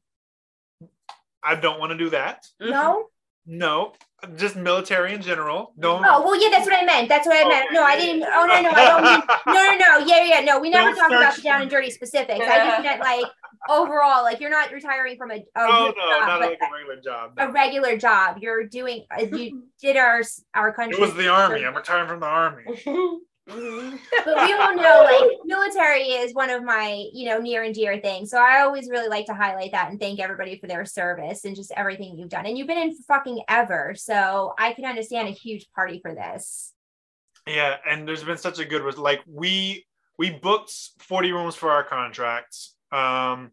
i 1.44 1.56
don't 1.56 1.78
want 1.78 1.92
to 1.92 1.98
do 1.98 2.10
that 2.12 2.46
No. 2.62 3.08
No 3.46 3.94
just 4.36 4.56
military 4.56 5.14
in 5.14 5.22
general 5.22 5.74
don't 5.80 6.04
Oh 6.06 6.24
well, 6.24 6.42
yeah, 6.42 6.50
that's 6.50 6.66
what 6.66 6.76
I 6.76 6.86
meant. 6.86 7.10
That's 7.10 7.26
what 7.26 7.44
I 7.44 7.48
meant. 7.48 7.70
No, 7.72 7.84
I 7.84 7.98
didn't. 7.98 8.24
Oh 8.24 8.46
no, 8.46 8.62
no, 8.62 8.70
I 8.70 8.86
don't 8.86 9.04
mean. 9.04 9.22
No, 9.48 9.54
no, 9.54 9.78
no. 9.78 10.06
Yeah, 10.06 10.24
yeah, 10.24 10.40
no. 10.42 10.60
We 10.60 10.70
never 10.70 10.90
Don't 10.90 10.98
talked 10.98 11.14
about 11.14 11.36
the 11.36 11.42
down 11.42 11.62
and 11.62 11.72
dirty 11.72 11.90
specifics. 11.90 12.40
I 12.40 12.70
just 12.70 12.84
meant 12.84 13.02
like 13.02 13.26
overall, 13.70 14.24
like 14.24 14.40
you're 14.40 14.50
not 14.50 14.72
retiring 14.72 15.18
from 15.18 15.32
a, 15.32 15.36
a 15.36 15.44
oh 15.58 15.94
no 15.96 16.20
job, 16.20 16.28
not 16.28 16.40
like 16.40 16.60
a 16.62 16.74
regular 16.74 17.02
job 17.02 17.32
no. 17.38 17.48
a 17.48 17.52
regular 17.52 17.98
job. 17.98 18.38
You're 18.42 18.66
doing. 18.66 19.06
You 19.20 19.64
did 19.82 19.98
our 19.98 20.22
our 20.54 20.74
country. 20.74 20.98
it 20.98 21.02
was 21.02 21.16
the 21.16 21.28
army 21.28 21.66
i'm 21.66 21.76
retiring 21.76 22.08
from 22.08 22.20
the 22.20 22.26
army 22.26 22.64
but 23.48 23.56
we 23.58 24.54
all 24.54 24.76
know 24.76 25.02
like 25.04 25.38
military 25.46 26.04
is 26.04 26.34
one 26.34 26.50
of 26.50 26.64
my 26.64 27.06
you 27.12 27.28
know 27.28 27.40
near 27.40 27.64
and 27.64 27.74
dear 27.74 28.00
things 28.00 28.30
so 28.30 28.38
i 28.38 28.62
always 28.62 28.88
really 28.90 29.10
like 29.10 29.26
to 29.26 29.34
highlight 29.34 29.72
that 29.72 29.90
and 29.90 30.00
thank 30.00 30.20
everybody 30.20 30.60
for 30.60 30.68
their 30.68 30.86
service 30.86 31.44
and 31.44 31.56
just 31.56 31.72
everything 31.76 32.16
you've 32.18 32.30
done 32.30 32.46
and 32.46 32.58
you've 32.58 32.68
been 32.68 32.78
in 32.78 32.96
fucking 33.08 33.42
ever 33.50 33.94
so 33.96 34.54
i 34.60 34.74
can 34.74 34.86
understand 34.86 35.28
a 35.28 35.32
huge 35.32 35.68
party 35.76 36.00
for 36.02 36.14
this 36.14 36.74
Yeah, 37.48 37.78
and 37.90 38.08
there's 38.08 38.24
been 38.24 38.38
such 38.38 38.60
a 38.60 38.66
good 38.66 38.84
like 38.98 39.22
we 39.26 39.86
we 40.18 40.30
booked 40.30 40.72
40 41.00 41.32
rooms 41.32 41.56
for 41.56 41.72
our 41.72 41.84
contracts. 41.84 42.76
Um 42.92 43.52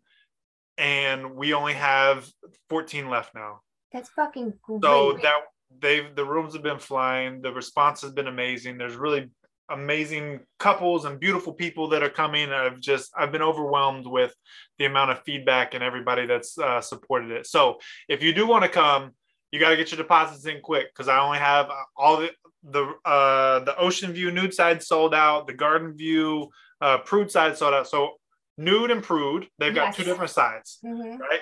and 0.76 1.34
we 1.34 1.54
only 1.54 1.72
have 1.72 2.28
14 2.68 3.08
left 3.08 3.34
now. 3.34 3.60
that's 3.92 4.10
fucking 4.10 4.52
great 4.62 4.82
So 4.84 5.18
that 5.22 5.34
they've 5.80 6.14
the 6.14 6.24
rooms 6.24 6.52
have 6.52 6.62
been 6.62 6.78
flying, 6.78 7.40
the 7.40 7.52
response 7.52 8.02
has 8.02 8.12
been 8.12 8.26
amazing. 8.28 8.76
There's 8.76 8.96
really 8.96 9.30
amazing 9.70 10.40
couples 10.58 11.04
and 11.04 11.20
beautiful 11.20 11.52
people 11.52 11.88
that 11.88 12.02
are 12.02 12.10
coming. 12.10 12.50
I've 12.52 12.80
just 12.80 13.10
I've 13.16 13.32
been 13.32 13.42
overwhelmed 13.42 14.06
with 14.06 14.34
the 14.78 14.86
amount 14.86 15.10
of 15.10 15.22
feedback 15.24 15.74
and 15.74 15.82
everybody 15.82 16.26
that's 16.26 16.58
uh, 16.58 16.80
supported 16.80 17.30
it. 17.30 17.46
So 17.46 17.78
if 18.08 18.22
you 18.22 18.32
do 18.32 18.46
want 18.46 18.64
to 18.64 18.68
come, 18.70 19.12
you 19.50 19.60
got 19.60 19.70
to 19.70 19.76
get 19.76 19.90
your 19.90 19.98
deposits 19.98 20.46
in 20.46 20.60
quick 20.60 20.88
because 20.92 21.08
I 21.08 21.18
only 21.20 21.38
have 21.38 21.70
uh, 21.70 21.74
all 21.96 22.16
the 22.18 22.30
the 22.62 22.92
uh, 23.04 23.60
the 23.60 23.76
Ocean 23.78 24.12
View 24.12 24.30
nude 24.30 24.54
side 24.54 24.82
sold 24.82 25.14
out, 25.14 25.46
the 25.46 25.54
Garden 25.54 25.96
View 25.96 26.48
uh, 26.80 26.98
prude 26.98 27.30
side 27.30 27.56
sold 27.56 27.74
out. 27.74 27.88
So 27.88 28.14
nude 28.56 28.90
and 28.90 29.02
prude, 29.02 29.48
they've 29.58 29.74
got 29.74 29.94
two 29.94 30.04
different 30.04 30.30
sides, 30.30 30.78
Mhm, 30.84 31.18
right? 31.18 31.40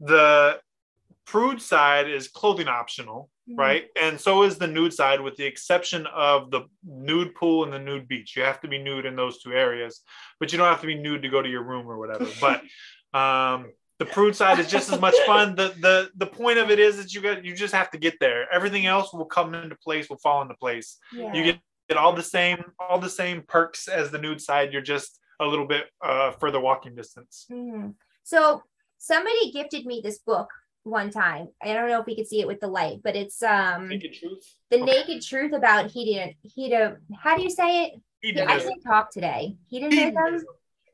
The 0.00 0.60
prude 1.28 1.60
side 1.60 2.08
is 2.08 2.26
clothing 2.28 2.68
optional, 2.68 3.28
mhm. 3.48 3.58
right? 3.58 3.84
And 4.00 4.18
so 4.18 4.44
is 4.44 4.56
the 4.56 4.66
nude 4.66 4.94
side, 4.94 5.20
with 5.20 5.36
the 5.36 5.44
exception 5.44 6.06
of 6.06 6.50
the 6.50 6.62
nude 6.82 7.34
pool 7.34 7.64
and 7.64 7.72
the 7.72 7.78
nude 7.78 8.08
beach. 8.08 8.34
You 8.34 8.44
have 8.44 8.62
to 8.62 8.68
be 8.68 8.78
nude 8.78 9.04
in 9.04 9.14
those 9.14 9.42
two 9.42 9.52
areas, 9.52 10.00
but 10.40 10.50
you 10.50 10.58
don't 10.58 10.68
have 10.68 10.80
to 10.80 10.86
be 10.86 10.94
nude 10.94 11.22
to 11.22 11.28
go 11.28 11.42
to 11.42 11.48
your 11.48 11.62
room 11.62 11.86
or 11.86 11.98
whatever. 11.98 12.26
But 12.40 12.62
um, 13.18 13.72
the 13.98 14.06
prude 14.06 14.36
side 14.36 14.58
is 14.58 14.70
just 14.70 14.90
as 14.90 15.00
much 15.00 15.16
fun. 15.26 15.54
The 15.54 15.74
the 15.80 16.10
the 16.16 16.26
point 16.26 16.58
of 16.58 16.70
it 16.70 16.78
is 16.78 16.96
that 16.96 17.12
you 17.12 17.20
got 17.20 17.44
you 17.44 17.54
just 17.54 17.74
have 17.74 17.90
to 17.90 17.98
get 17.98 18.14
there. 18.20 18.46
Everything 18.50 18.86
else 18.86 19.12
will 19.12 19.26
come 19.26 19.54
into 19.54 19.76
place, 19.76 20.08
will 20.08 20.16
fall 20.18 20.40
into 20.40 20.54
place. 20.54 20.96
yeah. 21.12 21.34
You 21.34 21.44
get, 21.44 21.58
get 21.90 21.98
all 21.98 22.14
the 22.14 22.22
same 22.22 22.64
all 22.78 22.98
the 22.98 23.10
same 23.10 23.42
perks 23.46 23.86
as 23.86 24.10
the 24.10 24.18
nude 24.18 24.40
side. 24.40 24.72
You're 24.72 24.80
just 24.80 25.20
a 25.40 25.46
little 25.46 25.66
bit 25.66 25.84
uh, 26.02 26.30
further 26.40 26.58
walking 26.58 26.94
distance. 26.94 27.44
Mhm. 27.50 27.96
So 28.22 28.62
somebody 28.96 29.52
gifted 29.52 29.84
me 29.84 30.00
this 30.02 30.18
book 30.18 30.48
one 30.88 31.10
time. 31.10 31.48
I 31.62 31.72
don't 31.74 31.88
know 31.88 32.00
if 32.00 32.06
we 32.06 32.16
could 32.16 32.26
see 32.26 32.40
it 32.40 32.46
with 32.46 32.60
the 32.60 32.68
light, 32.68 33.00
but 33.04 33.16
it's 33.16 33.42
um 33.42 33.88
Naked 33.88 34.14
truth. 34.14 34.54
the 34.70 34.76
Okay. 34.82 34.84
naked 34.92 35.22
truth 35.22 35.52
about 35.52 35.86
hedon 35.86 36.34
hedo. 36.56 36.96
How 37.22 37.36
do 37.36 37.42
you 37.42 37.50
say 37.50 37.84
it? 37.84 37.92
I 37.94 38.26
Hedonism. 38.26 38.68
can't 38.70 38.82
talk 38.84 39.12
today. 39.12 39.56
He 39.68 39.78
Hedonism. 39.80 40.44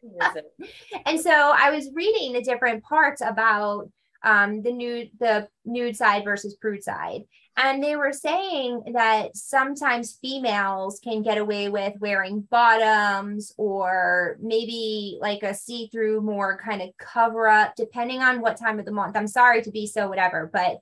Hedonism. 0.03 0.45
and 1.07 1.19
so 1.21 1.31
I 1.31 1.71
was 1.71 1.91
reading 1.95 2.33
the 2.35 2.43
different 2.43 2.83
parts 2.85 3.23
about 3.23 3.91
um, 4.23 4.63
the 4.63 4.73
nude, 4.73 5.11
the 5.21 5.49
nude 5.65 5.97
side 5.97 6.25
versus 6.25 6.55
prude 6.57 6.83
side, 6.83 7.23
and 7.57 7.83
they 7.83 7.97
were 7.97 8.13
saying 8.13 8.83
that 8.95 9.37
sometimes 9.37 10.19
females 10.21 11.01
can 11.03 11.23
get 11.23 11.39
away 11.39 11.69
with 11.69 11.95
wearing 12.01 12.41
bottoms 12.41 13.55
or 13.57 14.37
maybe 14.41 15.19
like 15.21 15.43
a 15.43 15.55
see-through, 15.55 16.21
more 16.21 16.59
kind 16.59 16.83
of 16.83 16.91
cover 16.99 17.47
up, 17.49 17.77
depending 17.77 18.23
on 18.23 18.41
what 18.41 18.57
time 18.57 18.79
of 18.79 18.85
the 18.85 18.93
month. 18.93 19.17
I'm 19.17 19.29
sorry 19.29 19.63
to 19.63 19.71
be 19.71 19.87
so 19.87 20.09
whatever, 20.09 20.51
but 20.53 20.79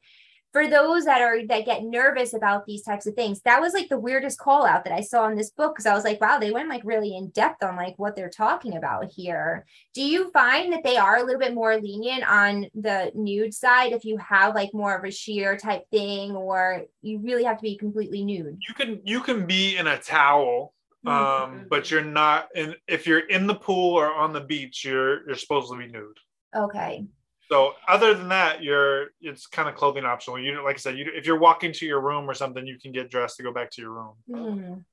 for 0.52 0.68
those 0.68 1.04
that 1.04 1.22
are 1.22 1.46
that 1.46 1.64
get 1.64 1.82
nervous 1.82 2.34
about 2.34 2.66
these 2.66 2.82
types 2.82 3.06
of 3.06 3.14
things 3.14 3.40
that 3.42 3.60
was 3.60 3.72
like 3.72 3.88
the 3.88 3.98
weirdest 3.98 4.38
call 4.38 4.66
out 4.66 4.84
that 4.84 4.92
i 4.92 5.00
saw 5.00 5.28
in 5.28 5.36
this 5.36 5.50
book 5.50 5.74
because 5.74 5.86
i 5.86 5.94
was 5.94 6.04
like 6.04 6.20
wow 6.20 6.38
they 6.38 6.50
went 6.52 6.68
like 6.68 6.82
really 6.84 7.16
in 7.16 7.28
depth 7.30 7.62
on 7.62 7.76
like 7.76 7.98
what 7.98 8.16
they're 8.16 8.28
talking 8.28 8.76
about 8.76 9.10
here. 9.12 9.64
Do 9.94 10.02
you 10.02 10.30
find 10.30 10.72
that 10.72 10.84
they 10.84 10.96
are 10.96 11.18
a 11.18 11.24
little 11.24 11.40
bit 11.40 11.54
more 11.54 11.76
lenient 11.76 12.28
on 12.28 12.66
the 12.74 13.10
nude 13.14 13.54
side 13.54 13.92
if 13.92 14.04
you 14.04 14.16
have 14.18 14.54
like 14.54 14.72
more 14.72 14.96
of 14.96 15.04
a 15.04 15.10
sheer 15.10 15.56
type 15.56 15.84
thing 15.90 16.32
or 16.32 16.84
you 17.02 17.18
really 17.18 17.44
have 17.44 17.58
to 17.58 17.62
be 17.62 17.76
completely 17.76 18.24
nude? 18.24 18.58
You 18.66 18.74
can 18.74 19.00
you 19.04 19.20
can 19.20 19.46
be 19.46 19.76
in 19.76 19.86
a 19.86 19.98
towel 19.98 20.74
um 21.04 21.12
Mhm. 21.12 21.68
but 21.68 21.90
you're 21.90 22.04
not 22.04 22.48
in 22.54 22.74
if 22.86 23.06
you're 23.06 23.26
in 23.26 23.46
the 23.46 23.54
pool 23.54 23.94
or 23.98 24.12
on 24.12 24.32
the 24.32 24.40
beach 24.40 24.84
you're 24.84 25.26
you're 25.26 25.36
supposed 25.36 25.70
to 25.72 25.78
be 25.78 25.88
nude. 25.88 26.18
Okay 26.54 27.04
so 27.52 27.74
other 27.86 28.14
than 28.14 28.28
that 28.28 28.62
you're 28.62 29.08
it's 29.20 29.46
kind 29.46 29.68
of 29.68 29.74
clothing 29.74 30.04
optional 30.04 30.38
you 30.38 30.62
like 30.64 30.76
i 30.76 30.78
said 30.78 30.96
you 30.96 31.04
if 31.14 31.26
you're 31.26 31.38
walking 31.38 31.70
to 31.72 31.84
your 31.84 32.00
room 32.00 32.24
or 32.30 32.34
something 32.34 32.66
you 32.66 32.78
can 32.78 32.92
get 32.92 33.10
dressed 33.10 33.36
to 33.36 33.42
go 33.42 33.52
back 33.52 33.70
to 33.70 33.82
your 33.82 33.90
room 33.92 34.14
Mhm. 34.30 34.84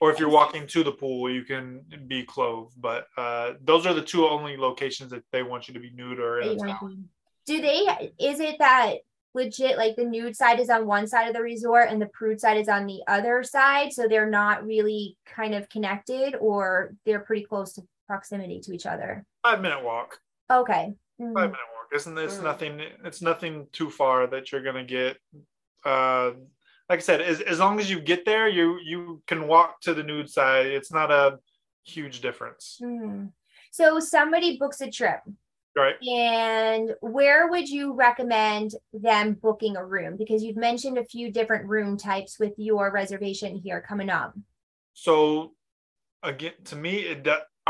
or 0.00 0.10
if 0.10 0.18
you're 0.18 0.28
walking 0.40 0.66
to 0.74 0.84
the 0.84 0.92
pool, 0.92 1.28
you 1.28 1.42
can 1.42 1.84
be 2.06 2.22
clothed. 2.22 2.74
But 2.80 3.08
uh, 3.16 3.54
those 3.60 3.84
are 3.86 3.94
the 3.94 4.02
two 4.12 4.28
only 4.28 4.56
locations 4.56 5.10
that 5.10 5.24
they 5.32 5.42
want 5.42 5.66
you 5.66 5.74
to 5.74 5.80
be 5.80 5.90
nude 5.90 6.20
or 6.20 6.40
in. 6.40 6.56
Do 7.46 7.60
they? 7.60 8.12
Is 8.20 8.38
it 8.40 8.56
that 8.60 8.98
legit? 9.34 9.76
Like 9.76 9.96
the 9.96 10.04
nude 10.04 10.36
side 10.36 10.60
is 10.60 10.70
on 10.70 10.86
one 10.86 11.06
side 11.08 11.26
of 11.28 11.34
the 11.34 11.42
resort 11.42 11.88
and 11.90 12.00
the 12.00 12.10
prude 12.18 12.40
side 12.40 12.58
is 12.58 12.68
on 12.68 12.86
the 12.86 13.00
other 13.08 13.42
side, 13.42 13.92
so 13.92 14.06
they're 14.06 14.30
not 14.42 14.64
really 14.64 15.16
kind 15.26 15.54
of 15.54 15.68
connected, 15.68 16.36
or 16.36 16.94
they're 17.04 17.20
pretty 17.28 17.44
close 17.44 17.72
to 17.74 17.82
proximity 18.06 18.60
to 18.60 18.72
each 18.72 18.86
other. 18.86 19.24
Five 19.42 19.60
minute 19.60 19.82
walk. 19.82 20.20
Okay. 20.50 20.94
Mm. 21.20 21.34
Five 21.34 21.50
minute 21.50 21.70
walk. 21.74 21.77
Isn't 21.94 22.18
it's 22.18 22.36
Mm. 22.38 22.42
nothing? 22.42 22.80
It's 23.04 23.22
nothing 23.22 23.66
too 23.72 23.90
far 23.90 24.26
that 24.28 24.52
you're 24.52 24.62
gonna 24.62 24.84
get. 24.84 25.16
Uh, 25.84 26.32
like 26.88 26.98
I 26.98 27.02
said, 27.02 27.20
as, 27.20 27.40
as 27.40 27.58
long 27.58 27.78
as 27.80 27.90
you 27.90 28.00
get 28.00 28.24
there, 28.24 28.48
you 28.48 28.78
you 28.82 29.22
can 29.26 29.46
walk 29.46 29.80
to 29.82 29.94
the 29.94 30.02
nude 30.02 30.30
side. 30.30 30.66
It's 30.66 30.92
not 30.92 31.10
a 31.10 31.38
huge 31.84 32.20
difference, 32.20 32.78
Mm. 32.82 33.32
So 33.70 34.00
somebody 34.00 34.58
books 34.58 34.80
a 34.80 34.90
trip, 34.90 35.20
right? 35.76 35.96
and 36.02 36.94
where 37.00 37.48
would 37.48 37.68
you 37.68 37.92
recommend 37.94 38.72
them 38.92 39.34
booking 39.34 39.76
a 39.76 39.84
room? 39.84 40.16
Because 40.16 40.42
you've 40.42 40.56
mentioned 40.56 40.98
a 40.98 41.04
few 41.04 41.30
different 41.30 41.66
room 41.68 41.96
types 41.96 42.38
with 42.38 42.52
your 42.58 42.90
reservation 42.90 43.56
here 43.56 43.80
coming 43.80 44.10
up. 44.10 44.34
So 44.94 45.54
again, 46.22 46.54
to 46.64 46.76
me, 46.76 47.00
it 47.00 47.22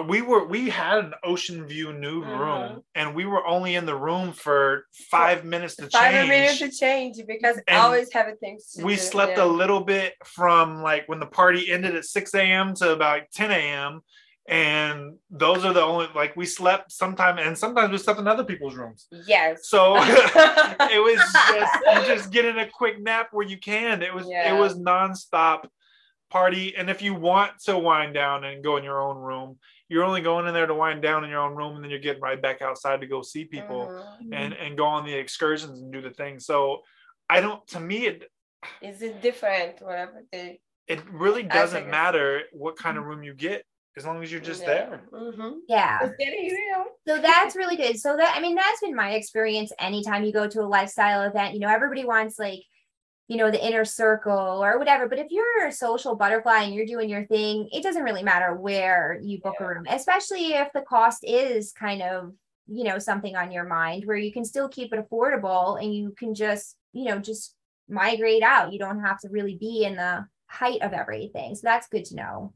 we 0.07 0.23
were 0.23 0.47
we 0.47 0.69
had 0.69 0.99
an 0.99 1.15
ocean 1.25 1.67
view 1.67 1.93
nude 1.93 2.25
Mhm. 2.25 2.39
room, 2.39 2.83
and 2.95 3.15
we 3.15 3.25
were 3.25 3.47
only 3.47 3.75
in 3.75 3.87
the 3.87 3.97
room 3.97 4.33
for 4.33 4.85
five 5.11 5.45
minutes 5.45 5.77
to 5.77 5.89
Five 5.89 6.13
change. 6.13 6.29
minutes 6.29 6.59
to 6.59 6.71
change 6.71 7.17
because 7.27 7.61
I 7.69 7.77
always 7.77 8.13
have 8.13 8.27
things. 8.39 8.73
To 8.73 8.85
we 8.85 8.95
do, 8.97 9.01
slept 9.01 9.39
yeah. 9.39 9.45
a 9.45 9.47
little 9.47 9.81
bit 9.81 10.15
from 10.25 10.83
like 10.83 11.09
when 11.09 11.21
the 11.21 11.27
party 11.27 11.73
ended 11.73 11.95
at 11.97 12.05
6 12.05 12.35
a.m. 12.35 12.75
to 12.75 12.93
about 12.93 13.23
10 13.35 13.51
a.m. 13.51 14.01
And 14.51 15.19
those 15.31 15.65
are 15.67 15.75
the 15.75 15.83
only 15.83 16.07
like 16.15 16.35
we 16.35 16.47
slept 16.47 16.91
sometime 16.91 17.39
and 17.39 17.57
sometimes 17.57 17.91
we 17.93 17.99
slept 17.99 18.19
in 18.19 18.27
other 18.27 18.45
people's 18.45 18.75
rooms. 18.77 19.07
Yes. 19.27 19.69
So 19.69 19.97
it 19.99 21.03
was 21.03 21.21
just 21.53 22.07
just 22.09 22.31
get 22.33 22.45
in 22.47 22.59
a 22.59 22.67
quick 22.67 22.99
nap 23.01 23.29
where 23.33 23.47
you 23.47 23.59
can. 23.59 24.03
It 24.03 24.15
was 24.15 24.27
Yeah. 24.29 24.55
it 24.55 24.59
was 24.59 24.79
nonstop 24.79 25.67
party. 26.31 26.75
And 26.77 26.89
if 26.91 27.03
you 27.03 27.15
want 27.15 27.53
to 27.65 27.79
wind 27.79 28.15
down 28.15 28.45
and 28.45 28.63
go 28.65 28.77
in 28.77 28.85
your 28.85 29.01
own 29.03 29.17
room, 29.17 29.59
you're 29.89 30.05
only 30.05 30.21
going 30.21 30.47
in 30.47 30.55
there 30.55 30.67
to 30.67 30.75
wind 30.75 31.01
down 31.03 31.25
in 31.25 31.31
your 31.31 31.41
own 31.41 31.55
room 31.57 31.75
and 31.75 31.83
then 31.83 31.91
you're 31.91 31.99
getting 32.01 32.23
right 32.23 32.41
back 32.41 32.61
outside 32.63 33.01
to 33.01 33.07
go 33.07 33.23
see 33.23 33.45
people 33.45 33.89
Mhm. 34.23 34.29
and 34.33 34.55
and 34.55 34.77
go 34.77 34.85
on 34.85 35.05
the 35.07 35.15
excursions 35.15 35.81
and 35.81 35.93
do 35.93 36.01
the 36.03 36.11
thing. 36.11 36.39
So 36.41 36.83
I 37.31 37.41
don't 37.41 37.67
to 37.69 37.81
me 37.81 38.07
it 38.07 38.31
Is 38.83 39.03
it 39.03 39.21
different? 39.23 39.81
Whatever 39.83 40.25
they. 40.33 40.61
it 40.87 41.01
really 41.11 41.43
doesn't 41.43 41.89
matter 41.89 42.43
what 42.53 42.77
kind 42.77 42.97
of 42.99 43.05
room 43.05 43.23
you 43.23 43.35
get 43.35 43.65
as 43.97 44.07
long 44.07 44.23
as 44.23 44.31
you're 44.31 44.41
just 44.41 44.65
there 44.65 45.03
Mm-hmm. 45.13 45.59
Yeah. 45.69 45.99
It's 46.03 46.15
getting 46.19 46.47
real. 46.51 46.85
So 47.07 47.21
that's 47.21 47.57
really 47.57 47.77
good. 47.77 47.99
So 47.99 48.17
that 48.17 48.35
I 48.37 48.41
mean 48.41 48.55
that's 48.55 48.81
been 48.81 48.95
my 48.95 49.13
experience 49.13 49.73
anytime 49.79 50.23
you 50.25 50.33
go 50.33 50.47
to 50.49 50.61
a 50.61 50.69
lifestyle 50.69 51.23
event, 51.23 51.55
you 51.55 51.61
know, 51.61 51.69
everybody 51.69 52.05
wants 52.05 52.39
like 52.39 52.61
you 53.29 53.37
know 53.37 53.51
the 53.51 53.65
inner 53.65 53.85
circle 53.85 54.65
or 54.65 54.79
whatever, 54.79 55.07
but 55.07 55.19
if 55.19 55.29
you're 55.31 55.67
a 55.67 55.73
social 55.73 56.17
butterfly 56.17 56.63
and 56.63 56.75
you're 56.75 56.87
doing 56.87 57.09
your 57.11 57.27
thing, 57.27 57.69
it 57.73 57.83
doesn't 57.83 58.03
really 58.03 58.23
matter 58.23 58.55
where 58.55 59.21
you 59.23 59.39
book 59.41 59.57
a 59.61 59.67
room, 59.67 59.87
especially 59.89 60.55
if 60.55 60.69
the 60.73 60.81
cost 60.81 61.25
is 61.25 61.73
kind 61.73 62.03
of, 62.03 62.33
you 62.67 62.85
know, 62.85 62.99
something 62.99 63.37
on 63.37 63.53
your 63.53 63.65
mind 63.65 64.05
where 64.07 64.17
you 64.17 64.33
can 64.33 64.45
still 64.45 64.69
keep 64.69 64.93
it 64.95 64.99
affordable 64.99 65.81
and 65.81 65.95
you 65.95 66.15
can 66.19 66.35
just, 66.35 66.77
you 66.93 67.05
know, 67.05 67.19
just 67.19 67.55
migrate 67.89 68.43
out. 68.43 68.73
You 68.73 68.79
don't 68.79 69.01
have 69.01 69.21
to 69.21 69.29
really 69.29 69.57
be 69.57 69.85
in 69.85 69.97
the 69.97 70.27
height 70.47 70.81
of 70.81 70.95
everything. 70.95 71.55
So 71.55 71.61
that's 71.65 71.89
good 71.89 72.07
to 72.07 72.17
know. 72.17 72.55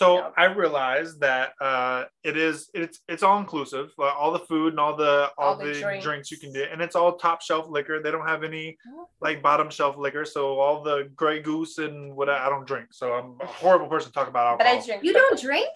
So 0.00 0.06
Yeah. 0.16 0.30
i 0.36 0.44
realized 0.62 1.14
that 1.20 1.46
uh 1.68 2.04
it 2.22 2.36
is 2.36 2.68
it's 2.74 2.96
it's 3.12 3.22
all 3.26 3.38
inclusive 3.44 3.88
uh, 3.98 4.02
all 4.20 4.30
the 4.38 4.44
food 4.50 4.68
and 4.74 4.80
all 4.84 4.94
the 5.04 5.14
all, 5.38 5.52
All 5.52 5.56
the 5.56 5.72
the, 5.72 5.80
drinks. 5.80 6.04
drinks. 6.04 6.30
you 6.32 6.36
can 6.42 6.52
get 6.52 6.70
and 6.72 6.78
it's 6.84 6.94
all 6.96 7.16
top 7.16 7.40
shelf 7.40 7.64
liquor 7.76 7.96
they 8.02 8.10
don't 8.14 8.28
have 8.34 8.42
any 8.44 8.66
Oh. 8.92 9.08
like 9.26 9.42
bottom 9.42 9.68
shelf 9.70 9.96
liquor 9.96 10.24
so 10.26 10.40
all 10.62 10.82
the 10.82 10.98
Grey 11.20 11.40
Goose 11.40 11.78
and 11.78 11.96
what 12.18 12.28
i 12.28 12.48
don't 12.52 12.66
drink 12.72 12.88
so 12.92 13.04
i'm 13.14 13.28
a 13.40 13.46
horrible 13.46 13.88
person 13.94 14.08
to 14.10 14.14
talk 14.18 14.28
about 14.28 14.44
alcohol. 14.50 14.74
But 14.74 14.82
I 14.82 14.86
drink. 14.86 15.02
You 15.06 15.12
don't 15.14 15.40
drink? 15.40 15.70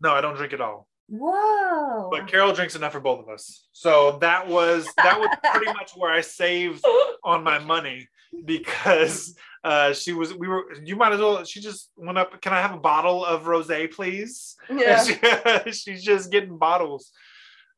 no 0.00 0.10
i 0.12 0.20
don't 0.20 0.36
drink 0.36 0.52
at 0.52 0.60
all 0.60 0.86
Whoa. 1.08 2.08
but 2.12 2.28
carol 2.28 2.52
drinks 2.52 2.76
enough 2.76 2.92
for 2.92 3.00
both 3.00 3.20
of 3.24 3.28
us 3.28 3.66
so 3.72 4.18
that 4.20 4.46
was 4.46 4.80
that 5.06 5.18
was 5.18 5.30
pretty 5.52 5.72
much 5.80 5.90
where 5.96 6.12
i 6.12 6.20
saved 6.20 6.84
on 7.24 7.42
my 7.42 7.58
money 7.58 8.06
because 8.44 9.34
uh 9.64 9.92
she 9.92 10.12
was 10.12 10.34
we 10.34 10.46
were 10.46 10.64
you 10.84 10.94
might 10.96 11.12
as 11.12 11.20
well 11.20 11.42
she 11.44 11.60
just 11.60 11.90
went 11.96 12.18
up 12.18 12.40
can 12.42 12.52
i 12.52 12.60
have 12.60 12.74
a 12.74 12.78
bottle 12.92 13.24
of 13.24 13.46
rose 13.46 13.70
please 13.92 14.56
Yeah. 14.70 15.02
She- 15.02 15.72
she's 15.78 16.02
just 16.04 16.30
getting 16.30 16.58
bottles 16.58 17.10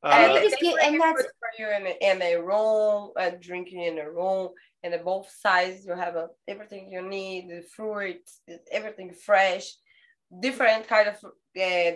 And 0.03 0.30
uh, 0.30 0.34
they 0.34 0.41
they 0.41 0.49
just 0.51 0.61
get- 0.62 0.82
and 0.87 1.01
that's- 1.01 1.24
for 1.43 1.53
you 1.61 1.68
in 1.78 1.87
a, 1.93 1.95
in 2.11 2.18
a 2.22 2.34
room, 2.51 3.12
uh, 3.22 3.30
drinking 3.49 3.82
in 3.91 3.99
a 3.99 4.09
room, 4.11 4.51
and 4.82 4.95
on 4.95 5.03
both 5.12 5.28
sides 5.45 5.87
you 5.87 5.95
have 6.05 6.16
uh, 6.16 6.26
everything 6.53 6.82
you 6.95 7.03
need, 7.16 7.41
the 7.51 7.62
fruits, 7.76 8.30
everything 8.78 9.09
fresh, 9.28 9.66
different 10.47 10.87
kind 10.95 11.09
of 11.12 11.16
uh, 11.24 11.30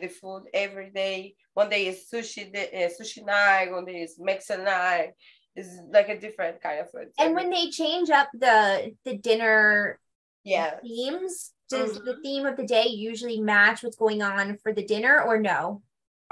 the 0.03 0.11
food 0.21 0.43
every 0.65 0.91
day. 0.91 1.35
One 1.55 1.69
day 1.75 1.83
is 1.91 1.99
sushi, 2.13 2.43
day, 2.53 2.69
uh, 2.85 2.91
sushi 2.97 3.21
night. 3.25 3.71
One 3.71 3.85
day 3.91 3.99
is 4.07 4.15
Mexican 4.19 4.65
night. 4.65 5.11
It's 5.57 5.69
like 5.93 6.09
a 6.09 6.19
different 6.19 6.63
kind 6.63 6.81
of 6.81 6.91
food. 6.91 7.09
And 7.19 7.35
when 7.35 7.51
they 7.51 7.71
change 7.71 8.11
up 8.11 8.29
the 8.33 8.95
the 9.05 9.17
dinner 9.17 9.99
yeah, 10.45 10.79
themes, 10.81 11.53
does 11.69 11.95
the 11.95 12.15
Mhm. 12.15 12.23
theme 12.23 12.47
of 12.47 12.57
the 12.57 12.67
day 12.67 12.87
usually 12.87 13.41
match 13.41 13.83
what's 13.83 13.97
going 13.97 14.23
on 14.23 14.57
for 14.63 14.73
the 14.73 14.85
dinner 14.85 15.21
or 15.23 15.39
no? 15.39 15.83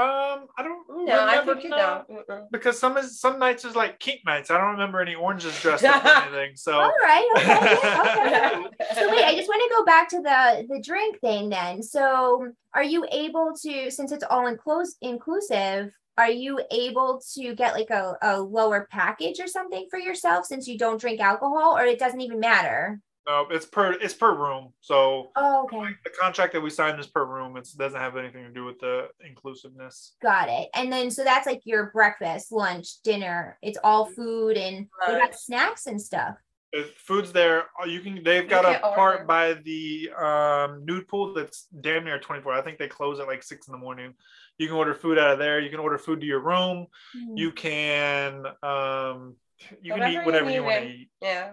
um 0.00 0.46
i 0.56 0.62
don't 0.62 1.06
no, 1.06 1.12
I 1.12 1.40
remember 1.40 1.54
think 1.54 1.64
you 1.64 1.70
now, 1.70 2.04
don't. 2.08 2.52
Because 2.52 2.78
some 2.78 2.96
is 2.96 3.18
some 3.20 3.40
nights 3.40 3.64
is 3.64 3.74
like 3.74 3.98
kink 3.98 4.20
nights 4.24 4.48
i 4.48 4.56
don't 4.56 4.70
remember 4.78 5.00
any 5.00 5.16
oranges 5.16 5.60
dressed 5.60 5.82
up 5.82 6.04
or 6.04 6.08
anything 6.22 6.54
so 6.54 6.78
All 6.78 6.92
right, 7.02 7.28
okay, 7.36 7.74
okay. 7.74 8.94
So 8.94 9.10
wait, 9.10 9.24
I 9.24 9.34
just 9.34 9.48
want 9.48 9.60
to 9.68 9.74
go 9.76 9.84
back 9.84 10.08
to 10.10 10.22
the 10.22 10.66
the 10.72 10.80
drink 10.80 11.18
thing 11.18 11.48
then. 11.48 11.82
So 11.82 12.46
are 12.72 12.84
you 12.84 13.06
able 13.10 13.54
to, 13.62 13.90
since 13.90 14.12
it's 14.12 14.22
all 14.30 14.44
inclus- 14.44 14.94
inclusive, 15.02 15.92
are 16.18 16.28
you 16.30 16.60
able 16.70 17.22
to 17.34 17.54
get 17.54 17.72
like 17.74 17.90
a, 17.90 18.16
a 18.22 18.40
lower 18.40 18.86
package 18.90 19.40
or 19.40 19.46
something 19.46 19.86
for 19.90 19.98
yourself 19.98 20.44
since 20.44 20.68
you 20.68 20.76
don't 20.76 21.00
drink 21.00 21.20
alcohol, 21.20 21.76
or 21.78 21.84
it 21.84 21.98
doesn't 21.98 22.20
even 22.20 22.40
matter? 22.40 23.00
no 23.26 23.46
it's 23.50 23.66
per 23.66 23.92
it's 23.92 24.14
per 24.14 24.34
room 24.34 24.72
so 24.80 25.30
Oh, 25.36 25.64
okay. 25.64 25.92
the 26.04 26.10
contract 26.20 26.54
that 26.54 26.62
we 26.62 26.70
signed 26.70 26.98
is 26.98 27.06
per 27.06 27.24
room 27.26 27.56
it 27.58 27.68
doesn't 27.76 28.00
have 28.00 28.16
anything 28.16 28.42
to 28.44 28.50
do 28.50 28.64
with 28.64 28.78
the 28.80 29.08
inclusiveness 29.26 30.14
Got 30.22 30.48
it. 30.48 30.68
And 30.74 30.90
then 30.92 31.10
so 31.10 31.24
that's 31.24 31.46
like 31.46 31.60
your 31.64 31.90
breakfast, 31.92 32.50
lunch, 32.50 33.02
dinner. 33.04 33.58
It's 33.62 33.78
all 33.84 34.06
food 34.06 34.56
and 34.56 34.86
what 35.06 35.14
about 35.16 35.30
Right. 35.30 35.38
snacks 35.38 35.86
and 35.86 36.00
stuff? 36.00 36.36
If 36.72 36.94
food's 36.98 37.32
there 37.32 37.64
uh, 37.82 37.86
you 37.86 38.00
can 38.00 38.22
they've 38.22 38.48
got 38.48 38.64
a 38.66 38.78
part 38.80 39.14
order. 39.20 39.24
by 39.24 39.54
the 39.54 40.10
um 40.10 40.84
nude 40.84 41.08
pool 41.08 41.32
that's 41.32 41.66
damn 41.80 42.04
near 42.04 42.18
24 42.18 42.52
i 42.52 42.60
think 42.60 42.76
they 42.78 42.88
close 42.88 43.20
at 43.20 43.26
like 43.26 43.42
six 43.42 43.68
in 43.68 43.72
the 43.72 43.78
morning 43.78 44.12
you 44.58 44.66
can 44.66 44.76
order 44.76 44.92
food 44.92 45.18
out 45.18 45.30
of 45.30 45.38
there 45.38 45.60
you 45.60 45.70
can 45.70 45.80
order 45.80 45.96
food 45.96 46.20
to 46.20 46.26
your 46.26 46.40
room 46.40 46.86
you 47.34 47.52
can 47.52 48.44
um 48.62 49.34
you 49.80 49.94
can 49.94 50.12
eat 50.12 50.26
whatever 50.26 50.50
you 50.50 50.60
need 50.60 50.66
want 50.66 50.82
to 50.84 50.88
eat 50.90 51.10
Yeah. 51.22 51.52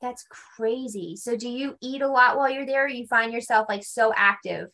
That's 0.00 0.24
crazy. 0.56 1.16
So 1.16 1.36
do 1.36 1.48
you 1.48 1.76
eat 1.80 2.02
a 2.02 2.08
lot 2.08 2.36
while 2.36 2.48
you're 2.48 2.64
there? 2.66 2.84
Or 2.84 2.88
you 2.88 3.04
find 3.08 3.32
yourself 3.32 3.66
like 3.68 3.84
so 3.84 4.12
active? 4.14 4.68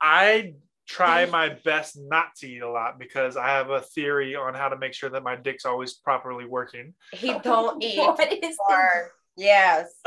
i 0.00 0.52
try 0.86 1.24
my 1.26 1.48
best 1.64 1.96
not 1.98 2.34
to 2.36 2.46
eat 2.48 2.60
a 2.60 2.68
lot 2.70 2.98
because 2.98 3.36
i 3.36 3.48
have 3.48 3.70
a 3.70 3.80
theory 3.80 4.34
on 4.36 4.52
how 4.52 4.68
to 4.68 4.76
make 4.76 4.92
sure 4.92 5.08
that 5.08 5.22
my 5.22 5.34
dick's 5.34 5.64
always 5.64 5.94
properly 5.94 6.44
working 6.44 6.92
He 7.12 7.32
don't 7.38 7.82
eat. 7.82 7.96
What 7.98 8.20
is 8.32 8.56
the, 8.56 8.56
or- 8.68 9.12
yes. 9.36 9.90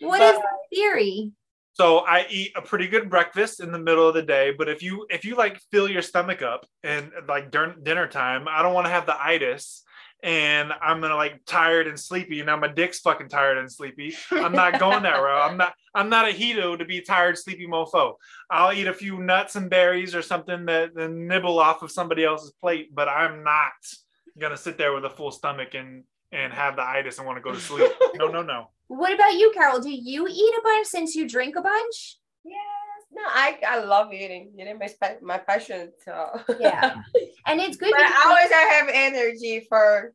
what 0.00 0.20
is 0.20 0.36
the 0.36 0.76
theory? 0.76 1.32
so 1.76 1.98
i 1.98 2.24
eat 2.30 2.52
a 2.56 2.62
pretty 2.62 2.88
good 2.88 3.10
breakfast 3.10 3.60
in 3.60 3.70
the 3.70 3.78
middle 3.78 4.08
of 4.08 4.14
the 4.14 4.22
day 4.22 4.52
but 4.56 4.68
if 4.68 4.82
you 4.82 5.06
if 5.10 5.24
you 5.24 5.36
like 5.36 5.60
fill 5.70 5.88
your 5.88 6.02
stomach 6.02 6.42
up 6.42 6.66
and 6.82 7.10
like 7.28 7.50
during 7.50 7.82
dinner 7.82 8.06
time 8.06 8.46
i 8.48 8.62
don't 8.62 8.74
want 8.74 8.86
to 8.86 8.90
have 8.90 9.06
the 9.06 9.22
itis 9.22 9.82
and 10.22 10.72
i'm 10.80 11.00
gonna 11.00 11.14
like 11.14 11.44
tired 11.44 11.86
and 11.86 12.00
sleepy 12.00 12.42
now 12.42 12.56
my 12.56 12.68
dick's 12.68 13.00
fucking 13.00 13.28
tired 13.28 13.58
and 13.58 13.70
sleepy 13.70 14.14
i'm 14.32 14.52
not 14.52 14.78
going 14.80 15.02
that 15.02 15.16
route 15.16 15.50
i'm 15.50 15.58
not 15.58 15.74
i'm 15.94 16.08
not 16.08 16.28
a 16.28 16.32
Hedo 16.32 16.78
to 16.78 16.84
be 16.84 17.02
tired 17.02 17.36
sleepy 17.36 17.66
mofo 17.66 18.14
i'll 18.50 18.72
eat 18.72 18.86
a 18.86 18.94
few 18.94 19.18
nuts 19.18 19.56
and 19.56 19.68
berries 19.68 20.14
or 20.14 20.22
something 20.22 20.64
that, 20.66 20.94
that 20.94 21.10
nibble 21.10 21.58
off 21.58 21.82
of 21.82 21.90
somebody 21.90 22.24
else's 22.24 22.52
plate 22.52 22.94
but 22.94 23.08
i'm 23.08 23.44
not 23.44 23.72
gonna 24.38 24.56
sit 24.56 24.78
there 24.78 24.94
with 24.94 25.04
a 25.04 25.10
full 25.10 25.30
stomach 25.30 25.74
and 25.74 26.04
and 26.36 26.52
have 26.52 26.76
the 26.76 26.82
itis 26.86 27.18
and 27.18 27.26
want 27.26 27.38
to 27.38 27.42
go 27.42 27.52
to 27.52 27.60
sleep 27.60 27.90
no 28.14 28.28
no 28.28 28.42
no 28.42 28.68
What 28.88 29.12
about 29.12 29.34
you, 29.34 29.50
Carol? 29.52 29.80
Do 29.80 29.90
you 29.90 30.28
eat 30.28 30.54
a 30.60 30.62
bunch 30.62 30.86
since 30.86 31.16
you 31.16 31.28
drink 31.28 31.56
a 31.56 31.60
bunch? 31.60 32.18
Yes. 32.44 32.62
No, 33.10 33.22
I, 33.26 33.58
I 33.66 33.78
love 33.82 34.12
eating. 34.12 34.52
Eating 34.60 34.78
my 34.78 34.86
spa- 34.86 35.18
my 35.22 35.38
passion. 35.38 35.90
So 36.04 36.12
Yeah. 36.60 36.94
And 37.48 37.60
it's 37.60 37.76
good 37.76 37.90
but 37.90 38.00
I 38.00 38.22
always 38.28 38.52
I 38.52 38.64
have 38.76 38.88
energy 38.88 39.66
for 39.68 40.12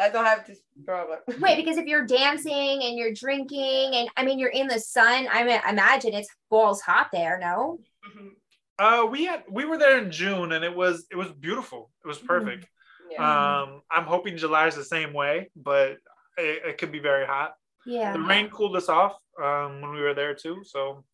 I 0.00 0.08
don't 0.08 0.24
have 0.24 0.46
this 0.46 0.60
problem. 0.86 1.18
Wait, 1.40 1.56
because 1.56 1.76
if 1.76 1.84
you're 1.86 2.06
dancing 2.06 2.80
and 2.84 2.96
you're 2.96 3.12
drinking, 3.12 3.94
and 3.94 4.08
I 4.16 4.24
mean 4.24 4.38
you're 4.38 4.56
in 4.60 4.68
the 4.68 4.80
sun, 4.80 5.28
I 5.30 5.44
mean 5.44 5.60
imagine 5.68 6.14
it's 6.14 6.30
balls 6.48 6.80
hot 6.80 7.08
there. 7.12 7.38
No. 7.38 7.78
Mhm. 8.08 8.30
Uh, 8.78 9.04
we 9.06 9.24
had 9.26 9.42
we 9.50 9.64
were 9.66 9.76
there 9.76 9.98
in 9.98 10.10
June, 10.10 10.52
and 10.52 10.64
it 10.64 10.74
was 10.74 11.06
it 11.10 11.16
was 11.16 11.30
beautiful. 11.32 11.90
It 12.04 12.08
was 12.08 12.18
perfect. 12.18 12.66
Yeah. 13.10 13.60
Um, 13.62 13.82
I'm 13.90 14.04
hoping 14.04 14.36
July 14.36 14.66
is 14.66 14.74
the 14.74 14.84
same 14.84 15.12
way, 15.12 15.50
but 15.56 15.98
it, 16.36 16.62
it 16.66 16.78
could 16.78 16.92
be 16.92 16.98
very 17.00 17.26
hot. 17.26 17.54
Yeah. 17.86 18.12
The 18.12 18.20
rain 18.20 18.50
cooled 18.50 18.76
us 18.76 18.88
off 18.88 19.16
um, 19.42 19.80
when 19.80 19.92
we 19.92 20.00
were 20.00 20.14
there 20.14 20.34
too. 20.34 20.62
So 20.64 21.04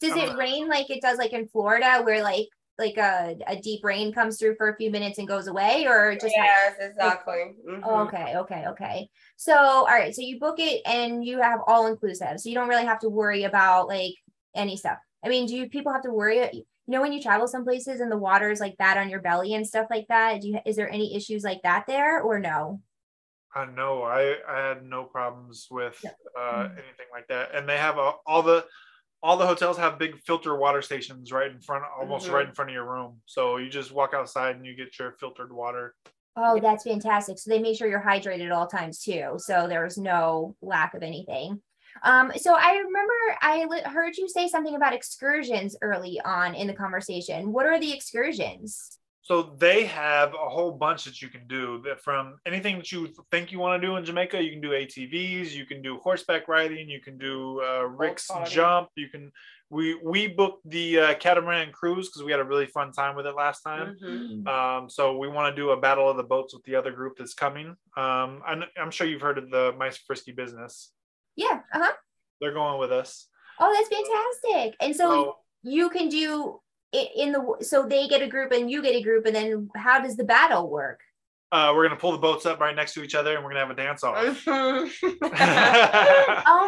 Does 0.00 0.12
I'm 0.12 0.18
it 0.18 0.26
not- 0.28 0.38
rain 0.38 0.68
like 0.68 0.90
it 0.90 1.00
does 1.02 1.18
like 1.18 1.32
in 1.32 1.46
Florida, 1.48 2.02
where 2.02 2.22
like 2.22 2.48
like 2.76 2.96
a, 2.96 3.36
a 3.46 3.54
deep 3.54 3.84
rain 3.84 4.12
comes 4.12 4.36
through 4.36 4.56
for 4.56 4.68
a 4.68 4.76
few 4.76 4.90
minutes 4.90 5.18
and 5.18 5.28
goes 5.28 5.46
away, 5.46 5.86
or 5.86 6.16
just 6.20 6.34
yes, 6.36 6.74
exactly. 6.80 7.54
Mhm. 7.68 7.80
Oh, 7.84 8.00
okay, 8.00 8.34
okay, 8.36 8.64
okay. 8.70 9.08
So, 9.36 9.54
all 9.56 9.84
right. 9.86 10.12
So 10.12 10.22
you 10.22 10.40
book 10.40 10.56
it 10.58 10.82
and 10.84 11.24
you 11.24 11.40
have 11.40 11.60
all 11.68 11.86
inclusive. 11.86 12.40
So 12.40 12.48
you 12.48 12.56
don't 12.56 12.68
really 12.68 12.84
have 12.84 12.98
to 13.00 13.08
worry 13.08 13.44
about 13.44 13.86
like 13.86 14.14
any 14.56 14.76
stuff. 14.76 14.98
I 15.24 15.28
mean, 15.28 15.46
do 15.46 15.54
you 15.54 15.68
people 15.68 15.92
have 15.92 16.02
to 16.02 16.10
worry? 16.12 16.66
You 16.86 16.92
know, 16.92 17.00
when 17.00 17.12
you 17.12 17.22
travel 17.22 17.48
some 17.48 17.64
places 17.64 18.00
and 18.00 18.12
the 18.12 18.18
water 18.18 18.50
is 18.50 18.60
like 18.60 18.76
bad 18.76 18.98
on 18.98 19.08
your 19.08 19.20
belly 19.22 19.54
and 19.54 19.66
stuff 19.66 19.86
like 19.90 20.06
that. 20.08 20.42
Do 20.42 20.48
you 20.48 20.58
is 20.66 20.76
there 20.76 20.88
any 20.90 21.16
issues 21.16 21.42
like 21.42 21.62
that 21.62 21.86
there 21.86 22.20
or 22.20 22.38
no? 22.38 22.82
I 23.54 23.66
know 23.66 24.02
I 24.02 24.36
I 24.48 24.68
had 24.68 24.84
no 24.84 25.04
problems 25.04 25.68
with 25.70 25.98
uh, 26.38 26.66
Mhm. 26.66 26.72
anything 26.72 27.06
like 27.12 27.28
that, 27.28 27.54
and 27.54 27.68
they 27.68 27.78
have 27.78 27.98
a, 27.98 28.14
all 28.26 28.42
the 28.42 28.66
all 29.22 29.36
the 29.36 29.46
hotels 29.46 29.78
have 29.78 29.98
big 29.98 30.18
filter 30.26 30.56
water 30.56 30.82
stations 30.82 31.32
right 31.32 31.50
in 31.50 31.60
front, 31.60 31.84
almost 31.98 32.28
Mhm. 32.28 32.32
right 32.32 32.48
in 32.48 32.54
front 32.54 32.70
of 32.70 32.74
your 32.74 32.90
room. 32.90 33.22
So 33.26 33.58
you 33.58 33.70
just 33.70 33.92
walk 33.92 34.14
outside 34.14 34.56
and 34.56 34.66
you 34.66 34.76
get 34.76 34.98
your 34.98 35.12
filtered 35.12 35.52
water. 35.52 35.94
Oh, 36.36 36.58
that's 36.60 36.84
fantastic. 36.84 37.38
So 37.38 37.50
they 37.50 37.60
make 37.60 37.78
sure 37.78 37.88
you're 37.88 38.02
hydrated 38.02 38.46
at 38.46 38.52
all 38.52 38.66
times 38.66 39.00
too. 39.00 39.34
So 39.38 39.68
there's 39.68 39.96
no 39.96 40.56
lack 40.60 40.94
of 40.94 41.02
anything. 41.02 41.62
Um, 42.04 42.32
so 42.36 42.54
I 42.54 42.76
remember 42.76 43.14
I 43.40 43.64
li- 43.64 43.82
heard 43.84 44.16
you 44.16 44.28
say 44.28 44.46
something 44.46 44.76
about 44.76 44.92
excursions 44.92 45.76
early 45.82 46.20
on 46.24 46.54
in 46.54 46.66
the 46.66 46.74
conversation. 46.74 47.52
What 47.52 47.66
are 47.66 47.80
the 47.80 47.92
excursions? 47.92 48.98
So 49.22 49.54
they 49.56 49.86
have 49.86 50.34
a 50.34 50.50
whole 50.50 50.70
bunch 50.70 51.06
that 51.06 51.22
you 51.22 51.28
can 51.28 51.46
do 51.46 51.80
that 51.86 51.98
from 51.98 52.36
anything 52.44 52.76
that 52.76 52.92
you 52.92 53.08
think 53.30 53.50
you 53.50 53.58
want 53.58 53.80
to 53.80 53.86
do 53.86 53.96
in 53.96 54.04
Jamaica. 54.04 54.42
You 54.42 54.50
can 54.50 54.60
do 54.60 54.72
ATVs, 54.72 55.52
you 55.52 55.64
can 55.64 55.80
do 55.80 55.98
horseback 56.04 56.46
riding, 56.46 56.90
you 56.90 57.00
can 57.00 57.16
do 57.16 57.62
uh, 57.62 57.84
Rick's 57.84 58.30
jump. 58.46 58.90
You 58.96 59.08
can 59.08 59.32
we 59.70 59.94
we 60.04 60.26
booked 60.26 60.68
the 60.68 61.00
uh, 61.00 61.14
catamaran 61.14 61.72
cruise 61.72 62.10
because 62.10 62.22
we 62.22 62.32
had 62.32 62.40
a 62.40 62.44
really 62.44 62.66
fun 62.66 62.92
time 62.92 63.16
with 63.16 63.26
it 63.26 63.34
last 63.34 63.62
time. 63.62 63.96
Mhm. 64.04 64.46
Um, 64.46 64.90
so 64.90 65.16
we 65.16 65.28
want 65.28 65.56
to 65.56 65.60
do 65.60 65.70
a 65.70 65.80
battle 65.80 66.06
of 66.08 66.18
the 66.18 66.22
boats 66.22 66.52
with 66.52 66.62
the 66.64 66.74
other 66.76 66.92
group 66.92 67.16
that's 67.16 67.32
coming. 67.32 67.68
Um, 67.96 68.42
I'm, 68.46 68.64
I'm 68.76 68.90
sure 68.90 69.06
you've 69.06 69.22
heard 69.22 69.38
of 69.38 69.48
the 69.48 69.72
Mice 69.78 69.96
Frisky 69.96 70.32
business. 70.32 70.92
Yeah. 71.36 71.60
Uh-huh. 71.72 71.92
They're 72.40 72.52
going 72.54 72.78
with 72.78 72.92
us. 72.92 73.28
Oh, 73.60 73.72
that's 73.72 73.88
fantastic. 73.88 74.76
And 74.80 74.94
so 74.94 75.10
So 75.10 75.36
you 75.62 75.88
can 75.90 76.08
do 76.08 76.60
it 76.92 77.10
in 77.16 77.32
the 77.32 77.56
so 77.60 77.86
they 77.86 78.06
get 78.08 78.22
a 78.22 78.28
group 78.28 78.52
and 78.52 78.70
you 78.70 78.82
get 78.82 78.94
a 78.94 79.02
group 79.02 79.26
and 79.26 79.34
then 79.34 79.68
how 79.76 80.00
does 80.00 80.16
the 80.16 80.24
battle 80.24 80.68
work? 80.70 81.00
uh, 81.52 81.70
we're 81.72 81.84
gonna 81.86 82.00
pull 82.00 82.10
the 82.10 82.18
boats 82.18 82.46
up 82.46 82.58
right 82.58 82.74
next 82.74 82.94
to 82.94 83.02
each 83.04 83.14
other 83.14 83.36
and 83.36 83.44
we're 83.44 83.50
gonna 83.50 83.60
have 83.60 83.70
a 83.70 83.74
dance 83.74 84.02
off. 84.02 84.42
Oh 84.46 84.88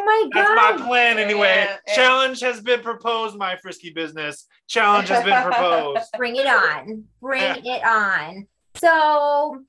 my 0.04 0.28
That's 0.34 0.48
god. 0.48 0.78
my 0.80 0.86
plan 0.86 1.18
anyway. 1.18 1.64
Yeah, 1.66 1.76
yeah. 1.88 1.94
Challenge 1.94 2.40
has 2.40 2.60
been 2.60 2.80
proposed, 2.80 3.36
my 3.36 3.56
frisky 3.56 3.90
business. 3.90 4.46
Challenge 4.68 5.08
has 5.08 5.24
been 5.24 5.42
proposed. 5.42 6.04
Bring 6.16 6.36
it 6.36 6.46
on. 6.46 7.04
Bring 7.20 7.42
Yeah. 7.64 7.76
it 7.76 7.84
on. 7.84 8.46
So 8.76 9.64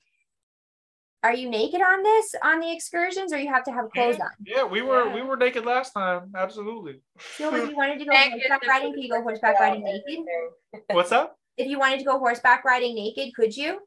are 1.22 1.34
you 1.34 1.48
naked 1.48 1.80
on 1.80 2.02
this 2.02 2.34
on 2.42 2.60
the 2.60 2.72
excursions 2.72 3.32
or 3.32 3.38
you 3.38 3.52
have 3.52 3.64
to 3.64 3.72
have 3.72 3.90
clothes 3.90 4.14
mm-hmm. 4.14 4.22
on? 4.22 4.30
Yeah, 4.46 4.64
we 4.64 4.82
were 4.82 5.06
Yeah. 5.06 5.14
we 5.14 5.22
were 5.22 5.36
naked 5.36 5.64
last 5.64 5.92
time. 5.92 6.30
Absolutely. 6.36 7.00
So 7.36 7.54
if 7.54 7.70
you 7.70 7.76
wanted 7.76 7.98
to 7.98 8.04
go 8.04 8.12
horseback 8.14 8.66
riding, 8.66 8.94
could 8.94 9.02
you 9.02 9.10
go 9.10 9.22
horseback 9.22 9.60
riding 9.60 9.84
naked? 9.84 10.24
What's 10.90 11.12
up? 11.12 11.36
If 11.56 11.66
you 11.66 11.78
wanted 11.78 11.98
to 11.98 12.04
go 12.04 12.18
horseback 12.18 12.64
riding 12.64 12.94
naked, 12.94 13.34
could 13.34 13.56
you? 13.56 13.80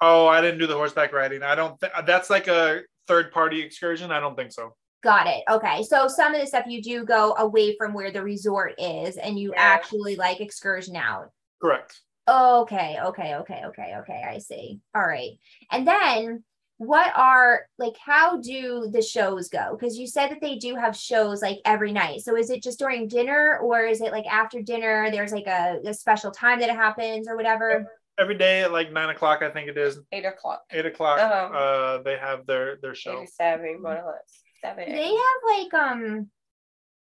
Oh, 0.00 0.26
I 0.26 0.40
didn't 0.40 0.58
do 0.58 0.66
the 0.66 0.74
horseback 0.76 1.12
riding. 1.12 1.42
I 1.42 1.54
don't. 1.54 1.80
Th- 1.80 1.92
that's 2.06 2.30
like 2.30 2.48
a 2.48 2.82
third 3.06 3.32
party 3.32 3.62
excursion. 3.62 4.12
I 4.12 4.20
don't 4.20 4.36
think 4.36 4.52
so. 4.52 4.74
Got 5.02 5.26
it. 5.26 5.42
Okay. 5.48 5.82
So 5.84 6.06
some 6.08 6.34
of 6.34 6.40
the 6.40 6.46
stuff 6.46 6.66
you 6.66 6.82
do 6.82 7.04
go 7.04 7.34
away 7.38 7.76
from 7.76 7.94
where 7.94 8.10
the 8.10 8.22
resort 8.22 8.74
is 8.78 9.16
and 9.16 9.38
you 9.38 9.52
Yeah. 9.52 9.62
actually 9.62 10.16
like 10.16 10.40
excursion 10.40 10.96
out. 10.96 11.30
Correct. 11.62 12.00
Okay, 12.28 12.98
okay, 13.02 13.36
okay, 13.36 13.62
okay, 13.66 13.94
okay. 14.00 14.22
I 14.28 14.38
see. 14.38 14.80
All 14.94 15.06
right. 15.06 15.30
And 15.72 15.88
then 15.88 16.44
what 16.78 17.12
are 17.16 17.66
like 17.78 17.94
how 18.04 18.40
do 18.40 18.88
the 18.90 19.02
shows 19.02 19.48
go? 19.48 19.76
Because 19.78 19.96
you 19.98 20.06
said 20.06 20.28
that 20.30 20.40
they 20.40 20.56
do 20.56 20.74
have 20.76 20.96
shows 20.96 21.42
like 21.42 21.58
every 21.64 21.92
night. 21.92 22.20
So 22.20 22.36
is 22.36 22.50
it 22.50 22.62
just 22.62 22.78
during 22.78 23.08
dinner 23.08 23.58
or 23.62 23.82
is 23.82 24.00
it 24.00 24.12
like 24.12 24.26
after 24.26 24.62
dinner? 24.62 25.10
There's 25.10 25.32
like 25.32 25.46
a, 25.46 25.80
a 25.84 25.92
special 25.92 26.30
time 26.30 26.60
that 26.60 26.68
it 26.70 26.76
happens 26.76 27.28
or 27.28 27.36
whatever. 27.36 27.86
Every 28.18 28.36
day 28.36 28.62
at 28.62 28.72
like 28.72 28.92
nine 28.92 29.10
o'clock, 29.10 29.42
I 29.42 29.50
think 29.50 29.68
it 29.68 29.76
is 29.78 30.00
Eight 30.12 30.24
o'clock. 30.24 30.62
eight 30.72 30.86
o'clock. 30.86 31.20
Uh-huh. 31.20 31.56
Uh, 31.56 32.02
they 32.02 32.16
have 32.16 32.46
their 32.46 32.76
their 32.82 32.94
show. 32.94 33.14
Maybe 33.14 33.26
seven, 33.26 33.82
more 33.82 33.92
or 33.98 34.12
less. 34.12 34.42
Seven. 34.64 34.90
They 34.90 35.04
have 35.06 35.58
like 35.58 35.74
um 35.74 36.30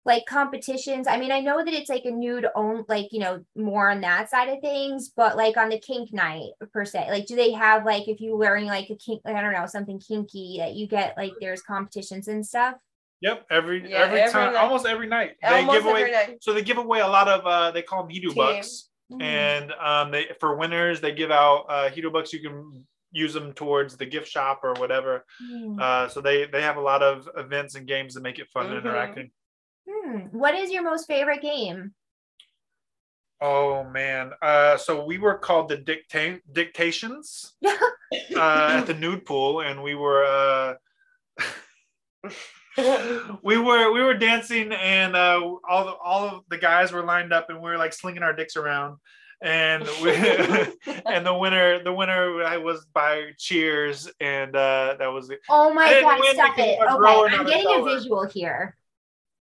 like 0.04 0.24
competitions? 0.26 1.06
I 1.06 1.18
mean, 1.18 1.30
I 1.32 1.40
know 1.40 1.64
that 1.64 1.74
it's 1.74 1.90
like 1.90 2.04
a 2.04 2.10
nude 2.10 2.46
own 2.54 2.84
like, 2.88 3.08
you 3.12 3.20
know, 3.20 3.44
more 3.56 3.90
on 3.90 4.00
that 4.00 4.30
side 4.30 4.48
of 4.48 4.60
things, 4.60 5.10
but 5.14 5.36
like 5.36 5.56
on 5.56 5.68
the 5.68 5.78
kink 5.78 6.12
night 6.12 6.50
per 6.72 6.84
se, 6.84 7.06
like 7.10 7.26
do 7.26 7.36
they 7.36 7.52
have 7.52 7.84
like 7.84 8.08
if 8.08 8.20
you're 8.20 8.36
wearing 8.36 8.66
like 8.66 8.88
a 8.90 8.96
kink, 8.96 9.20
like, 9.24 9.36
I 9.36 9.42
don't 9.42 9.52
know, 9.52 9.66
something 9.66 9.98
kinky 10.00 10.56
that 10.58 10.74
you 10.74 10.86
get 10.88 11.16
like 11.16 11.32
there's 11.40 11.62
competitions 11.62 12.28
and 12.28 12.44
stuff? 12.46 12.76
Yep. 13.20 13.44
Every 13.50 13.90
Yeah, 13.90 13.98
every, 13.98 14.20
every 14.20 14.32
time, 14.32 14.52
night. 14.54 14.58
almost 14.60 14.86
every 14.86 15.06
night. 15.06 15.32
They 15.42 15.48
Almost 15.48 15.76
give 15.78 15.86
away. 15.86 16.00
every 16.00 16.12
night. 16.12 16.38
So 16.42 16.54
they 16.54 16.62
give 16.62 16.78
away 16.78 17.00
a 17.00 17.06
lot 17.06 17.28
of. 17.28 17.46
Uh, 17.46 17.70
they 17.70 17.82
call 17.82 18.02
them 18.04 18.10
Hedo 18.12 18.28
Team. 18.28 18.34
bucks. 18.34 18.86
Mm. 19.12 19.22
and 19.22 19.72
um, 19.72 20.12
they 20.12 20.28
for 20.38 20.54
winners 20.54 21.00
they 21.00 21.10
give 21.12 21.32
out 21.32 21.66
uh, 21.68 21.90
Hedo 21.90 22.12
bucks. 22.12 22.32
You 22.32 22.40
can 22.40 22.86
use 23.12 23.34
them 23.34 23.52
towards 23.52 23.96
the 23.96 24.06
gift 24.06 24.28
shop 24.28 24.60
or 24.62 24.72
whatever. 24.74 25.24
Hmm. 25.44 25.78
Uh, 25.80 26.08
so 26.08 26.20
they 26.20 26.46
they 26.46 26.62
have 26.62 26.76
a 26.76 26.80
lot 26.80 27.02
of 27.02 27.28
events 27.36 27.74
and 27.74 27.86
games 27.88 28.14
that 28.14 28.22
make 28.22 28.38
it 28.38 28.48
fun 28.48 28.66
and 28.72 28.84
Mhm. 28.84 29.30
What 30.32 30.54
is 30.54 30.70
your 30.70 30.82
most 30.82 31.06
favorite 31.06 31.42
game? 31.42 31.94
Oh 33.40 33.84
man! 33.84 34.32
Uh, 34.42 34.76
so 34.76 35.04
we 35.04 35.18
were 35.18 35.38
called 35.38 35.68
the 35.68 35.76
dicta- 35.78 36.40
dictations 36.52 37.54
uh, 37.66 37.78
at 38.36 38.82
the 38.82 38.94
nude 38.94 39.24
pool, 39.24 39.60
and 39.60 39.82
we 39.82 39.94
were. 39.94 40.24
Uh, 40.24 40.74
we 43.42 43.56
were 43.56 43.92
we 43.92 44.02
were 44.02 44.14
dancing 44.14 44.72
and 44.72 45.16
uh, 45.16 45.40
all 45.68 45.84
the, 45.84 45.94
all 46.02 46.28
of 46.28 46.42
the 46.48 46.58
guys 46.58 46.92
were 46.92 47.02
lined 47.02 47.32
up 47.32 47.50
and 47.50 47.58
we 47.58 47.68
were 47.68 47.78
like 47.78 47.92
slinging 47.92 48.22
our 48.22 48.32
dicks 48.32 48.56
around 48.56 48.96
and 49.42 49.88
we, 50.02 50.10
and 51.06 51.26
the 51.26 51.34
winner 51.34 51.82
the 51.82 51.92
winner 51.92 52.42
I 52.44 52.58
was 52.58 52.86
by 52.92 53.30
cheers 53.38 54.08
and 54.20 54.54
uh, 54.54 54.96
that 54.98 55.08
was 55.08 55.30
it. 55.30 55.40
Oh 55.48 55.72
my 55.72 56.00
god, 56.00 56.20
stop 56.32 56.58
it. 56.58 56.78
I'm 56.80 57.02
Okay, 57.02 57.36
I'm 57.36 57.46
getting 57.46 57.80
a 57.80 57.82
visual 57.82 58.26
here. 58.26 58.76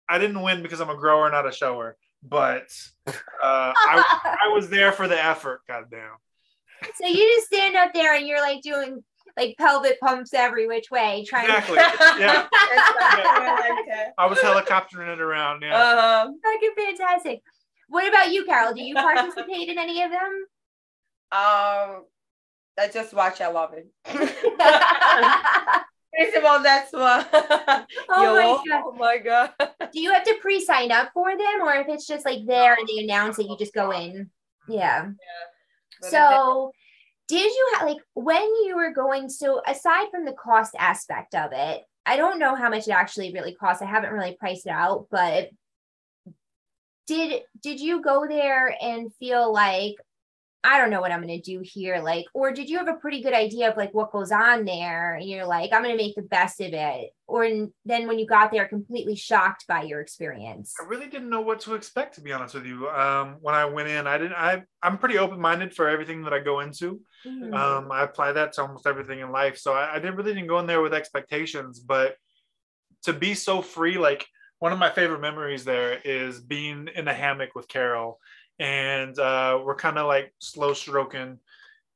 I 0.10 0.18
didn't 0.18 0.42
win 0.42 0.64
because 0.64 0.82
I'm 0.82 0.90
a 0.90 0.98
grower 0.98 1.30
not 1.30 1.48
a 1.48 1.52
shower 1.52 1.98
but 2.24 2.68
uh, 3.08 3.14
I, 3.42 4.38
I 4.46 4.54
was 4.54 4.70
there 4.70 4.92
for 4.92 5.08
the 5.08 5.24
effort 5.24 5.62
goddamn 5.68 6.18
So 6.96 7.08
you 7.08 7.36
just 7.36 7.48
stand 7.48 7.76
up 7.76 7.94
there 7.94 8.16
and 8.16 8.28
you're 8.28 8.42
like 8.42 8.62
doing 8.62 9.04
like 9.38 9.56
pelvic 9.58 10.00
pumps 10.02 10.34
every 10.34 10.68
which 10.68 10.92
way, 10.92 11.24
trying 11.28 11.46
exactly 11.46 11.78
to 11.78 11.82
yeah 12.20 12.48
I. 12.52 14.08
I 14.18 14.26
was 14.26 14.40
helicoptering 14.40 15.14
it 15.14 15.22
around 15.22 15.62
yeah 15.62 16.24
Um, 16.24 16.40
fucking 16.44 16.74
fantastic. 16.76 17.42
What 17.88 18.08
about 18.08 18.32
you, 18.32 18.46
Carol? 18.46 18.74
Do 18.74 18.84
you 18.84 18.96
participate 18.96 19.70
in 19.70 19.78
any 19.78 20.02
of 20.04 20.12
them? 20.12 20.46
um, 21.32 22.06
I 22.78 22.88
just 22.92 23.14
watch. 23.14 23.40
I 23.42 23.48
love 23.48 23.74
it. 23.74 23.88
Oh 26.20 26.38
of 26.40 26.46
all, 26.46 26.64
that's 26.64 26.92
why. 26.92 27.26
Oh 28.10 28.36
my 28.36 28.70
god. 28.70 28.84
Oh 28.86 28.94
my 28.94 29.18
god. 29.18 29.52
Do 29.92 30.00
you 30.00 30.12
have 30.12 30.24
to 30.24 30.38
pre-sign 30.42 30.92
up 30.92 31.12
for 31.14 31.38
them 31.38 31.62
or 31.62 31.74
if 31.76 31.88
it's 31.88 32.08
just 32.08 32.26
like 32.26 32.46
there 32.46 32.74
and 32.74 32.88
they 32.88 33.04
announce 33.04 33.40
it, 33.40 33.48
you 33.48 33.58
just 33.58 33.74
go 33.74 33.92
in? 33.92 34.30
Yeah. 34.68 35.10
But 36.02 36.10
So 36.10 36.72
did 37.28 37.52
you 37.52 37.74
have 37.76 37.88
like 37.88 37.98
when 38.14 38.42
you 38.66 38.76
were 38.76 38.92
going 38.92 39.30
so 39.30 39.62
aside 39.66 40.08
from 40.12 40.26
the 40.26 40.34
cost 40.34 40.76
aspect 40.78 41.36
of 41.36 41.52
it, 41.54 41.84
I 42.06 42.18
don't 42.18 42.40
know 42.40 42.56
how 42.56 42.70
much 42.70 42.88
it 42.88 42.92
actually 42.92 43.34
really 43.34 43.54
costs. 43.54 43.82
I 43.82 43.86
haven't 43.86 44.14
really 44.14 44.36
priced 44.40 44.66
it 44.66 44.72
out, 44.72 45.08
but 45.12 45.50
did 47.08 47.42
did 47.62 47.80
you 47.80 48.02
go 48.02 48.28
there 48.28 48.76
and 48.82 49.14
feel 49.16 49.52
like 49.52 49.96
I 50.62 50.78
don't 50.78 50.90
know 50.90 51.00
what 51.00 51.12
I'm 51.12 51.22
going 51.22 51.42
to 51.42 51.42
do 51.42 51.62
here. 51.64 52.00
Like, 52.00 52.26
or 52.34 52.52
did 52.52 52.70
you 52.70 52.78
have 52.80 52.90
a 52.90 52.96
pretty 52.96 53.22
good 53.22 53.34
idea 53.34 53.72
of 53.72 53.78
like 53.78 53.94
what 53.94 54.12
goes 54.12 54.32
on 54.32 54.66
there? 54.66 55.16
And 55.16 55.28
you're 55.28 55.46
like, 55.46 55.72
I'm 55.72 55.84
going 55.84 55.98
to 55.98 56.04
make 56.04 56.16
the 56.16 56.22
best 56.22 56.60
of 56.60 56.74
it. 56.74 57.12
Or 57.28 57.46
n- 57.46 57.72
then 57.86 58.08
when 58.08 58.20
you 58.20 58.28
got 58.28 58.52
there, 58.52 58.68
completely 58.68 59.16
shocked 59.16 59.66
by 59.68 59.84
your 59.84 60.02
experience. 60.02 60.74
I 60.82 60.86
really 60.86 61.08
didn't 61.08 61.30
know 61.30 61.40
what 61.40 61.62
to 61.62 61.76
expect, 61.76 62.16
to 62.16 62.22
be 62.22 62.34
honest 62.34 62.56
with 62.56 62.66
you. 62.66 62.90
Um, 62.90 63.38
when 63.40 63.56
I 63.56 63.66
went 63.66 63.88
in, 63.88 64.06
I 64.06 64.18
didn't. 64.18 64.34
I 64.34 64.64
I'm 64.84 64.98
pretty 64.98 65.18
open 65.18 65.40
minded 65.40 65.74
for 65.74 65.88
everything 65.88 66.24
that 66.24 66.34
I 66.34 66.40
go 66.40 66.60
into. 66.60 67.00
Mhm. 67.26 67.54
Um, 67.54 67.92
I 67.92 68.04
apply 68.04 68.34
that 68.34 68.54
to 68.54 68.64
almost 68.64 68.86
everything 68.86 69.20
in 69.20 69.32
life. 69.32 69.58
So 69.58 69.74
I, 69.74 69.96
I 69.96 70.00
didn't 70.00 70.16
really 70.16 70.34
didn't 70.34 70.48
go 70.48 70.60
in 70.60 70.68
there 70.68 70.82
with 70.82 70.94
expectations, 70.94 71.80
but 71.80 72.16
to 73.04 73.14
be 73.14 73.34
so 73.34 73.62
free, 73.62 73.98
like 73.98 74.28
one 74.60 74.74
of 74.74 74.80
my 74.80 74.90
favorite 74.90 75.22
memories 75.22 75.64
there 75.64 76.00
is 76.04 76.42
being 76.42 76.90
in 76.94 77.08
a 77.08 77.14
hammock 77.14 77.56
with 77.56 77.70
Carol, 77.70 78.20
and 78.60 79.18
uh, 79.18 79.60
we're 79.64 79.76
kind 79.76 79.98
of 79.98 80.08
like 80.08 80.34
slow 80.40 80.74
stroking, 80.74 81.40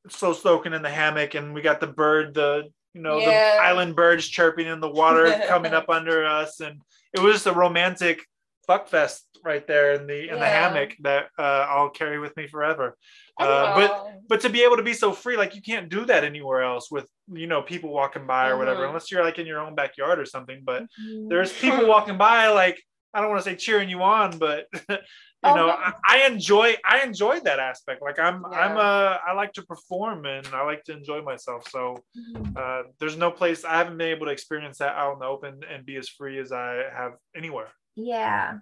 slow 0.09 0.33
stroking 0.33 0.73
in 0.73 0.81
the 0.81 0.89
hammock, 0.89 1.35
and 1.35 1.53
we 1.53 1.61
got 1.61 1.79
the 1.79 1.87
bird, 1.87 2.33
the 2.33 2.69
you 2.93 3.01
know 3.01 3.19
Yeah. 3.19 3.31
the 3.31 3.61
island 3.63 3.95
birds 3.95 4.27
chirping 4.27 4.67
in 4.67 4.79
the 4.79 4.89
water 4.89 5.33
coming 5.47 5.73
up 5.73 5.89
under 5.89 6.25
us, 6.25 6.59
and 6.59 6.81
it 7.13 7.19
was 7.19 7.33
just 7.35 7.47
a 7.47 7.53
romantic 7.53 8.25
fuck 8.65 8.87
fest 8.87 9.25
right 9.43 9.67
there 9.67 9.93
in 9.93 10.07
the 10.07 10.29
in 10.29 10.39
the 10.39 10.45
hammock 10.47 10.95
that 11.01 11.27
uh, 11.37 11.41
I'll 11.69 11.89
carry 11.89 12.17
with 12.19 12.35
me 12.37 12.47
forever. 12.47 12.97
Uh, 13.37 13.73
but 13.75 14.05
but 14.29 14.39
to 14.41 14.49
be 14.49 14.63
able 14.63 14.77
to 14.77 14.83
be 14.83 14.93
so 14.93 15.11
free 15.11 15.35
like 15.35 15.53
you 15.53 15.61
can't 15.61 15.89
do 15.89 16.05
that 16.05 16.23
anywhere 16.23 16.61
else 16.63 16.89
with 16.89 17.05
you 17.33 17.45
know 17.47 17.61
people 17.61 17.89
walking 17.91 18.25
by 18.25 18.47
or 18.47 18.57
whatever 18.57 18.83
Mhm. 18.83 18.87
unless 18.89 19.11
you're 19.11 19.23
like 19.23 19.37
in 19.39 19.45
your 19.45 19.59
own 19.59 19.75
backyard 19.75 20.17
or 20.19 20.25
something 20.25 20.61
but 20.63 20.83
Mhm. 20.83 21.29
there's 21.29 21.51
people 21.51 21.85
walking 21.87 22.17
by 22.17 22.47
like 22.49 22.81
i 23.13 23.19
don't 23.19 23.29
want 23.29 23.43
to 23.43 23.49
say 23.49 23.55
cheering 23.57 23.89
you 23.89 24.01
on 24.01 24.37
but 24.37 24.67
you 25.43 25.49
Oh, 25.51 25.55
know 25.55 25.67
but- 25.67 25.95
I, 26.07 26.23
I 26.23 26.27
enjoy 26.27 26.75
i 26.85 27.01
enjoyed 27.01 27.43
that 27.43 27.59
aspect 27.59 28.01
like 28.01 28.17
i'm 28.19 28.45
i'm 28.45 28.75
Yeah. 28.75 28.81
uh 28.81 29.17
i 29.27 29.33
like 29.33 29.53
to 29.53 29.63
perform 29.63 30.25
and 30.25 30.45
i 30.53 30.63
like 30.63 30.83
to 30.85 30.93
enjoy 30.93 31.21
myself 31.21 31.67
so 31.69 31.97
Mhm. 32.17 32.55
uh 32.57 32.83
there's 32.99 33.17
no 33.17 33.29
place 33.31 33.65
i 33.65 33.75
haven't 33.77 33.97
been 33.97 34.07
able 34.09 34.25
to 34.27 34.31
experience 34.31 34.77
that 34.79 34.95
out 34.95 35.13
in 35.13 35.19
the 35.19 35.25
open 35.25 35.61
and 35.69 35.85
be 35.85 35.95
as 35.97 36.07
free 36.09 36.39
as 36.39 36.51
i 36.51 36.83
have 36.95 37.13
anywhere 37.35 37.69
Yeah. 37.95 38.59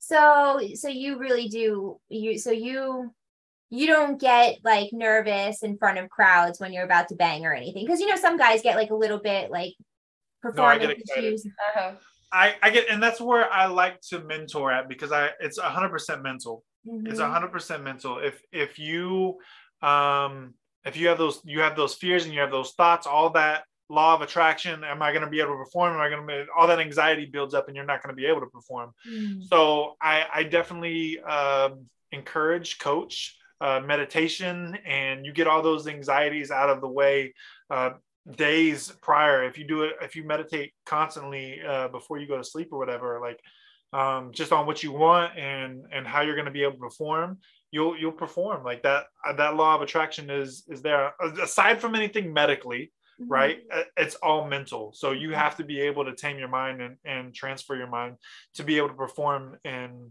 So 0.00 0.60
so 0.74 0.88
you 0.88 1.18
really 1.18 1.48
do 1.48 1.98
you 2.08 2.36
so 2.38 2.50
you 2.50 3.10
you 3.70 3.86
don't 3.86 4.20
get 4.20 4.58
like 4.62 4.90
nervous 4.92 5.62
in 5.62 5.78
front 5.78 5.98
of 5.98 6.10
crowds 6.10 6.60
when 6.60 6.72
you're 6.74 6.84
about 6.84 7.08
to 7.08 7.14
bang 7.16 7.46
or 7.46 7.54
anything 7.54 7.84
because 7.86 8.00
you 8.00 8.06
know 8.10 8.16
some 8.16 8.36
guys 8.36 8.60
get 8.60 8.76
like 8.76 8.90
a 8.90 8.94
little 9.04 9.18
bit 9.18 9.50
like 9.50 9.72
I 9.72 9.78
get 9.78 10.42
performance 10.42 10.92
excited. 11.00 11.24
issues. 11.24 11.46
Uh-huh. 11.46 11.92
I 12.34 12.54
i 12.62 12.68
get 12.70 12.88
and 12.90 13.02
that's 13.02 13.20
where 13.20 13.50
i 13.52 13.64
like 13.66 14.00
to 14.10 14.18
mentor 14.20 14.70
at 14.72 14.88
because 14.88 15.12
i 15.12 15.30
it's 15.40 15.58
100% 15.58 16.22
mental 16.22 16.64
it's 17.06 17.18
Mhm. 17.20 17.24
a 17.24 17.30
hundred 17.30 17.50
percent 17.50 17.82
mental. 17.82 18.18
If 18.18 18.42
if 18.52 18.78
you 18.78 19.38
um 19.80 20.52
if 20.84 20.96
you 20.98 21.08
have 21.08 21.16
those 21.16 21.40
you 21.44 21.60
have 21.60 21.76
those 21.76 21.94
fears 21.94 22.24
and 22.26 22.34
you 22.34 22.40
have 22.40 22.50
those 22.50 22.72
thoughts, 22.72 23.06
all 23.06 23.30
that 23.30 23.64
law 23.88 24.14
of 24.14 24.20
attraction, 24.20 24.84
am 24.84 25.00
I 25.00 25.12
gonna 25.14 25.30
be 25.30 25.40
able 25.40 25.52
to 25.52 25.64
perform? 25.64 25.94
Am 25.94 26.00
I 26.00 26.10
gonna 26.10 26.26
be 26.26 26.44
all 26.54 26.66
that 26.66 26.80
anxiety 26.80 27.24
builds 27.24 27.54
up 27.54 27.68
and 27.68 27.74
you're 27.76 27.86
not 27.92 28.02
gonna 28.02 28.14
be 28.22 28.26
able 28.26 28.40
to 28.40 28.52
perform. 28.58 28.92
Mhm. 29.08 29.42
So 29.50 29.96
I 30.12 30.26
I 30.38 30.42
definitely 30.42 31.20
um 31.20 31.88
encourage 32.12 32.78
coach 32.78 33.34
uh 33.62 33.80
meditation 33.80 34.76
and 34.84 35.24
you 35.24 35.32
get 35.32 35.46
all 35.46 35.62
those 35.62 35.86
anxieties 35.86 36.50
out 36.50 36.68
of 36.68 36.82
the 36.82 36.88
way 37.00 37.32
uh 37.70 37.92
days 38.36 38.90
prior 39.02 39.44
if 39.44 39.58
you 39.58 39.66
do 39.66 39.82
it 39.82 39.92
if 40.00 40.16
you 40.16 40.24
meditate 40.24 40.72
constantly 40.86 41.60
uh 41.62 41.88
before 41.88 42.18
you 42.18 42.26
go 42.26 42.38
to 42.38 42.44
sleep 42.44 42.68
or 42.72 42.78
whatever 42.78 43.20
like 43.20 43.38
um, 43.92 44.32
just 44.32 44.50
on 44.50 44.66
what 44.66 44.82
you 44.82 44.90
want 44.90 45.38
and 45.38 45.84
and 45.92 46.04
how 46.04 46.22
you're 46.22 46.34
going 46.34 46.46
to 46.46 46.50
be 46.50 46.62
able 46.64 46.72
to 46.72 46.78
perform 46.78 47.38
you'll 47.74 47.98
you'll 47.98 48.12
perform. 48.12 48.64
Like 48.64 48.82
that 48.84 49.06
that 49.36 49.56
law 49.56 49.74
of 49.74 49.82
attraction 49.82 50.30
is 50.30 50.64
is 50.68 50.80
there. 50.80 51.12
Aside 51.42 51.80
from 51.80 51.94
anything 51.94 52.32
medically 52.32 52.92
Mhm. 53.20 53.26
right 53.28 53.58
uh, 53.72 53.82
it's 53.96 54.16
all 54.16 54.48
mental. 54.48 54.92
So 54.92 55.12
you 55.12 55.34
have 55.34 55.56
to 55.58 55.64
be 55.64 55.80
able 55.82 56.04
to 56.04 56.16
tame 56.16 56.36
your 56.36 56.48
mind 56.48 56.82
and, 56.82 56.96
and 57.04 57.32
transfer 57.32 57.76
your 57.76 57.86
mind 57.86 58.16
to 58.54 58.64
be 58.64 58.76
able 58.76 58.88
to 58.88 58.94
perform 58.94 59.56
and 59.64 60.10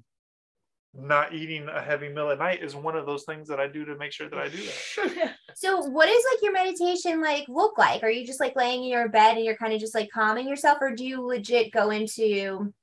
not 0.94 1.34
eating 1.34 1.68
a 1.68 1.82
heavy 1.82 2.08
meal 2.08 2.30
at 2.30 2.40
night 2.40 2.64
is 2.64 2.76
one 2.76 2.96
of 2.96 3.06
those 3.06 3.24
things 3.24 3.48
that 3.48 3.60
i 3.60 3.68
do 3.68 3.84
to 3.84 3.96
make 3.98 4.12
sure 4.12 4.30
that 4.30 4.38
i 4.38 4.48
do 4.48 4.58
that 4.64 5.36
So 5.56 5.82
what 5.82 6.10
is 6.10 6.24
like 6.32 6.42
your 6.42 6.54
meditation 6.54 7.22
like 7.22 7.46
look 7.48 7.78
like? 7.78 8.04
Are 8.04 8.10
you 8.10 8.26
just 8.26 8.40
like 8.40 8.56
laying 8.56 8.84
in 8.84 8.90
your 8.90 9.10
bed 9.10 9.36
and 9.36 9.46
you're 9.46 9.58
kind 9.58 9.74
of 9.74 9.80
just 9.80 9.96
like 9.96 10.10
calming 10.12 10.48
yourself 10.48 10.78
or 10.82 10.96
do 10.96 11.06
you 11.06 11.22
legit 11.22 11.72
go 11.72 11.90
into 11.90 12.74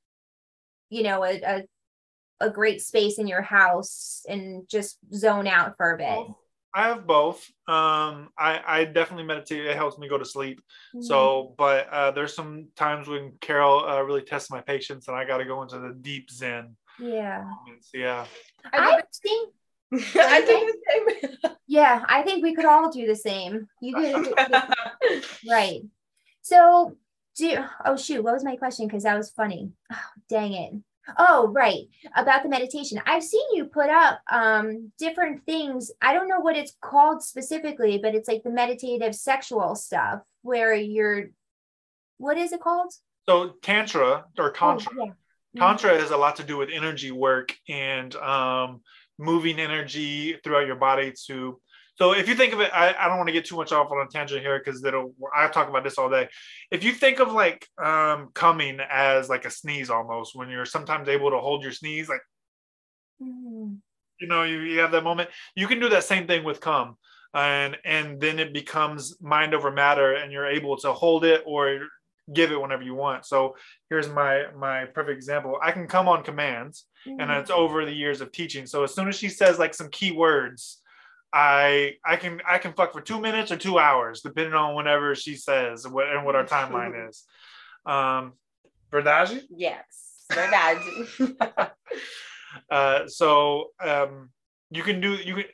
you 0.89 1.03
know 1.03 1.25
a, 1.25 1.41
a 1.41 1.63
a 2.41 2.51
great 2.51 2.81
space 2.81 3.19
in 3.19 3.27
your 3.27 3.43
house 3.43 4.25
and 4.29 4.69
just 4.69 4.99
zone 5.15 5.47
out 5.47 5.77
for 5.77 5.93
a 5.93 5.99
bit? 5.99 6.27
I 6.73 6.85
have 6.89 7.07
both. 7.07 7.51
Um, 7.67 8.29
I, 8.39 8.61
I 8.65 8.85
definitely 8.85 9.25
meditate. 9.25 9.67
It 9.67 9.77
helps 9.77 9.99
me 9.99 10.09
go 10.09 10.19
to 10.19 10.25
sleep. 10.25 10.61
Mm-hmm. 10.95 11.03
So, 11.03 11.55
but 11.59 11.89
uh, 11.89 12.13
there's 12.13 12.35
some 12.35 12.69
times 12.77 13.09
when 13.09 13.33
Carol 13.41 13.85
uh, 13.85 14.01
really 14.03 14.23
tests 14.23 14.51
my 14.51 14.61
patience, 14.61 15.09
and 15.09 15.17
I 15.17 15.25
got 15.25 15.39
to 15.39 15.45
go 15.45 15.63
into 15.63 15.79
the 15.81 15.93
deep 16.01 16.31
Zen 16.31 16.77
yeah. 17.01 17.45
moments. 17.45 17.91
Yeah, 17.93 18.25
I 18.73 18.79
I 18.79 19.03
think 19.21 19.53
do 19.93 20.21
I 20.21 20.41
do 20.41 20.73
the 20.73 20.79
same. 20.89 21.53
yeah, 21.67 22.05
I 22.09 22.23
think 22.23 22.43
we 22.43 22.55
could 22.55 22.65
all 22.65 22.91
do 22.91 23.07
the 23.07 23.17
same. 23.17 23.69
You 23.81 23.95
could 23.95 24.35
right. 25.51 25.81
So 26.43 26.97
do 27.37 27.59
oh 27.85 27.97
shoot, 27.97 28.23
what 28.23 28.35
was 28.35 28.45
my 28.45 28.57
question? 28.57 28.87
Because 28.87 29.05
that 29.05 29.17
was 29.17 29.31
funny. 29.31 29.73
Oh, 29.93 29.97
dang 30.29 30.53
it. 30.53 30.73
Oh, 31.19 31.49
right. 31.49 31.87
About 32.15 32.43
the 32.43 32.49
meditation. 32.49 33.01
I've 33.05 33.25
seen 33.25 33.43
you 33.55 33.65
put 33.65 33.91
up 33.91 34.21
um 34.31 34.93
different 34.99 35.45
things. 35.47 35.91
I 36.01 36.13
don't 36.13 36.29
know 36.29 36.41
what 36.41 36.57
it's 36.57 36.77
called 36.81 37.23
specifically, 37.23 37.99
but 37.99 38.15
it's 38.15 38.29
like 38.29 38.43
the 38.43 38.51
meditative 38.51 39.15
sexual 39.15 39.75
stuff 39.75 40.21
where 40.43 40.75
you're 40.75 41.31
what 42.19 42.37
is 42.37 42.53
it 42.53 42.61
called? 42.61 42.93
so 43.31 43.51
tantra 43.63 44.25
or 44.39 44.51
tantra. 44.51 44.93
Oh, 44.99 45.13
yeah. 45.53 45.61
Tantra 45.61 45.99
has 45.99 46.11
a 46.11 46.17
lot 46.17 46.37
to 46.37 46.45
do 46.45 46.57
with 46.57 46.69
energy 46.73 47.11
work 47.11 47.55
and 47.69 48.15
um, 48.17 48.81
moving 49.21 49.61
energy 49.61 50.39
throughout 50.43 50.67
your 50.67 50.77
body 50.77 51.13
to. 51.27 51.61
So 51.97 52.13
if 52.13 52.29
you 52.29 52.35
think 52.35 52.55
of 52.55 52.61
it, 52.61 52.71
I, 52.73 52.95
I 52.99 53.09
don't 53.09 53.19
want 53.19 53.29
to 53.29 53.33
get 53.33 53.45
too 53.45 53.57
much 53.57 53.73
off 53.73 53.91
on 53.93 54.07
a 54.07 54.11
tangent 54.11 54.41
here 54.41 54.59
because 54.59 54.83
it'll. 54.83 55.15
I 55.37 55.49
talk 55.49 55.69
about 55.69 55.85
this 55.85 55.99
all 55.99 56.09
day. 56.09 56.29
If 56.71 56.83
you 56.83 56.93
think 56.93 57.21
of 57.21 57.33
like 57.33 57.67
um, 57.83 58.31
coming 58.35 58.81
as 58.81 59.29
like 59.29 59.45
a 59.45 59.51
sneeze 59.51 59.91
almost, 59.91 60.35
when 60.35 60.49
you're 60.49 60.65
sometimes 60.65 61.09
able 61.09 61.31
to 61.31 61.39
hold 61.39 61.63
your 61.63 61.73
sneeze, 61.73 62.09
like 62.09 62.23
Mhm. 63.23 63.79
you 64.19 64.29
know 64.29 64.45
you, 64.45 64.61
you 64.61 64.79
have 64.81 64.93
that 64.93 65.05
moment 65.05 65.29
you 65.55 65.67
can 65.67 65.79
do 65.79 65.91
that 65.91 66.05
same 66.05 66.27
thing 66.27 66.43
with 66.43 66.61
come 66.61 66.97
and 67.35 67.77
and 67.85 68.21
then 68.21 68.39
it 68.39 68.53
becomes 68.53 69.21
mind 69.21 69.55
over 69.55 69.71
matter 69.71 70.15
and 70.15 70.33
you're 70.33 70.47
able 70.47 70.77
to 70.79 70.93
hold 70.93 71.25
it 71.25 71.43
or 71.47 71.81
give 72.33 72.53
it 72.53 72.61
whenever 72.61 72.83
you 72.83 72.95
want. 72.95 73.27
So 73.27 73.57
here's 73.89 74.09
my 74.09 74.45
my 74.57 74.87
perfect 74.87 75.17
example. 75.17 75.59
I 75.63 75.73
can 75.73 75.87
come 75.87 76.09
on 76.09 76.23
commands 76.23 76.87
and 77.07 77.31
Mhm. 77.31 77.41
it's 77.41 77.51
over 77.51 77.85
the 77.85 77.95
years 77.95 78.21
of 78.21 78.31
teaching. 78.33 78.67
So 78.67 78.85
as 78.85 78.95
soon 78.95 79.09
as 79.09 79.17
she 79.17 79.29
says 79.29 79.59
like 79.59 79.75
some 79.75 79.89
key 79.91 80.13
words 80.13 80.83
i 81.33 81.95
i 82.05 82.17
can 82.17 82.43
i 82.45 82.59
can 82.59 82.73
fuck 82.73 82.93
for 82.93 83.01
two 83.01 83.21
minutes 83.21 83.53
or 83.53 83.57
two 83.57 83.79
hours 83.79 84.21
depending 84.21 84.53
on 84.53 84.75
whenever 84.75 85.15
she 85.15 85.37
says 85.37 85.87
what 85.87 86.09
and 86.09 86.25
what 86.27 86.35
our 86.35 86.45
timeline 86.45 86.95
is. 87.09 87.25
Um 87.87 88.33
verdade 88.91 89.43
yes, 89.49 90.25
verdade. 90.33 90.81
uh, 92.71 93.07
so 93.07 93.71
um, 93.81 94.31
you 94.71 94.83
can 94.83 95.01
do 95.01 95.15
you 95.15 95.35
can 95.37 95.45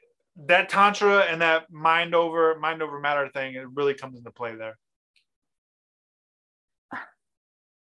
that 0.47 0.69
tantra 0.69 1.21
and 1.21 1.41
that 1.41 1.71
mind 1.71 2.15
over 2.15 2.59
mind 2.59 2.83
over 2.83 2.99
matter 3.01 3.29
thing 3.29 3.55
it 3.55 3.67
really 3.75 3.95
comes 3.95 4.17
into 4.19 4.31
play 4.31 4.55
there 4.55 4.77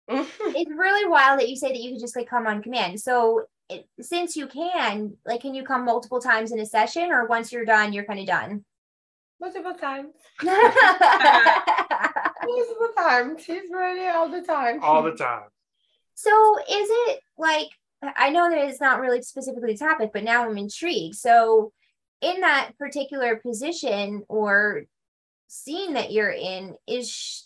it's 0.09 0.71
really 0.71 1.09
wild 1.09 1.39
that 1.39 1.49
you 1.49 1.55
say 1.55 1.69
that 1.69 1.79
you 1.79 1.91
can 1.91 1.99
just 1.99 2.15
like 2.15 2.29
come 2.29 2.47
on 2.47 2.61
command. 2.63 2.99
So 2.99 3.43
it, 3.69 3.87
since 3.99 4.35
you 4.35 4.47
can, 4.47 5.17
like, 5.25 5.41
can 5.41 5.53
you 5.53 5.63
come 5.63 5.83
multiple 5.83 6.21
times 6.21 6.51
in 6.51 6.59
a 6.59 6.65
session, 6.65 7.11
or 7.11 7.27
once 7.27 7.51
you're 7.51 7.65
done, 7.65 7.91
you're 7.91 8.05
kind 8.05 8.19
of 8.19 8.25
done? 8.25 8.63
Multiple 9.41 9.73
times. 9.73 10.13
so 10.41 10.47
Multiple 12.43 12.89
times. 12.97 13.43
He's 13.43 13.69
ready 13.71 14.07
all 14.07 14.29
the 14.29 14.41
time. 14.41 14.81
all 14.81 15.03
the 15.03 15.11
time 15.11 15.43
So 16.15 16.57
is 16.59 16.87
it 16.89 17.19
like 17.37 17.67
I 18.15 18.29
know 18.29 18.49
that 18.49 18.67
it's 18.67 18.81
not 18.81 18.99
really 18.99 19.21
specifically 19.21 19.73
the 19.73 19.77
topic, 19.79 20.11
but 20.13 20.23
now 20.23 20.47
I'm 20.47 20.57
intrigued. 20.57 21.15
So 21.15 21.73
in 22.21 22.41
that 22.41 22.71
particular 22.77 23.35
position 23.37 24.23
or 24.29 24.83
scene 25.47 25.93
that 25.93 26.11
you're 26.11 26.31
in, 26.31 26.75
is 26.87 27.09
sh- 27.09 27.41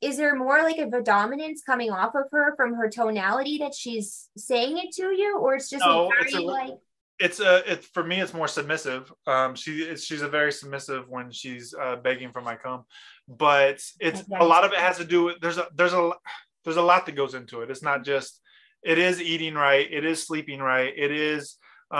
is 0.00 0.16
there 0.16 0.34
more 0.36 0.62
like 0.62 0.78
of 0.78 0.92
a 0.92 1.02
dominance 1.02 1.62
coming 1.64 1.90
off 1.90 2.14
of 2.14 2.24
her 2.32 2.54
from 2.56 2.74
her 2.74 2.88
tonality 2.88 3.58
that 3.58 3.74
she's 3.74 4.28
saying 4.36 4.76
it 4.78 4.92
to 4.94 5.14
you, 5.16 5.38
or 5.38 5.54
it's 5.54 5.70
just 5.70 5.84
No, 5.84 6.06
like 6.06 6.14
it's 6.22 6.32
very 6.32 6.44
a- 6.44 6.46
like 6.48 6.74
it's 7.18 7.40
a 7.40 7.72
it's 7.72 7.86
for 7.88 8.04
me 8.04 8.20
it's 8.20 8.34
more 8.34 8.48
submissive. 8.48 9.10
Um 9.26 9.54
she 9.54 9.78
it's, 9.82 10.04
she's 10.04 10.20
a 10.22 10.28
very 10.28 10.52
submissive 10.52 11.08
when 11.08 11.30
she's 11.30 11.74
uh, 11.74 11.96
begging 11.96 12.30
for 12.30 12.42
my 12.42 12.56
cum. 12.56 12.84
But 13.26 13.80
it's 14.00 14.22
a 14.38 14.44
lot 14.44 14.64
of 14.64 14.72
it 14.72 14.78
has 14.78 14.98
to 14.98 15.04
do 15.04 15.24
with 15.24 15.36
there's 15.40 15.56
a 15.58 15.66
there's 15.74 15.94
a 15.94 16.12
there's 16.64 16.76
a 16.76 16.82
lot 16.82 17.06
that 17.06 17.12
goes 17.16 17.34
into 17.34 17.62
it. 17.62 17.70
It's 17.70 17.82
not 17.82 18.04
just 18.04 18.40
it 18.82 18.98
is 18.98 19.20
eating 19.22 19.54
right. 19.54 19.90
It 19.90 20.04
is 20.04 20.22
sleeping 20.26 20.60
right. 20.60 20.92
It 20.94 21.10
is 21.10 21.56
um 21.90 21.98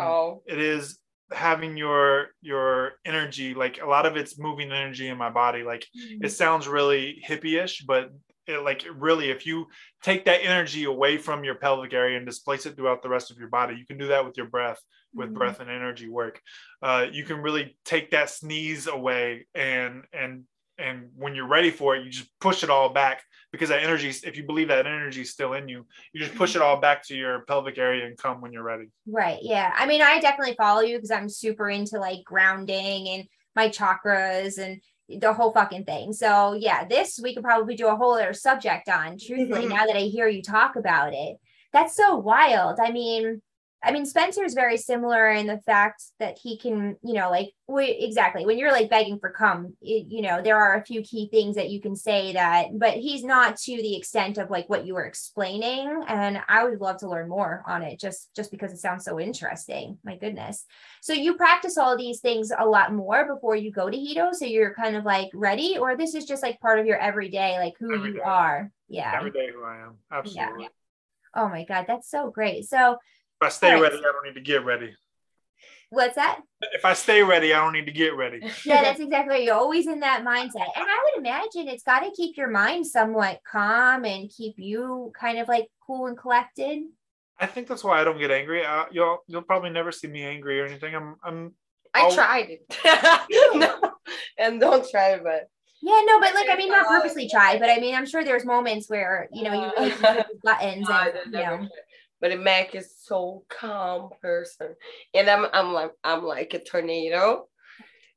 Alcohol. 0.00 0.42
it 0.46 0.58
is 0.58 0.98
having 1.32 1.76
your 1.76 2.28
your 2.40 2.92
energy 3.04 3.54
like 3.54 3.80
a 3.82 3.86
lot 3.86 4.06
of 4.06 4.16
it's 4.16 4.38
moving 4.38 4.70
energy 4.72 5.08
in 5.08 5.18
my 5.18 5.30
body. 5.30 5.62
Like 5.62 5.86
it 5.94 6.30
sounds 6.30 6.68
really 6.68 7.22
hippie-ish 7.26 7.82
but 7.82 8.10
it, 8.46 8.62
like 8.62 8.86
really 8.94 9.30
if 9.30 9.44
you 9.44 9.66
take 10.02 10.24
that 10.26 10.44
energy 10.44 10.84
away 10.84 11.18
from 11.18 11.42
your 11.42 11.56
pelvic 11.56 11.92
area 11.92 12.16
and 12.16 12.24
displace 12.26 12.64
it 12.64 12.76
throughout 12.76 13.02
the 13.02 13.08
rest 13.08 13.32
of 13.32 13.38
your 13.38 13.48
body 13.48 13.74
you 13.74 13.84
can 13.84 13.98
do 13.98 14.06
that 14.08 14.24
with 14.24 14.36
your 14.36 14.46
breath 14.46 14.80
with 15.14 15.30
Mhm. 15.30 15.34
breath 15.34 15.60
and 15.60 15.70
energy 15.70 16.08
work. 16.08 16.40
Uh, 16.82 17.06
you 17.10 17.24
can 17.24 17.38
really 17.38 17.76
take 17.84 18.10
that 18.10 18.30
sneeze 18.30 18.86
away 18.86 19.46
and 19.54 20.04
and 20.12 20.44
and 20.78 21.08
when 21.16 21.34
you're 21.34 21.46
ready 21.48 21.70
for 21.70 21.96
it 21.96 22.04
you 22.04 22.10
just 22.10 22.28
push 22.40 22.62
it 22.62 22.70
all 22.70 22.88
back 22.88 23.22
because 23.52 23.68
that 23.70 23.82
energy 23.82 24.08
if 24.08 24.36
you 24.36 24.44
believe 24.44 24.68
that 24.68 24.86
energy 24.86 25.22
is 25.22 25.30
still 25.30 25.54
in 25.54 25.68
you 25.68 25.86
you 26.12 26.20
just 26.20 26.34
push 26.34 26.54
it 26.56 26.62
all 26.62 26.78
back 26.80 27.02
to 27.02 27.14
your 27.16 27.40
pelvic 27.46 27.78
area 27.78 28.06
and 28.06 28.18
come 28.18 28.40
when 28.40 28.52
you're 28.52 28.62
ready 28.62 28.86
Right. 29.06 29.38
Yeah. 29.42 29.72
I 29.74 29.86
mean, 29.86 30.02
I 30.02 30.20
definitely 30.20 30.56
follow 30.56 30.80
you 30.80 30.96
because 30.96 31.10
I'm 31.12 31.28
super 31.28 31.70
into 31.70 31.98
like 31.98 32.24
grounding 32.24 33.08
and 33.08 33.24
my 33.54 33.68
chakras 33.68 34.58
and 34.58 34.80
the 35.20 35.32
whole 35.32 35.52
fucking 35.52 35.84
thing. 35.84 36.12
So 36.12 36.54
yeah, 36.54 36.84
this 36.84 37.18
we 37.22 37.34
could 37.34 37.44
probably 37.44 37.76
do 37.76 37.86
a 37.88 37.96
whole 37.96 38.14
other 38.14 38.32
subject 38.32 38.88
on, 38.88 39.16
truthfully, 39.18 39.66
Mhm. 39.66 39.70
now 39.70 39.86
that 39.86 39.96
I 39.96 40.00
hear 40.00 40.26
you 40.28 40.42
talk 40.42 40.74
about 40.76 41.14
it. 41.14 41.36
That's 41.72 41.94
so 41.94 42.16
wild. 42.16 42.78
I 42.80 42.90
mean, 42.90 43.40
I 43.86 43.92
mean, 43.92 44.04
Spencer 44.04 44.42
is 44.42 44.54
very 44.54 44.76
similar 44.76 45.30
in 45.30 45.46
the 45.46 45.60
fact 45.60 46.02
that 46.18 46.36
he 46.42 46.58
can, 46.58 46.96
you 47.04 47.14
know, 47.14 47.30
like 47.30 47.50
we, 47.68 47.88
exactly 47.90 48.44
when 48.44 48.58
you're 48.58 48.72
like 48.72 48.90
begging 48.90 49.20
for 49.20 49.30
cum, 49.30 49.76
it, 49.80 50.06
you 50.08 50.22
know, 50.22 50.42
there 50.42 50.58
are 50.58 50.74
a 50.74 50.84
few 50.84 51.02
key 51.02 51.28
things 51.30 51.54
that 51.54 51.70
you 51.70 51.80
can 51.80 51.94
say 51.94 52.32
that, 52.32 52.66
but 52.76 52.94
he's 52.94 53.22
not 53.22 53.56
to 53.58 53.76
the 53.76 53.96
extent 53.96 54.38
of 54.38 54.50
like 54.50 54.68
what 54.68 54.86
you 54.86 54.94
were 54.94 55.04
explaining. 55.04 56.02
And 56.08 56.40
I 56.48 56.64
would 56.64 56.80
love 56.80 56.98
to 56.98 57.08
learn 57.08 57.28
more 57.28 57.62
on 57.66 57.82
it 57.82 58.00
just 58.00 58.34
just 58.34 58.50
because 58.50 58.72
it 58.72 58.78
sounds 58.78 59.04
so 59.04 59.20
interesting. 59.20 59.98
My 60.04 60.16
goodness. 60.16 60.64
So 61.00 61.12
you 61.12 61.36
practice 61.36 61.78
all 61.78 61.96
these 61.96 62.18
things 62.20 62.50
a 62.56 62.66
lot 62.66 62.92
more 62.92 63.32
before 63.32 63.54
you 63.54 63.70
go 63.70 63.88
to 63.88 63.96
Hedo. 63.96 64.34
So 64.34 64.46
you're 64.46 64.74
kind 64.74 64.96
of 64.96 65.04
like 65.04 65.30
ready, 65.32 65.78
or 65.78 65.96
this 65.96 66.16
is 66.16 66.24
just 66.24 66.42
like 66.42 66.58
part 66.60 66.80
of 66.80 66.86
your 66.86 66.98
everyday, 66.98 67.58
like 67.58 67.74
who 67.78 67.94
Every 67.94 68.08
you 68.10 68.16
day. 68.16 68.22
are. 68.22 68.72
Yeah. 68.88 69.14
every 69.16 69.32
day 69.32 69.48
who 69.52 69.64
i 69.64 69.78
am 69.78 69.96
absolutely 70.12 70.68
Oh 71.36 71.48
my 71.50 71.64
God, 71.64 71.84
that's 71.86 72.10
so 72.10 72.30
great. 72.30 72.64
So 72.64 72.96
if 73.40 73.46
i 73.46 73.48
stay 73.48 73.72
Right. 73.72 73.82
ready 73.82 73.96
i 73.96 74.00
don't 74.12 74.24
need 74.24 74.34
to 74.34 74.40
get 74.40 74.64
ready 74.64 74.94
what's 75.90 76.14
that? 76.16 76.40
if 76.72 76.84
i 76.84 76.94
stay 76.94 77.22
ready 77.22 77.52
i 77.52 77.58
don't 77.58 77.72
need 77.72 77.86
to 77.86 77.92
get 77.92 78.16
ready 78.16 78.40
Yeah, 78.64 78.82
that's 78.82 79.00
exactly 79.00 79.34
right. 79.34 79.44
You're 79.44 79.54
always 79.54 79.86
in 79.86 80.00
that 80.00 80.24
mindset. 80.24 80.66
And 80.74 80.84
I 80.84 80.98
would 81.04 81.20
imagine 81.24 81.68
it's 81.68 81.84
got 81.84 82.00
to 82.00 82.10
keep 82.10 82.36
your 82.36 82.50
mind 82.50 82.86
somewhat 82.86 83.40
calm 83.50 84.04
and 84.04 84.28
keep 84.28 84.54
you 84.58 85.12
kind 85.18 85.38
of 85.38 85.46
like 85.48 85.68
cool 85.86 86.06
and 86.06 86.18
collected. 86.18 86.80
I 87.38 87.46
think 87.46 87.68
that's 87.68 87.84
why 87.84 88.00
I 88.00 88.04
don't 88.04 88.18
get 88.18 88.30
angry. 88.32 88.64
Uh, 88.64 88.86
you'll 88.90 89.18
you'll 89.28 89.42
probably 89.42 89.70
never 89.70 89.92
see 89.92 90.08
me 90.08 90.22
angry 90.24 90.60
or 90.60 90.66
anything. 90.66 90.94
I'm 90.94 91.16
I'm 91.22 91.54
I 91.94 92.02
Oh. 92.06 92.14
tried 92.14 92.48
it. 92.50 92.66
no, 93.54 93.92
and 94.38 94.60
don't 94.60 94.88
try 94.90 95.18
but 95.18 95.48
Yeah, 95.82 96.02
no, 96.06 96.18
but 96.18 96.34
like, 96.34 96.48
I 96.50 96.56
mean, 96.56 96.70
not 96.70 96.86
purposely 96.86 97.28
try, 97.28 97.58
but 97.58 97.70
I 97.70 97.78
mean, 97.78 97.94
I'm 97.94 98.06
sure 98.06 98.24
there's 98.24 98.44
moments 98.44 98.88
where, 98.90 99.28
you 99.32 99.44
know, 99.44 99.52
you 99.52 99.70
really 99.76 99.90
can 99.92 100.24
buttons 100.42 100.88
I 100.90 101.08
and, 101.10 101.32
you 101.32 101.40
know, 101.42 101.56
try. 101.58 101.68
But 102.20 102.30
the 102.30 102.36
Mac 102.36 102.74
is 102.74 102.94
so 102.98 103.44
calm 103.48 104.10
person, 104.22 104.74
and 105.14 105.28
I'm 105.28 105.46
I'm 105.52 105.72
like 105.72 105.92
I'm 106.02 106.24
like 106.24 106.54
a 106.54 106.64
tornado, 106.64 107.46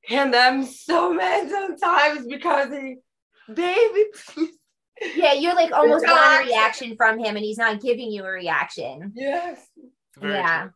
and 0.10 0.36
I'm 0.36 0.64
so 0.64 1.14
mad 1.14 1.50
sometimes 1.50 2.26
because 2.28 2.72
he, 2.72 2.96
baby, 3.54 4.06
please. 4.26 4.52
yeah, 5.16 5.34
you're 5.34 5.56
like 5.56 5.72
almost 5.72 6.06
God. 6.06 6.14
want 6.14 6.46
a 6.46 6.50
reaction 6.50 6.96
from 6.96 7.20
him 7.20 7.36
and 7.36 7.46
he's 7.46 7.58
not 7.58 7.82
giving 7.82 8.12
you 8.12 8.24
a 8.24 8.32
reaction. 8.32 9.12
yes, 9.16 9.60
very 10.18 10.34
yeah. 10.34 10.62
true. 10.64 10.72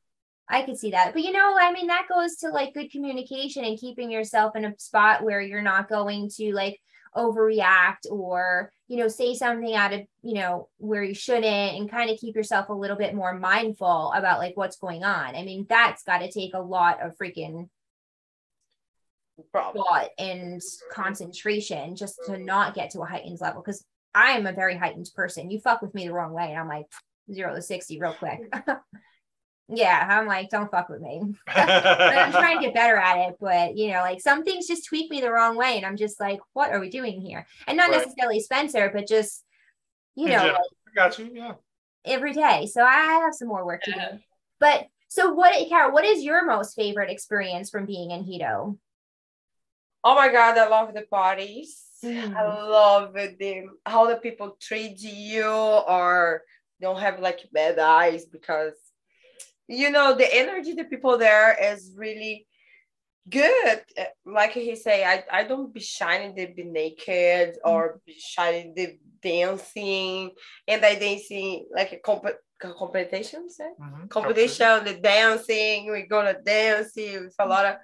I 0.49 0.63
could 0.63 0.78
see 0.78 0.91
that. 0.91 1.13
But 1.13 1.24
you 1.24 1.32
know, 1.32 1.57
I 1.59 1.71
mean, 1.71 1.88
that 1.88 2.07
goes 2.13 2.36
to 2.38 2.49
like 2.49 2.74
good 2.74 2.91
communication 2.91 3.63
and 3.63 3.80
keeping 3.80 4.11
yourself 4.11 4.55
in 4.55 4.65
a 4.65 4.78
spot 4.78 5.24
where 5.24 5.41
you're 5.41 5.61
not 5.61 5.89
going 5.89 6.30
to 6.36 6.53
like 6.53 6.80
overreact 7.16 8.09
or, 8.09 8.72
you 8.88 8.97
know, 8.97 9.07
say 9.07 9.34
something 9.34 9.76
out 9.76 9.93
of, 9.93 10.01
you 10.22 10.36
know, 10.36 10.70
where 10.78 11.03
you 11.03 11.14
shouldn't 11.14 11.45
and 11.45 11.89
kind 11.89 12.09
of 12.09 12.18
keep 12.18 12.36
yourself 12.36 12.70
a 12.70 12.74
little 12.74 12.97
bit 12.97 13.14
more 13.14 13.38
mindful 13.38 14.11
about 14.14 14.39
like 14.39 14.55
what's 14.55 14.78
going 14.78 15.03
on. 15.03 15.36
I 15.36 15.43
mean, 15.43 15.66
that's 15.70 16.03
got 16.03 16.20
to 16.20 16.32
take 16.32 16.53
a 16.53 16.59
lot 16.59 17.01
of 17.01 17.18
freaking 17.18 17.70
problem. 19.51 19.84
thought 19.84 20.09
and 20.18 20.61
concentration 20.91 21.95
just 21.95 22.20
to 22.26 22.38
not 22.38 22.76
get 22.76 22.91
to 22.91 23.01
a 23.01 23.05
heightened 23.05 23.39
level. 23.41 23.61
Cause 23.61 23.84
I 24.16 24.32
am 24.32 24.45
a 24.45 24.53
very 24.53 24.78
heightened 24.78 25.09
person. 25.16 25.49
You 25.49 25.59
fuck 25.59 25.82
with 25.82 25.93
me 25.95 26.07
the 26.07 26.14
wrong 26.14 26.34
way. 26.34 26.49
And 26.49 26.59
I'm 26.59 26.68
like 26.68 26.86
zero 27.32 27.55
to 27.55 27.61
60 27.61 27.99
real 27.99 28.14
quick. 28.14 28.39
yeah. 29.70 30.07
I'm 30.09 30.28
like, 30.28 30.49
don't 30.49 30.70
fuck 30.72 30.89
with 30.89 31.01
me. 31.01 31.22
But 31.45 31.57
I'm 32.18 32.32
trying 32.32 32.57
to 32.59 32.66
get 32.66 32.74
better 32.74 32.97
at 32.97 33.30
it, 33.30 33.36
but 33.39 33.76
you 33.78 33.91
know, 33.91 33.99
like 34.01 34.22
some 34.22 34.43
things 34.43 34.68
just 34.68 34.86
tweak 34.86 35.09
me 35.11 35.22
the 35.22 35.32
wrong 35.32 35.55
way, 35.57 35.78
and 35.78 35.86
I'm 35.86 35.97
just 35.97 36.20
like, 36.20 36.39
what 36.53 36.72
are 36.72 36.80
we 36.80 36.89
doing 36.89 37.22
here? 37.22 37.45
And 37.68 37.78
not 37.78 37.89
Right. 37.91 37.99
necessarily 38.01 38.39
Spencer, 38.39 38.89
but 38.93 39.07
just 39.07 39.43
you 40.16 40.26
know, 40.28 40.38
general. 40.38 40.53
like 40.53 40.91
I 40.91 40.95
got 40.95 41.20
you. 41.20 41.30
Yeah. 41.34 41.53
every 42.05 42.34
day. 42.34 42.68
So 42.68 42.84
I 42.84 43.22
have 43.24 43.34
some 43.34 43.47
more 43.47 43.66
work 43.66 43.82
to 43.84 43.91
do. 43.91 44.20
But 44.59 44.88
so 45.07 45.32
what, 45.34 45.53
Carol? 45.70 45.91
What 45.93 46.05
is 46.05 46.24
your 46.24 46.45
most 46.45 46.76
favorite 46.76 47.09
experience 47.09 47.70
from 47.70 47.86
being 47.86 48.11
in 48.11 48.24
Hedo? 48.24 48.78
Oh 50.03 50.16
my 50.16 50.30
god, 50.30 50.57
I 50.57 50.68
love 50.68 50.93
the 50.93 51.03
parties. 51.03 51.82
Mhm. 52.03 52.36
I 52.36 52.43
love 52.43 53.16
it, 53.16 53.39
the 53.39 53.64
how 53.86 54.07
the 54.07 54.18
people 54.18 54.57
treat 54.59 54.99
you 54.99 55.45
or 55.47 56.43
don't 56.82 56.99
have 56.99 57.20
like 57.22 57.39
bad 57.53 57.80
eyes 57.80 58.26
because 58.26 58.74
you 59.68 59.89
know 59.89 60.16
the 60.16 60.28
energy 60.36 60.74
the 60.74 60.84
people 60.86 61.18
there 61.18 61.55
is 61.72 61.93
really 61.95 62.47
good. 63.30 63.82
Like 64.26 64.51
he 64.51 64.76
say, 64.76 65.03
I, 65.05 65.24
I 65.32 65.43
don't 65.45 65.74
be 65.74 65.80
shining 65.80 66.36
they 66.36 66.47
be 66.47 66.64
naked 66.64 67.57
or 67.64 68.01
be 68.05 68.16
shining 68.20 68.74
they 68.76 68.99
dancing 69.22 70.32
and 70.68 70.84
I 70.84 70.95
dancing 70.95 71.68
like 71.74 71.93
a 71.93 71.99
comp- 71.99 72.38
competition, 72.59 73.49
say? 73.49 73.70
Mhm. 73.80 74.09
competition, 74.09 74.84
the 74.84 74.95
dancing, 74.95 75.91
we 75.91 76.03
go 76.03 76.22
to 76.22 76.38
dancing 76.43 77.26
with 77.26 77.36
a 77.39 77.45
lot 77.47 77.66
of 77.66 77.76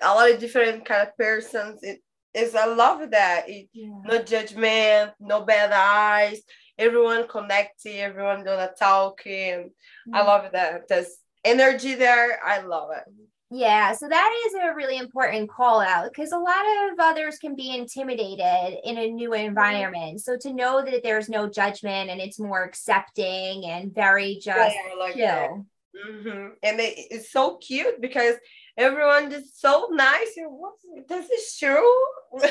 a 0.00 0.14
lot 0.14 0.30
of 0.30 0.38
different 0.38 0.84
kind 0.84 1.08
of 1.08 1.16
persons. 1.16 1.80
It 1.82 2.00
is 2.34 2.54
I 2.54 2.66
love 2.66 3.10
that. 3.10 3.48
It, 3.48 3.68
Yeah. 3.72 4.00
no 4.04 4.22
judgment, 4.22 5.12
no 5.20 5.42
bad 5.44 5.70
eyes. 5.72 6.40
Everyone 6.78 7.26
connected, 7.26 7.98
everyone 7.98 8.44
gonna 8.44 8.70
talk, 8.78 9.26
and 9.26 9.70
I 10.12 10.20
mm. 10.20 10.26
love 10.26 10.52
that. 10.52 10.88
There's 10.88 11.16
energy 11.44 11.94
there. 11.94 12.40
I 12.44 12.60
love 12.60 12.90
it. 12.96 13.12
Yeah, 13.50 13.92
so 13.92 14.08
that 14.08 14.42
is 14.46 14.54
a 14.54 14.74
really 14.74 14.98
important 14.98 15.48
call 15.48 15.80
out 15.80 16.12
because 16.12 16.32
a 16.32 16.38
lot 16.38 16.64
of 16.90 17.00
others 17.00 17.38
can 17.38 17.56
be 17.56 17.74
intimidated 17.74 18.78
in 18.84 18.98
a 18.98 19.10
new 19.10 19.30
mm-hmm. 19.30 19.46
environment. 19.46 20.20
So 20.20 20.36
to 20.36 20.52
know 20.52 20.84
that 20.84 21.02
there's 21.02 21.30
no 21.30 21.48
judgment 21.48 22.10
and 22.10 22.20
it's 22.20 22.38
more 22.38 22.62
accepting 22.62 23.64
and 23.64 23.94
very 23.94 24.34
just 24.34 24.76
Yeah, 24.76 24.94
like 24.98 25.14
chill. 25.14 25.66
hmm 25.96 26.48
And 26.62 26.78
it, 26.78 26.94
it's 27.10 27.32
so 27.32 27.56
cute 27.56 28.02
because 28.02 28.34
everyone 28.76 29.32
is 29.32 29.52
so 29.54 29.88
nice. 29.92 30.36
And 30.36 30.52
what 30.52 30.74
this 31.08 31.30
is 31.30 31.56
true, 31.58 31.94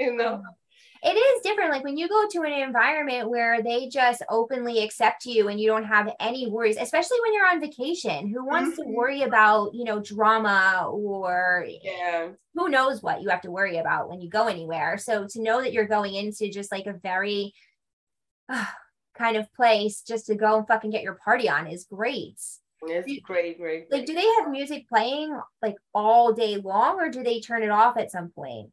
you 0.00 0.16
know. 0.16 0.36
Mm-hmm. 0.36 0.46
It 1.04 1.14
is 1.16 1.42
different. 1.42 1.72
Like 1.72 1.82
when 1.82 1.96
you 1.96 2.08
go 2.08 2.28
to 2.28 2.42
an 2.42 2.52
environment 2.52 3.28
where 3.28 3.60
they 3.60 3.88
just 3.88 4.22
openly 4.28 4.84
accept 4.84 5.24
you 5.26 5.48
and 5.48 5.58
you 5.60 5.66
don't 5.68 5.84
have 5.84 6.14
any 6.20 6.48
worries, 6.48 6.76
especially 6.76 7.18
when 7.22 7.34
you're 7.34 7.46
on 7.48 7.60
vacation. 7.60 8.28
Who 8.28 8.44
wants 8.44 8.76
to 8.76 8.82
Mhm. 8.82 8.94
worry 8.94 9.22
about, 9.22 9.74
you 9.74 9.84
know, 9.84 9.98
drama 10.00 10.88
or 10.92 11.66
Yeah. 11.82 12.32
who 12.54 12.68
knows 12.68 13.02
what 13.02 13.22
you 13.22 13.30
have 13.30 13.40
to 13.42 13.50
worry 13.50 13.78
about 13.78 14.08
when 14.08 14.20
you 14.20 14.30
go 14.30 14.46
anywhere. 14.46 14.96
So 14.98 15.26
to 15.26 15.42
know 15.42 15.60
that 15.60 15.72
you're 15.72 15.86
going 15.88 16.14
into 16.14 16.50
just 16.50 16.70
like 16.70 16.86
a 16.86 16.92
very 16.92 17.52
uh, 18.48 18.66
kind 19.14 19.36
of 19.36 19.52
place 19.54 20.02
just 20.02 20.26
to 20.26 20.34
go 20.34 20.58
and 20.58 20.66
fucking 20.66 20.90
get 20.90 21.02
your 21.02 21.18
party 21.24 21.48
on 21.48 21.66
is 21.66 21.84
great. 21.84 22.38
It's 22.82 23.18
great, 23.22 23.58
great. 23.58 23.90
Like, 23.90 24.06
do 24.06 24.14
they 24.14 24.26
have 24.38 24.50
music 24.50 24.88
playing 24.88 25.38
like 25.60 25.76
all 25.94 26.32
day 26.32 26.56
long 26.56 27.00
or 27.00 27.08
do 27.10 27.22
they 27.22 27.40
turn 27.40 27.62
it 27.62 27.70
off 27.70 27.96
at 27.96 28.10
some 28.10 28.30
point? 28.30 28.70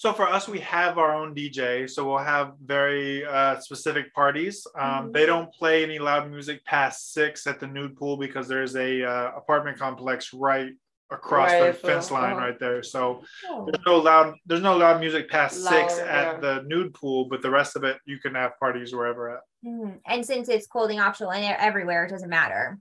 So 0.00 0.14
for 0.14 0.26
us, 0.26 0.48
we 0.48 0.60
have 0.60 0.96
our 0.96 1.14
own 1.14 1.34
DJ. 1.34 1.86
So 1.86 2.08
we'll 2.08 2.24
have 2.24 2.54
very 2.64 3.22
uh, 3.26 3.60
specific 3.60 4.14
parties. 4.14 4.66
Um, 4.74 5.08
Mhm. 5.08 5.12
They 5.12 5.26
don't 5.26 5.52
play 5.52 5.82
any 5.84 5.98
loud 5.98 6.30
music 6.30 6.64
past 6.64 7.12
six 7.12 7.46
at 7.46 7.60
the 7.60 7.66
nude 7.66 7.98
pool 7.98 8.16
because 8.16 8.48
there's 8.48 8.76
a 8.76 9.04
uh, 9.04 9.32
apartment 9.36 9.78
complex 9.78 10.32
right 10.32 10.72
across 11.10 11.50
the 11.50 11.60
Right, 11.60 11.78
so, 11.78 11.86
fence 11.88 12.10
line 12.10 12.32
uh-huh. 12.32 12.46
right 12.46 12.58
there. 12.58 12.82
So 12.82 13.22
Oh, 13.50 13.66
there's 13.66 13.84
no 13.84 13.98
loud 13.98 14.36
there's 14.46 14.62
no 14.62 14.74
loud 14.78 15.00
music 15.00 15.28
past 15.28 15.62
six 15.62 15.98
at 15.98 16.06
yeah. 16.06 16.36
the 16.40 16.62
nude 16.66 16.94
pool, 16.94 17.26
but 17.26 17.42
the 17.42 17.50
rest 17.50 17.76
of 17.76 17.84
it 17.84 17.98
you 18.06 18.18
can 18.20 18.34
have 18.36 18.58
parties 18.58 18.94
wherever 18.94 19.28
at. 19.36 19.42
mhm. 19.62 20.00
And 20.06 20.24
since 20.24 20.48
it's 20.48 20.66
clothing 20.66 20.98
optional 20.98 21.32
and 21.32 21.44
everywhere, 21.58 22.06
it 22.06 22.10
doesn't 22.10 22.30
matter. 22.30 22.78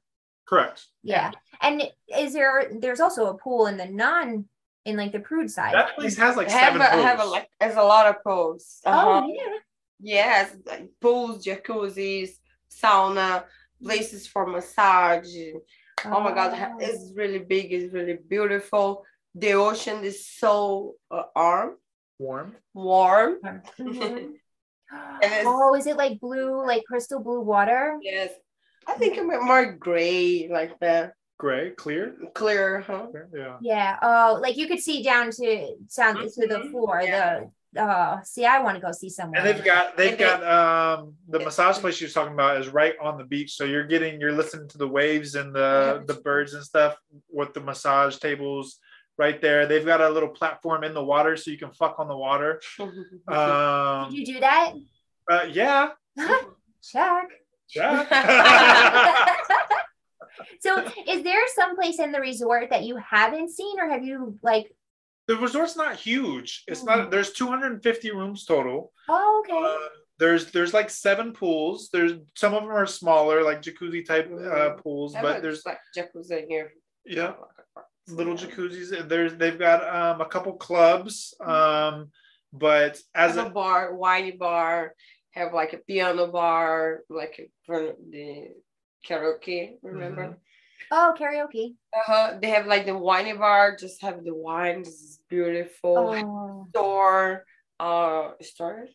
Correct. 0.48 0.88
Yeah. 1.04 1.32
And 1.60 1.84
is 2.18 2.32
there, 2.32 2.72
there's 2.80 3.02
also 3.02 3.26
a 3.28 3.38
pool 3.38 3.68
in 3.68 3.76
the 3.76 3.88
non, 3.88 4.48
in 4.86 4.98
like 4.98 5.12
the 5.12 5.20
prude 5.20 5.52
side. 5.52 5.74
That 5.74 5.96
place 5.96 6.18
has 6.18 6.36
like 6.36 6.50
have 6.50 6.74
seven 6.74 6.82
a, 6.82 6.90
pools. 6.90 7.04
have 7.04 7.20
a 7.20 7.26
like 7.26 7.50
there's 7.60 7.76
a 7.76 7.84
lot 7.84 8.08
of 8.08 8.24
pools. 8.24 8.80
Uh-huh. 8.86 9.22
Oh, 9.24 9.28
yeah. 9.28 9.58
Yes, 10.02 10.56
like 10.66 10.90
pools, 11.02 11.44
jacuzzis, 11.46 12.30
sauna, 12.72 13.44
places 13.84 14.28
for 14.28 14.46
massage, 14.48 15.28
Oh 16.06 16.22
my 16.22 16.34
God, 16.34 16.56
it's 16.80 17.12
really 17.14 17.40
big. 17.40 17.74
It's 17.74 17.94
really 17.94 18.18
beautiful. 18.28 19.04
The 19.36 19.54
ocean 19.54 20.04
is 20.04 20.26
so 20.26 20.96
uh, 21.12 21.24
warm, 21.36 21.76
Warm. 22.18 22.56
warm. 22.74 23.36
Mhm. 23.78 24.34
oh, 25.46 25.76
is 25.76 25.88
it 25.88 25.98
like 25.98 26.20
blue, 26.20 26.66
like 26.66 26.84
crystal 26.86 27.20
blue 27.20 27.42
water? 27.42 28.00
Yes, 28.02 28.32
I 28.88 28.94
think 28.94 29.18
I'm 29.20 29.28
more 29.46 29.74
gray, 29.74 30.48
like 30.52 30.80
the 30.80 31.12
Gray. 31.40 31.70
Clear. 31.72 32.16
clear, 32.36 32.82
huh? 32.82 33.08
Yeah. 33.34 33.58
Yeah. 33.62 33.98
Oh, 34.02 34.38
like 34.42 34.58
you 34.58 34.68
could 34.68 34.80
see 34.82 35.02
down 35.02 35.32
to 35.32 35.76
down 35.96 36.16
to 36.18 36.48
the 36.48 36.60
Mhm. 36.66 36.72
floor. 36.72 37.02
Yeah. 37.02 37.46
The 37.72 37.82
oh, 37.82 38.20
see, 38.26 38.46
I 38.46 38.62
want 38.62 38.76
to 38.76 38.82
go 38.82 38.92
see 38.92 39.10
somewhere. 39.10 39.40
And 39.40 39.48
they've 39.48 39.64
got 39.64 39.96
they've 39.96 40.12
And 40.12 40.20
they- 40.20 40.24
got 40.26 40.44
um 40.44 41.16
the 41.30 41.40
massage 41.40 41.78
place 41.78 41.96
she 41.96 42.04
was 42.06 42.14
talking 42.14 42.34
about 42.34 42.58
is 42.58 42.68
right 42.68 42.96
on 43.02 43.18
the 43.18 43.24
beach. 43.24 43.54
So 43.56 43.64
you're 43.64 43.86
getting 43.88 44.20
you're 44.20 44.34
listening 44.34 44.68
to 44.70 44.78
the 44.78 44.88
waves 44.88 45.36
and 45.36 45.56
the 45.56 46.04
the 46.08 46.16
birds 46.16 46.54
and 46.56 46.64
stuff 46.64 46.98
with 47.30 47.54
the 47.54 47.62
massage 47.62 48.18
tables 48.18 48.78
right 49.18 49.40
there. 49.42 49.66
They've 49.66 49.86
got 49.86 50.02
a 50.02 50.10
little 50.10 50.30
platform 50.30 50.84
in 50.84 50.94
the 50.94 51.04
water 51.04 51.38
so 51.38 51.52
you 51.52 51.58
can 51.58 51.72
fuck 51.72 51.96
on 52.00 52.08
the 52.10 52.18
water. 52.18 52.60
Um 53.30 54.10
Did 54.12 54.18
you 54.20 54.26
do 54.34 54.40
that? 54.42 54.74
uh, 55.32 55.46
yeah. 55.50 55.92
Check. 56.84 57.30
Yeah. 57.76 59.36
so, 60.60 60.84
is 61.08 61.24
there 61.24 61.42
some 61.56 61.76
place 61.76 62.00
in 62.00 62.12
the 62.12 62.20
resort 62.20 62.70
that 62.70 62.84
you 62.84 62.98
haven't 62.98 63.50
seen, 63.50 63.80
or 63.80 63.90
have 63.90 64.04
you 64.04 64.38
like? 64.44 64.72
the 65.28 65.36
resort's 65.38 65.76
not 65.78 65.96
huge. 65.96 66.64
It's 66.68 66.82
Mhm. 66.82 66.86
not 66.88 67.12
there's 67.12 67.34
250 67.34 68.10
rooms 68.12 68.46
total. 68.46 68.92
Oh, 69.08 69.44
okay. 69.46 69.56
Uh, 69.64 69.90
there's 70.18 70.52
there's 70.52 70.74
like 70.74 70.90
seven 70.90 71.34
pools. 71.34 71.90
There's 71.94 72.14
some 72.36 72.56
of 72.56 72.64
them 72.64 72.72
are 72.72 72.88
smaller, 72.88 73.44
like 73.44 73.62
jacuzzi 73.62 74.04
type 74.06 74.26
uh, 74.26 74.38
Mhm. 74.74 74.82
pools, 74.82 75.14
How 75.14 75.22
but 75.22 75.30
about 75.30 75.42
there's 75.44 75.64
like 75.68 75.80
jacuzzi 75.96 76.48
here. 76.48 76.74
yeah 77.06 77.34
little 78.08 78.34
jacuzzis. 78.34 79.08
There's 79.08 79.36
they've 79.36 79.60
got 79.60 79.80
um 79.96 80.20
a 80.20 80.26
couple 80.26 80.54
clubs. 80.58 81.36
Um, 81.40 82.10
but 82.52 83.00
as 83.14 83.36
have 83.36 83.46
a 83.46 83.50
a 83.50 83.54
bar, 83.54 83.94
wine 83.94 84.38
bar, 84.40 84.96
have 85.38 85.54
like 85.54 85.74
a 85.74 85.78
piano 85.78 86.26
bar, 86.26 87.04
like 87.08 87.36
a, 87.38 87.46
for 87.68 87.94
the 88.10 88.50
karaoke. 89.08 89.74
Remember? 89.82 90.24
Mm-hmm. 90.24 90.92
oh, 90.92 91.14
karaoke. 91.20 91.76
Uh-huh. 91.94 92.38
They 92.42 92.50
have 92.50 92.66
like 92.68 92.86
the 92.86 92.98
wine 92.98 93.38
bar, 93.38 93.76
just 93.76 94.02
have 94.02 94.24
the 94.24 94.34
wine. 94.34 94.84
This 94.84 94.94
is 95.02 95.20
beautiful. 95.30 95.98
Oh, 95.98 96.68
Store, 96.70 97.46
uh, 97.80 98.32
store. 98.42 98.88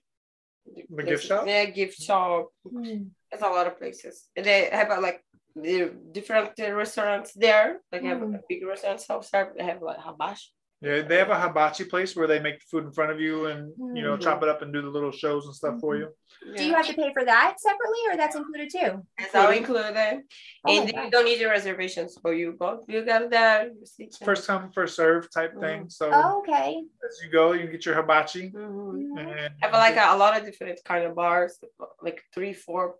The 0.90 1.02
gift 1.02 1.24
shop? 1.26 1.44
Yeah, 1.46 1.66
gift 1.66 2.00
shop. 2.00 2.48
hmm. 2.68 3.10
There's 3.30 3.42
a 3.42 3.48
lot 3.48 3.66
of 3.66 3.78
places. 3.78 4.28
And 4.36 4.46
they 4.46 4.68
have 4.72 4.90
uh, 4.90 5.00
like 5.00 5.22
the 5.54 5.92
different 6.12 6.58
uh, 6.58 6.72
restaurants 6.72 7.32
there. 7.34 7.80
Like 7.92 8.02
have 8.04 8.18
Mm. 8.18 8.36
a 8.36 8.40
big 8.48 8.64
restaurant 8.66 9.00
self 9.00 9.26
serve. 9.26 9.48
They 9.56 9.64
have 9.64 9.82
like 9.82 9.98
habash. 9.98 10.40
Yeah, 10.84 11.02
they 11.02 11.16
have 11.16 11.30
a 11.30 11.40
hibachi 11.40 11.84
place 11.84 12.14
where 12.14 12.26
they 12.26 12.38
make 12.38 12.60
the 12.60 12.66
food 12.70 12.84
in 12.84 12.92
front 12.92 13.10
of 13.10 13.20
you 13.20 13.46
and 13.46 13.72
you 13.96 14.02
know 14.02 14.16
chop 14.16 14.36
mm-hmm. 14.36 14.44
it 14.44 14.50
up 14.50 14.62
and 14.62 14.72
do 14.72 14.82
the 14.82 14.88
little 14.88 15.10
shows 15.10 15.46
and 15.46 15.54
stuff 15.54 15.80
for 15.80 15.94
mm-hmm. 15.94 16.02
you. 16.02 16.56
Do 16.56 16.64
you 16.64 16.74
have 16.74 16.86
to 16.86 16.92
pay 16.94 17.10
for 17.12 17.24
that 17.24 17.56
separately, 17.58 17.98
or 18.10 18.16
that's 18.16 18.36
included 18.36 18.68
too? 18.70 19.06
It's 19.18 19.34
all 19.34 19.50
included. 19.50 20.22
Oh 20.66 20.70
and 20.70 20.88
you 20.88 21.10
don't 21.10 21.24
need 21.24 21.40
your 21.40 21.50
reservations 21.50 22.18
for 22.20 22.34
you 22.34 22.52
go. 22.58 22.84
You 22.86 23.04
got 23.04 23.30
there. 23.30 23.68
You 23.68 23.86
see. 23.86 24.10
First 24.22 24.46
come, 24.46 24.70
first 24.72 24.96
serve 24.96 25.30
type 25.30 25.52
mm-hmm. 25.52 25.60
thing. 25.60 25.90
So 25.90 26.10
Oh, 26.12 26.40
okay. 26.40 26.82
as 27.08 27.20
you 27.24 27.30
go, 27.30 27.52
you 27.52 27.66
get 27.68 27.86
your 27.86 27.94
hibachi. 27.94 28.50
Mhm. 28.50 29.18
And 29.18 29.54
Have 29.62 29.72
like 29.72 29.96
a, 29.96 30.14
a 30.14 30.16
lot 30.16 30.38
of 30.38 30.44
different 30.44 30.80
kind 30.84 31.04
of 31.04 31.14
bars, 31.14 31.58
like 32.02 32.22
three, 32.34 32.52
four 32.52 32.96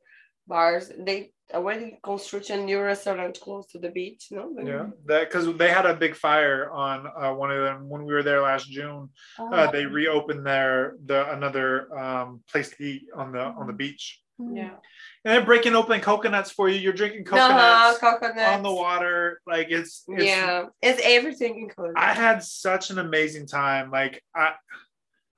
bars. 0.47 0.91
They 0.99 1.31
already 1.53 1.99
construction 2.03 2.65
new 2.65 2.81
restaurant 2.81 3.39
close 3.41 3.67
to 3.69 3.79
the 3.79 3.91
beach. 3.91 4.29
No. 4.31 4.51
yeah, 4.63 4.87
that 5.07 5.29
because 5.31 5.57
they 5.57 5.71
had 5.71 5.87
a 5.87 5.95
big 5.95 6.15
fire 6.15 6.71
on 6.71 7.07
uh, 7.07 7.33
one 7.35 7.51
of 7.51 7.63
them 7.63 7.89
when 7.89 8.05
we 8.05 8.13
were 8.13 8.23
there 8.23 8.41
last 8.43 8.69
June. 8.71 9.11
Oh, 9.39 9.53
Uh, 9.53 9.71
they 9.71 9.85
reopened 9.87 10.47
their 10.47 10.95
the 11.05 11.31
another 11.33 11.97
um, 11.97 12.43
place 12.51 12.71
to 12.71 12.85
eat 12.85 13.03
on 13.15 13.33
the 13.33 13.41
on 13.41 13.67
the 13.67 13.73
beach. 13.73 14.21
hmm. 14.39 14.57
Yeah. 14.57 14.77
And 15.25 15.33
they're 15.33 15.45
breaking 15.45 15.75
open 15.75 16.01
coconuts 16.01 16.51
for 16.51 16.69
you. 16.69 16.79
You're 16.79 16.93
drinking 16.93 17.25
No, 17.25 17.97
coconuts 17.99 18.47
on 18.55 18.63
the 18.63 18.73
water. 18.73 19.41
Like 19.47 19.69
it's, 19.71 20.05
it's 20.09 20.25
Yeah, 20.25 20.67
it's 20.83 21.01
everything 21.03 21.59
included. 21.61 21.95
I 21.97 22.13
had 22.13 22.43
such 22.43 22.91
an 22.91 22.99
amazing 22.99 23.47
time. 23.47 23.91
Like 23.91 24.23
I 24.35 24.53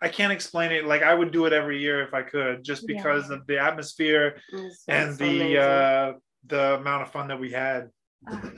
I 0.01 0.09
can't 0.09 0.33
explain 0.33 0.73
it. 0.73 0.85
Like 0.87 1.03
I 1.03 1.15
would 1.15 1.33
do 1.33 1.47
it 1.47 1.53
every 1.53 1.81
year 1.81 2.03
if 2.03 2.13
I 2.15 2.23
could, 2.23 2.63
just 2.65 2.85
Yeah. 2.89 2.97
because 2.97 3.31
of 3.31 3.47
the 3.47 3.59
atmosphere 3.59 4.41
and 4.89 5.17
the 5.17 5.59
uh 5.59 6.13
the 6.47 6.75
amount 6.75 7.03
of 7.03 7.11
fun 7.11 7.29
that 7.29 7.41
we 7.41 7.51
had. 7.51 7.91
Ah. 8.29 8.51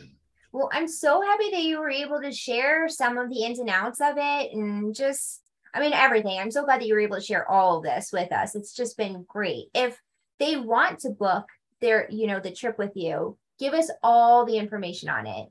Well, 0.52 0.70
I'm 0.72 0.88
so 0.88 1.20
happy 1.20 1.50
that 1.50 1.62
you 1.62 1.78
were 1.78 1.90
able 1.90 2.20
to 2.22 2.32
share 2.32 2.88
some 2.88 3.18
of 3.18 3.28
the 3.28 3.44
ins 3.44 3.58
and 3.58 3.68
outs 3.68 4.00
of 4.00 4.16
it 4.16 4.52
and 4.52 4.94
just, 4.94 5.42
I 5.74 5.80
mean, 5.80 5.92
everything. 5.92 6.38
I'm 6.38 6.50
so 6.50 6.64
glad 6.64 6.80
that 6.80 6.86
you 6.86 6.94
were 6.94 7.00
able 7.00 7.16
to 7.16 7.22
share 7.22 7.48
all 7.48 7.76
of 7.76 7.84
this 7.84 8.10
with 8.12 8.32
us. 8.32 8.54
It's 8.54 8.74
just 8.74 8.96
been 8.96 9.24
great. 9.28 9.66
If 9.74 10.00
they 10.38 10.56
want 10.56 11.00
to 11.00 11.10
book 11.10 11.44
their, 11.80 12.08
you 12.10 12.26
know, 12.26 12.40
the 12.40 12.50
trip 12.50 12.78
with 12.78 12.92
you, 12.96 13.36
give 13.58 13.74
us 13.74 13.90
all 14.02 14.46
the 14.46 14.56
information 14.56 15.10
on 15.10 15.26
it. 15.26 15.48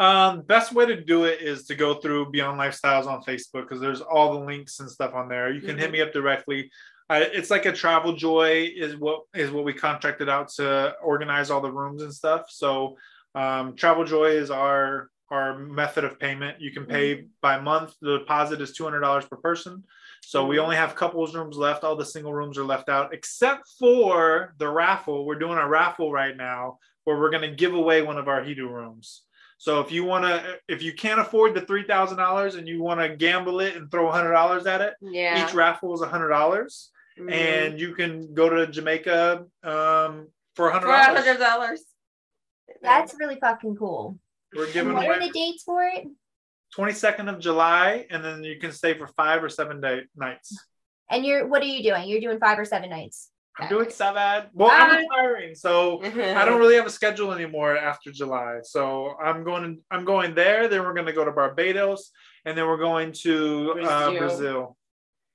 Um, 0.00 0.40
best 0.40 0.72
way 0.72 0.86
to 0.86 0.98
do 0.98 1.24
it 1.24 1.42
is 1.42 1.66
to 1.66 1.74
go 1.74 1.94
through 1.94 2.30
Beyond 2.30 2.58
Lifestyles 2.58 3.06
on 3.06 3.22
Facebook 3.22 3.62
because 3.68 3.80
there's 3.80 4.00
all 4.00 4.32
the 4.32 4.44
links 4.46 4.80
and 4.80 4.90
stuff 4.90 5.12
on 5.14 5.28
there. 5.28 5.52
You 5.52 5.60
can 5.60 5.76
hit 5.78 5.90
Mhm. 5.90 5.92
me 5.92 6.00
up 6.00 6.12
directly. 6.12 6.70
I, 7.10 7.22
it's 7.22 7.50
like 7.50 7.66
a 7.66 7.72
travel 7.72 8.14
joy 8.14 8.72
is 8.74 8.96
what 8.96 9.24
is 9.34 9.50
what 9.50 9.64
we 9.64 9.74
contracted 9.74 10.28
out 10.30 10.48
to 10.56 10.94
organize 11.02 11.50
all 11.50 11.60
the 11.60 11.70
rooms 11.70 12.02
and 12.02 12.14
stuff. 12.14 12.46
So 12.48 12.96
um, 13.34 13.76
travel 13.76 14.04
joy 14.04 14.30
is 14.30 14.50
our 14.50 15.10
our 15.30 15.58
method 15.58 16.02
of 16.02 16.18
payment. 16.18 16.60
You 16.60 16.72
can 16.72 16.86
pay 16.86 17.26
by 17.40 17.60
month. 17.60 17.94
The 18.00 18.18
deposit 18.20 18.60
is 18.60 18.72
two 18.72 18.84
hundred 18.84 19.00
dollars 19.00 19.26
per 19.26 19.36
person. 19.36 19.84
So 20.22 20.46
we 20.46 20.58
only 20.58 20.76
have 20.76 20.94
couples 20.96 21.34
rooms 21.34 21.56
left. 21.56 21.84
All 21.84 21.94
the 21.96 22.04
single 22.06 22.32
rooms 22.32 22.56
are 22.58 22.64
left 22.64 22.88
out, 22.88 23.12
except 23.12 23.68
for 23.78 24.54
the 24.58 24.68
raffle. 24.68 25.26
We're 25.26 25.38
doing 25.38 25.58
a 25.58 25.68
raffle 25.68 26.10
right 26.10 26.36
now 26.36 26.78
where 27.04 27.18
we're 27.18 27.30
going 27.30 27.48
to 27.48 27.56
give 27.56 27.74
away 27.74 28.02
one 28.02 28.18
of 28.18 28.28
our 28.28 28.42
Hedo 28.42 28.68
rooms. 28.68 29.22
So 29.60 29.80
if 29.80 29.92
you 29.92 30.04
want 30.04 30.24
to, 30.24 30.56
if 30.68 30.80
you 30.82 30.94
can't 30.94 31.20
afford 31.20 31.54
the 31.54 31.60
three 31.60 31.82
thousand 31.82 32.16
dollars 32.16 32.54
and 32.54 32.66
you 32.66 32.82
want 32.82 32.98
to 33.00 33.14
gamble 33.14 33.60
it 33.60 33.76
and 33.76 33.90
throw 33.90 34.08
a 34.08 34.10
hundred 34.12 34.32
dollars 34.32 34.64
at 34.64 34.80
it, 34.80 34.94
yeah. 35.02 35.44
each 35.46 35.52
raffle 35.52 35.92
is 35.92 36.00
a 36.00 36.06
hundred 36.08 36.30
dollars, 36.30 36.90
Mhm. 37.18 37.30
and 37.30 37.78
you 37.78 37.94
can 37.94 38.32
go 38.32 38.48
to 38.48 38.66
Jamaica 38.66 39.44
um, 39.62 40.28
for 40.54 40.70
hundred 40.70 40.86
for 40.86 40.92
a 40.92 41.04
hundred 41.04 41.24
dollars. 41.24 41.38
dollars. 41.38 41.84
That's 42.80 43.14
really 43.20 43.36
fucking 43.38 43.76
cool. 43.76 44.18
We're 44.56 44.64
And 44.64 44.72
giving 44.72 44.94
what 44.94 45.06
are 45.06 45.20
the 45.20 45.28
dates 45.30 45.62
for 45.62 45.84
it? 45.84 46.06
twenty 46.72 46.94
second 46.94 47.28
of 47.28 47.38
July, 47.38 48.06
and 48.10 48.24
then 48.24 48.42
you 48.42 48.58
can 48.58 48.72
stay 48.72 48.94
for 48.96 49.08
five 49.08 49.44
or 49.44 49.50
seven 49.50 49.82
day 49.82 50.04
nights. 50.16 50.56
And 51.10 51.26
you're, 51.26 51.46
what 51.46 51.60
are 51.60 51.66
you 51.66 51.82
doing? 51.82 52.08
You're 52.08 52.20
doing 52.20 52.38
five 52.38 52.58
or 52.58 52.64
seven 52.64 52.88
nights. 52.88 53.29
I'm 53.62 53.68
doing 53.68 53.90
seven. 53.90 54.48
Well, 54.52 54.70
I'm 54.72 54.96
retiring, 54.96 55.54
so 55.54 56.02
I 56.02 56.44
don't 56.44 56.58
really 56.64 56.76
have 56.76 56.86
a 56.86 56.90
schedule 56.90 57.32
anymore 57.32 57.76
after 57.76 58.10
July. 58.12 58.58
So 58.62 59.14
I'm 59.22 59.44
going. 59.44 59.80
I'm 59.90 60.04
going 60.04 60.34
there. 60.34 60.68
Then 60.68 60.82
we're 60.82 60.94
going 60.94 61.06
to 61.06 61.12
go 61.12 61.24
to 61.24 61.32
Barbados, 61.32 62.10
and 62.44 62.56
then 62.56 62.66
we're 62.66 62.78
going 62.78 63.12
to 63.24 63.70
uh, 63.82 64.10
Brazil. 64.10 64.18
Brazil. 64.18 64.76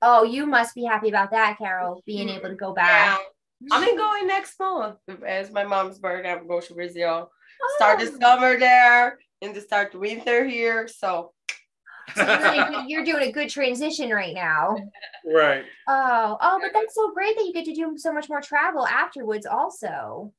Oh, 0.02 0.24
you 0.24 0.46
must 0.46 0.74
be 0.74 0.84
happy 0.84 1.08
about 1.08 1.30
that, 1.30 1.56
Carol, 1.58 2.02
being 2.06 2.28
able 2.28 2.48
to 2.50 2.54
go 2.54 2.74
Yeah. 2.76 3.14
back. 3.16 3.20
I'm 3.72 3.96
going 3.96 4.26
next 4.26 4.60
month 4.60 4.98
as 5.26 5.50
my 5.50 5.64
mom's 5.64 5.98
birthday. 5.98 6.30
I'm 6.32 6.46
going 6.46 6.62
to 6.62 6.74
Brazil. 6.74 7.30
Start 7.76 8.00
the 8.00 8.12
Oh. 8.12 8.18
summer 8.20 8.58
there 8.58 9.18
and 9.40 9.54
to 9.54 9.60
start 9.62 9.92
the 9.92 9.98
winter 9.98 10.44
here. 10.44 10.86
So 10.86 11.32
So 12.14 12.22
you're, 12.22 12.68
really- 12.70 12.84
you're 12.88 13.04
doing 13.04 13.28
a 13.28 13.32
good 13.32 13.48
transition 13.48 14.10
right 14.10 14.34
now. 14.34 14.76
Right. 15.24 15.64
Oh, 15.88 16.36
oh, 16.40 16.58
but 16.62 16.70
that's 16.72 16.94
so 16.94 17.12
great 17.12 17.36
that 17.36 17.44
you 17.44 17.52
get 17.52 17.64
to 17.64 17.74
do 17.74 17.96
so 17.98 18.12
much 18.12 18.28
more 18.28 18.40
travel 18.40 18.86
afterwards, 18.86 19.46
also. 19.46 20.32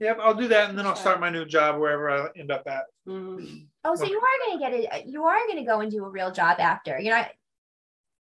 Yep, 0.00 0.18
I'll 0.20 0.34
do 0.34 0.48
that, 0.48 0.68
and 0.70 0.78
then 0.78 0.86
I'll 0.86 0.94
start 0.94 1.18
my 1.20 1.30
new 1.30 1.44
job 1.44 1.80
wherever 1.80 2.08
I 2.10 2.28
end 2.38 2.52
up 2.52 2.62
at. 2.66 2.84
mhm. 3.08 3.66
Oh, 3.84 3.94
so 3.96 4.04
you 4.04 4.18
are 4.18 4.46
gonna 4.46 4.58
get 4.60 4.72
it. 4.72 5.06
You 5.06 5.24
are 5.24 5.46
gonna 5.48 5.64
go 5.64 5.80
and 5.80 5.90
do 5.90 6.04
a 6.04 6.08
real 6.08 6.30
job 6.30 6.58
after. 6.60 6.98
You're 7.00 7.16
not. 7.16 7.30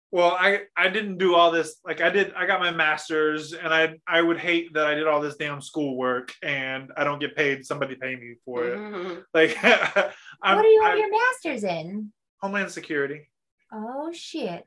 Well, 0.09 0.31
I 0.39 0.61
I 0.77 0.87
didn't 0.87 1.17
do 1.17 1.35
all 1.35 1.51
this. 1.51 1.75
Like 1.85 1.99
I 1.99 2.09
did, 2.09 2.33
I 2.33 2.45
got 2.47 2.61
my 2.61 2.71
master's, 2.71 3.51
and 3.53 3.73
I 3.73 3.95
I 4.07 4.21
would 4.21 4.39
hate 4.39 4.73
that 4.73 4.87
I 4.87 4.95
did 4.95 5.05
all 5.05 5.19
this 5.19 5.35
damn 5.35 5.59
schoolwork 5.61 6.33
and 6.41 6.91
I 6.95 7.03
don't 7.03 7.19
get 7.19 7.35
paid. 7.35 7.65
Somebody 7.65 7.95
pay 7.95 8.15
me 8.15 8.35
for 8.45 8.63
it. 8.65 8.77
Mhm. 8.79 9.23
Like, 9.33 9.55
what 9.61 10.61
do 10.61 10.67
you 10.67 10.81
have 10.83 10.97
your 10.97 11.11
master's 11.11 11.63
in? 11.65 12.13
Homeland 12.41 12.71
Security. 12.71 13.29
Oh 13.71 14.11
shit. 14.13 14.63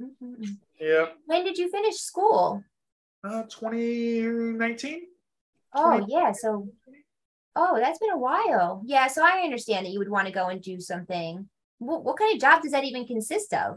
Mhm. 0.00 0.58
Yep. 0.80 1.16
When 1.26 1.44
did 1.44 1.56
you 1.58 1.70
finish 1.70 1.96
school? 1.96 2.62
Uh, 3.22 3.44
2019. 3.44 5.06
Oh 5.74 6.04
yeah, 6.08 6.32
so. 6.32 6.68
Oh, 7.56 7.78
that's 7.78 8.00
been 8.00 8.10
a 8.10 8.18
while. 8.18 8.82
Yeah, 8.84 9.06
so 9.06 9.24
I 9.24 9.42
understand 9.44 9.86
that 9.86 9.90
you 9.92 10.00
would 10.00 10.08
want 10.10 10.26
to 10.26 10.32
go 10.32 10.48
and 10.48 10.60
do 10.60 10.80
something. 10.80 11.48
What, 11.78 12.02
what 12.04 12.18
kind 12.18 12.34
of 12.34 12.40
job 12.40 12.62
does 12.62 12.72
that 12.72 12.82
even 12.84 13.06
consist 13.06 13.54
of? 13.54 13.74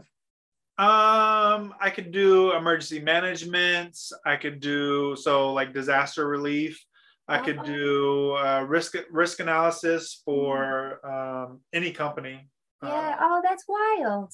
Um, 0.78 1.74
I 1.80 1.90
could 1.94 2.10
do 2.12 2.52
emergency 2.52 3.00
management. 3.00 3.96
I 4.26 4.36
could 4.36 4.58
do 4.60 5.14
so 5.16 5.52
like 5.52 5.72
disaster 5.72 6.26
relief. 6.26 6.84
I 7.28 7.38
could 7.38 7.58
Oh. 7.58 7.64
do 7.64 8.30
uh, 8.32 8.64
risk 8.66 8.94
risk 9.10 9.38
analysis 9.40 10.22
for 10.24 11.04
um, 11.06 11.60
any 11.72 11.92
company. 11.92 12.48
Yeah. 12.82 12.88
Uh, 12.88 13.16
Oh, 13.20 13.40
that's 13.42 13.64
wild. 13.68 14.32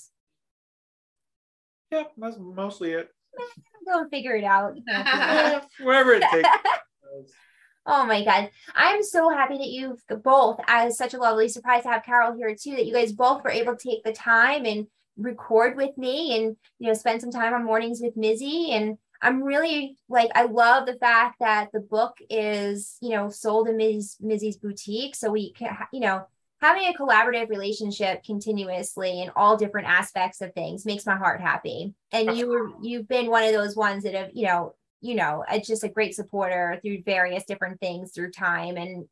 yeah, 1.91 2.05
that's 2.17 2.37
mostly 2.39 2.93
it. 2.93 3.09
Go 3.87 4.01
and 4.01 4.11
figure 4.11 4.35
it 4.37 4.45
out. 4.45 4.77
Wherever 5.81 6.15
it 6.15 6.23
takes. 6.31 6.49
Oh 7.87 8.07
my 8.07 8.25
God. 8.25 8.51
I'm 8.75 9.03
so 9.03 9.29
happy 9.29 9.59
that 9.59 9.69
you've 9.69 10.03
both, 10.23 10.59
as 10.67 10.97
such 10.97 11.13
a 11.15 11.19
lovely 11.19 11.49
surprise 11.49 11.83
to 11.83 11.91
have 11.91 12.03
Carol 12.05 12.35
here 12.37 12.55
too, 12.55 12.73
that 12.77 12.87
you 12.87 12.95
guys 12.95 13.13
both 13.13 13.45
were 13.45 13.51
able 13.51 13.77
to 13.77 13.89
take 13.89 14.03
the 14.05 14.13
time 14.13 14.65
and 14.65 14.87
record 15.19 15.77
with 15.77 15.97
me 15.99 16.37
and, 16.37 16.57
you 16.79 16.89
know, 16.89 16.95
spend 16.95 17.21
some 17.21 17.31
time 17.31 17.53
on 17.53 17.65
mornings 17.65 18.01
with 18.01 18.17
Mizzy. 18.17 18.71
And 18.71 18.97
I'm 19.21 19.43
really 19.43 19.97
like, 20.09 20.31
I 20.35 20.45
love 20.45 20.87
the 20.87 20.97
fact 20.97 21.37
that 21.41 21.71
the 21.73 21.81
book 21.81 22.17
is, 22.31 22.97
you 23.03 23.11
know, 23.11 23.29
sold 23.29 23.69
in 23.69 23.77
Ms. 23.77 24.17
Mizzy's 24.19 24.57
boutique. 24.57 25.15
So 25.15 25.31
we 25.31 25.53
can, 25.53 25.69
ha- 25.69 25.89
you 25.93 26.01
know, 26.01 26.27
having 26.65 26.87
a 26.87 26.95
collaborative 26.95 27.51
relationship 27.51 28.25
continuously 28.25 29.21
in 29.21 29.31
all 29.37 29.55
different 29.55 29.87
aspects 29.87 30.41
of 30.41 30.51
things 30.55 30.87
makes 30.87 31.05
my 31.05 31.15
heart 31.15 31.39
happy. 31.39 31.93
And 32.11 32.35
you 32.37 32.49
were, 32.49 32.71
you've 32.81 33.07
been 33.07 33.29
one 33.29 33.45
of 33.45 33.53
those 33.53 33.77
ones 33.77 34.05
that 34.05 34.15
have, 34.15 34.31
you 34.33 34.47
know, 34.47 34.75
you 35.03 35.15
know, 35.15 35.45
it's 35.51 35.69
just 35.69 35.85
a 35.85 35.91
great 35.91 36.15
supporter 36.15 36.81
through 36.81 37.03
various 37.03 37.45
different 37.45 37.81
things 37.81 38.13
through 38.13 38.31
time. 38.31 38.79
And 38.79 39.05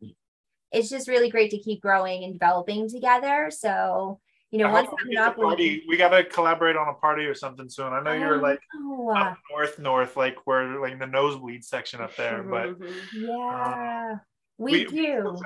it's 0.71 0.89
just 0.89 1.09
really 1.09 1.29
great 1.29 1.51
to 1.51 1.59
keep 1.59 1.83
growing 1.83 2.25
and 2.25 2.33
developing 2.33 2.89
together. 2.89 3.51
So, 3.51 4.19
you 4.51 4.59
know, 4.59 4.73
once 4.73 4.89
we, 5.07 5.15
party, 5.15 5.85
we 5.87 5.99
gotta 5.99 6.25
collaborate 6.25 6.77
on 6.77 6.89
a 6.89 6.95
party 6.95 7.27
or 7.27 7.35
something 7.35 7.69
soon. 7.69 7.93
I 7.93 8.03
know 8.03 8.13
you're 8.13 8.41
like 8.41 8.61
Oh, 8.75 9.15
up 9.15 9.37
north, 9.51 9.79
north, 9.79 10.17
like 10.17 10.39
we're 10.47 10.81
like 10.81 10.99
the 10.99 11.07
nosebleed 11.07 11.63
section 11.65 12.01
up 12.01 12.17
there, 12.17 12.43
but 12.43 12.77
yeah, 13.15 14.13
um, 14.13 14.21
we, 14.57 14.73
we- 14.73 14.85
do. 14.87 15.33
we. 15.35 15.41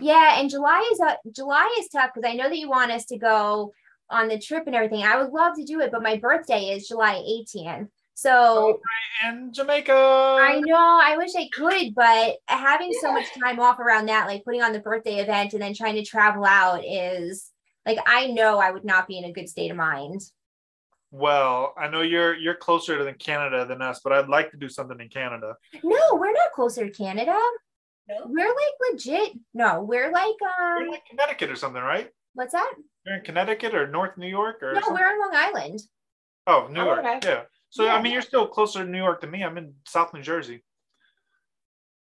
Yeah, 0.00 0.40
and 0.40 0.50
July 0.50 0.88
is 0.92 1.00
a 1.00 1.16
July 1.32 1.76
is 1.80 1.88
tough 1.88 2.10
because 2.14 2.28
I 2.28 2.34
know 2.34 2.48
that 2.48 2.58
you 2.58 2.68
want 2.68 2.92
us 2.92 3.04
to 3.06 3.18
go 3.18 3.72
on 4.10 4.28
the 4.28 4.38
trip 4.38 4.64
and 4.66 4.74
everything. 4.74 5.02
I 5.02 5.20
would 5.20 5.32
love 5.32 5.56
to 5.56 5.64
do 5.64 5.80
it, 5.80 5.90
but 5.90 6.02
my 6.02 6.16
birthday 6.16 6.70
is 6.70 6.88
July 6.88 7.14
18th. 7.14 7.88
So 8.14 8.80
and 9.22 9.54
Jamaica. 9.54 9.92
I 9.92 10.60
know 10.60 11.00
I 11.00 11.16
wish 11.16 11.30
I 11.36 11.48
could, 11.52 11.94
but 11.94 12.38
having 12.46 12.92
so 13.00 13.12
much 13.12 13.26
time 13.40 13.60
off 13.60 13.78
around 13.78 14.06
that, 14.06 14.26
like 14.26 14.44
putting 14.44 14.62
on 14.62 14.72
the 14.72 14.80
birthday 14.80 15.20
event 15.20 15.52
and 15.52 15.62
then 15.62 15.72
trying 15.74 15.94
to 15.94 16.04
travel 16.04 16.44
out 16.44 16.84
is 16.84 17.52
like 17.86 17.98
I 18.06 18.26
know 18.28 18.58
I 18.58 18.72
would 18.72 18.84
not 18.84 19.06
be 19.06 19.18
in 19.18 19.24
a 19.24 19.32
good 19.32 19.48
state 19.48 19.70
of 19.70 19.76
mind. 19.76 20.20
Well, 21.10 21.74
I 21.78 21.88
know 21.88 22.02
you're 22.02 22.34
you're 22.34 22.56
closer 22.56 22.98
to 22.98 23.14
Canada 23.14 23.64
than 23.64 23.82
us, 23.82 24.00
but 24.02 24.12
I'd 24.12 24.28
like 24.28 24.50
to 24.50 24.56
do 24.56 24.68
something 24.68 25.00
in 25.00 25.08
Canada. 25.08 25.56
No, 25.84 26.00
we're 26.14 26.32
not 26.32 26.52
closer 26.54 26.88
to 26.88 26.92
Canada. 26.92 27.38
No? 28.08 28.16
We're 28.26 28.46
like 28.48 28.92
legit. 28.92 29.32
No, 29.54 29.82
we're 29.82 30.10
like 30.10 30.34
um. 30.42 30.78
You're 30.80 30.90
like 30.90 31.04
Connecticut 31.08 31.50
or 31.50 31.56
something, 31.56 31.82
right? 31.82 32.10
what's 32.34 32.52
that? 32.52 32.72
You're 33.04 33.16
in 33.16 33.24
Connecticut 33.24 33.74
or 33.74 33.88
North 33.88 34.16
New 34.16 34.28
York 34.28 34.62
or 34.62 34.72
No, 34.72 34.80
something? 34.80 34.94
we're 34.94 35.12
in 35.12 35.18
Long 35.18 35.30
Island. 35.34 35.80
oh 36.46 36.68
New 36.70 36.80
Oh, 36.80 36.84
York. 36.84 36.98
okay. 37.04 37.18
Yeah. 37.24 37.42
So 37.70 37.84
Yeah. 37.84 37.94
I 37.96 38.02
mean, 38.02 38.12
you're 38.12 38.22
still 38.22 38.46
closer 38.46 38.84
to 38.84 38.88
New 38.90 38.98
York 38.98 39.20
than 39.20 39.30
me. 39.32 39.42
I'm 39.42 39.58
in 39.58 39.74
South 39.86 40.14
New 40.14 40.22
Jersey. 40.22 40.62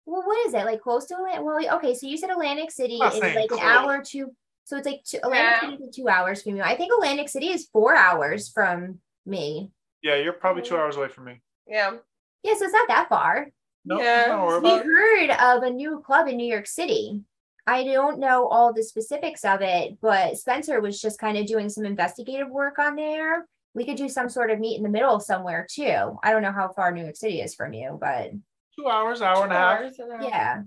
Well, 0.06 0.22
what 0.26 0.46
is 0.46 0.54
it? 0.54 0.64
Like 0.64 0.80
close 0.82 1.06
to 1.06 1.14
Atlantic? 1.16 1.44
Well, 1.44 1.76
okay, 1.76 1.94
so 1.94 2.06
you 2.06 2.16
said 2.16 2.30
Atlantic 2.30 2.70
City 2.70 2.96
is 2.96 3.14
saying 3.14 3.34
like 3.36 3.50
an 3.52 3.58
hour 3.60 3.98
or 3.98 4.02
two. 4.02 4.34
So 4.64 4.76
it's 4.76 4.86
like 4.86 5.02
two, 5.04 5.18
Atlantic 5.18 5.50
Yeah. 5.50 5.60
City 5.60 5.74
is 5.74 5.80
like 5.80 5.92
two 5.92 6.08
hours 6.08 6.42
from 6.42 6.56
you. 6.56 6.62
I 6.62 6.76
think 6.76 6.92
Atlantic 6.92 7.28
City 7.30 7.48
is 7.48 7.68
four 7.72 7.94
hours 7.96 8.48
from 8.50 9.00
me. 9.26 9.70
Yeah, 10.02 10.16
you're 10.16 10.32
probably 10.34 10.62
two 10.62 10.76
hours 10.76 10.96
away 10.96 11.08
from 11.08 11.24
me. 11.24 11.40
Yeah. 11.66 11.92
Yeah, 12.42 12.54
so 12.54 12.64
it's 12.64 12.72
not 12.72 12.88
that 12.88 13.08
far. 13.08 13.48
No, 13.88 14.00
Yeah. 14.00 14.44
We 14.46 14.56
about 14.58 14.80
it. 14.80 14.86
heard 14.86 15.30
of 15.30 15.62
a 15.62 15.70
new 15.70 16.00
club 16.04 16.28
in 16.28 16.36
New 16.36 16.46
York 16.50 16.66
City. 16.66 17.22
I 17.66 17.84
don't 17.84 18.18
know 18.18 18.46
all 18.48 18.72
the 18.72 18.82
specifics 18.82 19.44
of 19.44 19.60
it, 19.62 19.98
but 20.00 20.38
Spencer 20.38 20.80
was 20.80 21.00
just 21.00 21.18
kind 21.18 21.36
of 21.36 21.46
doing 21.46 21.68
some 21.68 21.84
investigative 21.84 22.48
work 22.50 22.78
on 22.78 22.96
there. 22.96 23.46
We 23.74 23.84
could 23.84 23.96
do 23.96 24.08
some 24.08 24.28
sort 24.28 24.50
of 24.50 24.58
meet 24.58 24.76
in 24.78 24.82
the 24.82 24.88
middle 24.88 25.20
somewhere 25.20 25.66
too. 25.70 26.18
I 26.22 26.32
don't 26.32 26.42
know 26.42 26.52
how 26.52 26.68
far 26.72 26.92
New 26.92 27.02
York 27.02 27.16
City 27.16 27.40
is 27.40 27.54
from 27.54 27.72
you, 27.72 27.98
but 28.00 28.30
Two 28.78 28.88
hours, 28.88 29.20
hour 29.22 29.44
and 29.44 29.52
a 29.52 29.56
half. 29.56 29.80
Hours 29.80 29.98
and 29.98 30.12
a 30.12 30.16
half. 30.16 30.24
yeah. 30.24 30.62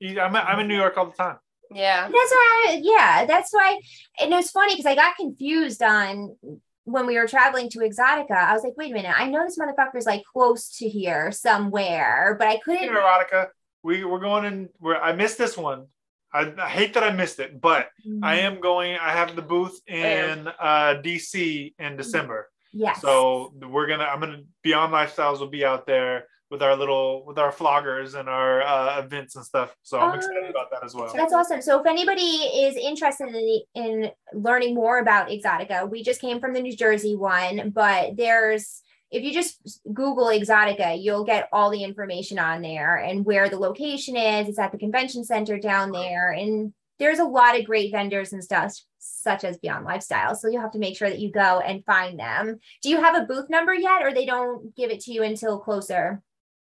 Yeah, 0.00 0.24
I'm, 0.24 0.34
I'm 0.36 0.58
in 0.60 0.68
New 0.68 0.76
York 0.76 0.96
all 0.96 1.06
the 1.06 1.12
time. 1.16 1.36
Yeah. 1.72 2.02
That's 2.02 2.12
why, 2.32 2.80
yeah, 2.82 3.24
that's 3.26 3.52
why. 3.52 3.78
And 4.18 4.32
it 4.32 4.36
was 4.36 4.50
funny 4.50 4.74
because 4.74 4.86
I 4.86 4.94
got 4.96 5.16
confused 5.16 5.82
on 5.82 6.36
when 6.84 7.06
we 7.06 7.16
were 7.18 7.26
traveling 7.28 7.68
to 7.70 7.78
Exxxotica. 7.80 8.30
I 8.32 8.52
was 8.52 8.62
like, 8.64 8.76
wait 8.76 8.90
a 8.90 8.94
minute, 8.94 9.12
I 9.16 9.28
know 9.28 9.44
this 9.44 9.58
motherfucker's 9.58 10.06
like 10.06 10.22
close 10.32 10.76
to 10.78 10.88
here 10.88 11.30
somewhere, 11.32 12.36
but 12.38 12.48
I 12.48 12.58
couldn't. 12.58 12.82
Here, 12.82 12.94
erotica. 12.96 13.48
We 13.82 14.04
we're 14.04 14.18
going 14.20 14.44
in. 14.44 14.68
Where 14.78 15.02
I 15.02 15.12
missed 15.12 15.38
this 15.38 15.56
one. 15.56 15.86
I, 16.32 16.52
I 16.62 16.68
hate 16.68 16.94
that 16.94 17.02
I 17.02 17.10
missed 17.12 17.40
it, 17.40 17.60
but 17.60 17.88
I 18.22 18.36
Mm-hmm. 18.36 18.46
am 18.54 18.60
going. 18.60 18.96
I 19.00 19.10
have 19.12 19.34
the 19.34 19.42
booth 19.42 19.80
in 19.88 20.46
uh, 20.60 21.00
DC 21.04 21.74
in 21.78 21.96
December. 21.96 22.48
Yes. 22.72 23.00
So 23.00 23.52
we're 23.60 23.86
gonna. 23.88 24.04
I'm 24.04 24.20
gonna 24.20 24.42
Beyond 24.62 24.92
Lifestyles 24.92 25.40
will 25.40 25.48
be 25.48 25.64
out 25.64 25.86
there 25.86 26.26
with 26.50 26.62
our 26.62 26.74
little 26.76 27.24
with 27.24 27.38
our 27.38 27.52
floggers 27.52 28.18
and 28.18 28.28
our 28.28 28.62
uh, 28.62 28.98
events 29.00 29.36
and 29.36 29.44
stuff. 29.44 29.74
So 29.82 29.98
I'm 30.00 30.10
Oh. 30.10 30.14
excited 30.14 30.50
about 30.50 30.70
that 30.72 30.84
as 30.84 30.94
well. 30.94 31.12
That's 31.14 31.32
awesome. 31.32 31.62
So 31.62 31.80
if 31.80 31.86
anybody 31.86 32.20
is 32.22 32.76
interested 32.76 33.28
in, 33.28 33.60
in 33.74 34.10
learning 34.34 34.74
more 34.74 34.98
about 34.98 35.28
Exxxotica, 35.28 35.88
we 35.88 36.02
just 36.02 36.20
came 36.20 36.40
from 36.40 36.52
the 36.52 36.60
New 36.60 36.76
Jersey 36.76 37.14
one, 37.16 37.70
but 37.70 38.16
there's 38.16 38.82
if 39.12 39.24
you 39.24 39.32
just 39.32 39.80
Google 39.92 40.26
Exxxotica, 40.26 41.02
you'll 41.02 41.24
get 41.24 41.48
all 41.52 41.70
the 41.70 41.82
information 41.82 42.38
on 42.38 42.62
there 42.62 42.96
and 42.96 43.24
where 43.24 43.48
the 43.48 43.58
location 43.58 44.16
is. 44.16 44.48
It's 44.48 44.58
at 44.58 44.70
the 44.72 44.78
convention 44.78 45.24
center 45.24 45.58
down 45.58 45.90
there. 45.90 46.30
And 46.30 46.72
there's 47.00 47.18
a 47.18 47.24
lot 47.24 47.58
of 47.58 47.64
great 47.64 47.90
vendors 47.90 48.32
and 48.32 48.44
stuff, 48.44 48.72
such 48.98 49.42
as 49.42 49.58
Beyond 49.58 49.84
Lifestyle. 49.84 50.36
So 50.36 50.46
you'll 50.48 50.60
have 50.60 50.70
to 50.72 50.78
make 50.78 50.96
sure 50.96 51.08
that 51.10 51.18
you 51.18 51.32
go 51.32 51.58
and 51.58 51.84
find 51.84 52.20
them. 52.20 52.60
Do 52.82 52.88
you 52.88 53.02
have 53.02 53.16
a 53.16 53.24
booth 53.26 53.48
number 53.50 53.74
yet, 53.74 54.02
or 54.02 54.12
they 54.14 54.26
don't 54.26 54.76
give 54.76 54.90
it 54.90 55.00
to 55.00 55.12
you 55.12 55.24
until 55.24 55.58
closer? 55.58 56.22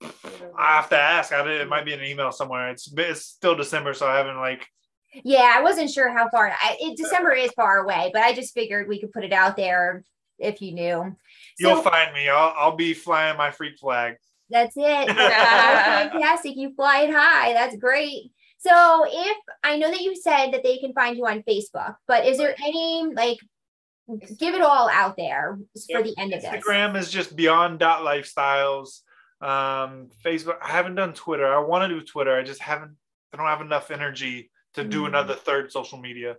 I 0.03 0.77
have 0.77 0.89
to 0.91 0.97
ask. 0.99 1.33
I 1.33 1.43
did, 1.45 1.61
it 1.61 1.69
might 1.69 1.85
be 1.85 1.93
in 1.93 2.01
an 2.01 2.07
email 2.07 2.31
somewhere. 2.33 2.71
It's 2.71 2.93
it's 2.97 3.23
still 3.23 3.55
December, 3.57 3.95
so 3.95 4.07
I 4.07 4.17
haven't 4.17 4.37
like. 4.37 4.67
Yeah, 5.25 5.53
I 5.57 5.63
wasn't 5.63 5.91
sure 5.91 6.11
how 6.17 6.29
far. 6.31 6.51
I, 6.51 6.77
it, 6.81 6.97
December 6.97 7.33
is 7.33 7.51
far 7.53 7.79
away, 7.79 8.11
but 8.13 8.23
I 8.23 8.33
just 8.35 8.55
figured 8.55 8.89
we 8.89 9.01
could 9.01 9.13
put 9.13 9.25
it 9.25 9.33
out 9.33 9.57
there 9.57 10.05
if 10.39 10.61
you 10.61 10.73
knew. 10.73 11.17
You'll 11.59 11.77
So 11.77 11.83
find 11.91 12.13
me. 12.13 12.29
I'll 12.29 12.55
I'll 12.57 12.77
be 12.77 12.95
flying 12.95 13.37
my 13.37 13.51
freak 13.51 13.79
flag. 13.79 14.17
that's 14.51 14.77
it. 14.77 15.09
Fantastic. 15.09 16.57
You 16.57 16.75
fly 16.75 17.01
it 17.03 17.11
high. 17.13 17.53
That's 17.55 17.77
great. 17.77 18.31
So 18.59 19.05
if 19.09 19.37
I 19.65 19.79
know 19.79 19.91
that 19.91 20.01
you 20.01 20.15
said 20.17 20.51
that 20.53 20.63
they 20.63 20.79
can 20.79 20.93
find 20.93 21.17
you 21.17 21.27
on 21.27 21.43
Facebook, 21.43 21.95
but 22.07 22.27
is 22.27 22.39
there 22.39 22.55
any 22.65 23.05
like 23.15 23.39
give 24.39 24.55
it 24.55 24.61
all 24.61 24.89
out 24.91 25.17
there 25.17 25.59
for 25.75 26.01
Yep. 26.01 26.05
the 26.05 26.15
end 26.19 26.35
of 26.35 26.43
this? 26.43 26.51
Instagram 26.51 26.97
is 26.97 27.11
just 27.11 27.35
beyond 27.37 27.79
dot 27.79 28.03
lifestyles. 28.03 29.01
Um, 29.41 30.11
Facebook. 30.25 30.59
I 30.63 30.69
haven't 30.69 30.97
done 30.97 31.13
Twitter. 31.15 31.47
I 31.47 31.59
want 31.61 31.89
to 31.89 32.01
do 32.01 32.05
Twitter. 32.05 32.37
I 32.37 32.43
just 32.43 32.61
haven't. 32.61 32.97
I 33.33 33.37
don't 33.37 33.47
have 33.47 33.61
enough 33.61 33.91
energy 33.91 34.51
to 34.75 34.85
do 34.85 35.03
Mm. 35.03 35.09
another 35.09 35.35
third 35.35 35.71
social 35.73 35.99
media. 35.99 36.37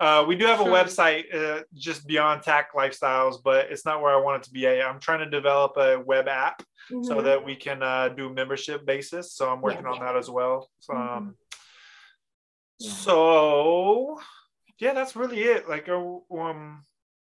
Uh, 0.00 0.24
we 0.26 0.34
do 0.36 0.46
have 0.46 0.60
a 0.60 0.64
Hmm. 0.64 0.70
website, 0.72 1.32
uh, 1.32 1.62
just 1.74 2.06
Beyond 2.06 2.42
Tack 2.42 2.72
Lifestyles, 2.74 3.36
but 3.42 3.70
it's 3.70 3.84
not 3.84 4.02
where 4.02 4.12
I 4.12 4.16
want 4.20 4.42
it 4.42 4.46
to 4.46 4.50
be. 4.52 4.66
I, 4.66 4.82
I'm 4.82 4.98
trying 4.98 5.20
to 5.20 5.30
develop 5.30 5.76
a 5.76 6.00
web 6.00 6.26
app 6.28 6.62
so 6.88 6.96
Mhm. 7.16 7.24
that 7.24 7.44
we 7.44 7.54
can 7.54 7.82
uh, 7.82 8.08
do 8.08 8.28
membership 8.32 8.84
basis. 8.84 9.32
So 9.34 9.48
I'm 9.50 9.60
working 9.60 9.86
on 9.86 10.00
that 10.00 10.16
as 10.16 10.28
well. 10.28 10.70
So, 10.80 10.94
um, 10.96 11.36
Yeah. 12.78 12.90
so 12.90 14.20
yeah, 14.78 14.92
that's 14.94 15.14
really 15.14 15.42
it. 15.42 15.68
Like, 15.68 15.88
uh, 15.88 16.16
um, 16.36 16.84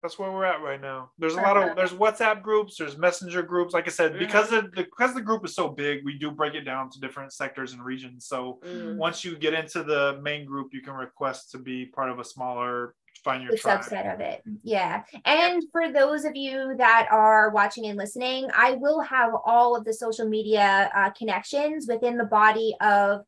that's 0.01 0.17
where 0.17 0.31
we're 0.31 0.45
at 0.45 0.61
right 0.61 0.79
now. 0.79 1.11
There's 1.17 1.35
a 1.35 1.41
lot 1.41 1.57
of 1.57 1.75
there's 1.75 1.93
WhatsApp 2.03 2.41
groups, 2.41 2.77
there's 2.77 2.97
Messenger 2.97 3.43
groups. 3.43 3.73
Like 3.73 3.87
I 3.87 3.91
said, 3.91 4.17
because 4.17 4.51
of 4.51 4.71
the 4.71 4.83
because 4.83 5.13
the 5.13 5.21
group 5.21 5.43
is 5.45 5.55
so 5.55 5.67
big, 5.69 6.05
we 6.05 6.17
do 6.17 6.31
break 6.31 6.53
it 6.55 6.61
down 6.61 6.89
to 6.91 6.99
different 6.99 7.33
sectors 7.33 7.73
and 7.73 7.83
regions. 7.83 8.25
So 8.25 8.59
Mm. 8.63 8.97
once 8.97 9.23
you 9.23 9.37
get 9.37 9.53
into 9.53 9.83
the 9.83 10.19
main 10.21 10.45
group, 10.45 10.73
you 10.73 10.81
can 10.81 10.93
request 10.93 11.51
to 11.51 11.57
be 11.57 11.85
part 11.85 12.09
of 12.09 12.19
a 12.19 12.23
smaller 12.23 12.95
find 13.23 13.43
your 13.43 13.51
the 13.51 13.57
subset 13.57 14.13
of 14.13 14.19
it. 14.21 14.41
Yeah. 14.63 15.03
And 15.25 15.63
for 15.71 15.91
those 15.91 16.25
of 16.25 16.35
you 16.35 16.75
that 16.77 17.07
are 17.11 17.49
watching 17.51 17.85
and 17.87 17.97
listening, 17.97 18.49
I 18.55 18.73
will 18.73 19.01
have 19.01 19.33
all 19.45 19.75
of 19.75 19.85
the 19.85 19.93
social 19.93 20.27
media 20.27 20.89
uh, 20.95 21.09
connections 21.11 21.87
within 21.87 22.17
the 22.17 22.25
body 22.25 22.75
of 22.81 23.21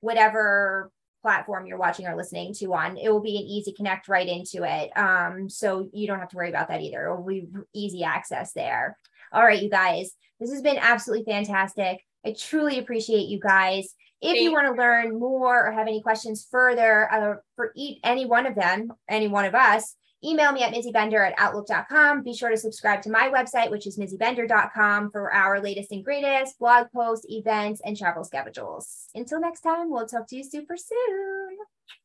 whatever 0.00 0.90
platform 1.22 1.66
you're 1.66 1.78
watching 1.78 2.06
or 2.06 2.16
listening 2.16 2.54
to 2.54 2.74
on. 2.74 2.96
It 2.96 3.10
will 3.10 3.20
be 3.20 3.36
an 3.36 3.44
easy 3.44 3.72
connect 3.72 4.08
right 4.08 4.26
into 4.26 4.64
it. 4.64 4.90
Um, 4.96 5.48
so 5.48 5.88
you 5.92 6.06
don't 6.06 6.18
have 6.18 6.28
to 6.30 6.36
worry 6.36 6.48
about 6.48 6.68
that 6.68 6.80
either. 6.80 7.06
It 7.06 7.16
will 7.16 7.26
be 7.26 7.48
easy 7.74 8.04
access 8.04 8.52
there. 8.52 8.98
All 9.32 9.44
right, 9.44 9.62
you 9.62 9.70
guys, 9.70 10.12
this 10.38 10.50
has 10.50 10.62
been 10.62 10.78
absolutely 10.78 11.30
fantastic. 11.30 11.98
I 12.24 12.34
truly 12.38 12.78
appreciate 12.78 13.28
you 13.28 13.38
guys. 13.38 13.94
If 14.22 14.36
you 14.36 14.52
want 14.52 14.66
to 14.66 14.80
learn 14.80 15.18
more 15.18 15.66
or 15.66 15.72
have 15.72 15.86
any 15.86 16.02
questions 16.02 16.46
further 16.50 17.10
uh, 17.10 17.34
for 17.56 17.72
each, 17.74 18.00
any 18.04 18.26
one 18.26 18.46
of 18.46 18.54
them, 18.54 18.92
any 19.08 19.28
one 19.28 19.46
of 19.46 19.54
us, 19.54 19.96
email 20.24 20.52
me 20.52 20.62
at 20.62 20.72
mizzybender 20.72 21.26
at 21.26 21.34
outlook.com. 21.38 22.22
Be 22.22 22.34
sure 22.34 22.50
to 22.50 22.56
subscribe 22.56 23.02
to 23.02 23.10
my 23.10 23.30
website, 23.30 23.70
which 23.70 23.86
is 23.86 23.98
mizzybender.com 23.98 25.10
for 25.10 25.32
our 25.32 25.60
latest 25.60 25.92
and 25.92 26.04
greatest 26.04 26.58
blog 26.58 26.86
posts, 26.92 27.26
events, 27.28 27.80
and 27.84 27.96
travel 27.96 28.24
schedules. 28.24 29.06
Until 29.14 29.40
next 29.40 29.60
time, 29.60 29.90
we'll 29.90 30.06
talk 30.06 30.26
to 30.28 30.36
you 30.36 30.44
super 30.44 30.76
soon. 30.76 31.58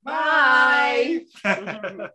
Bye. 0.04 1.26
Bye. 1.44 2.10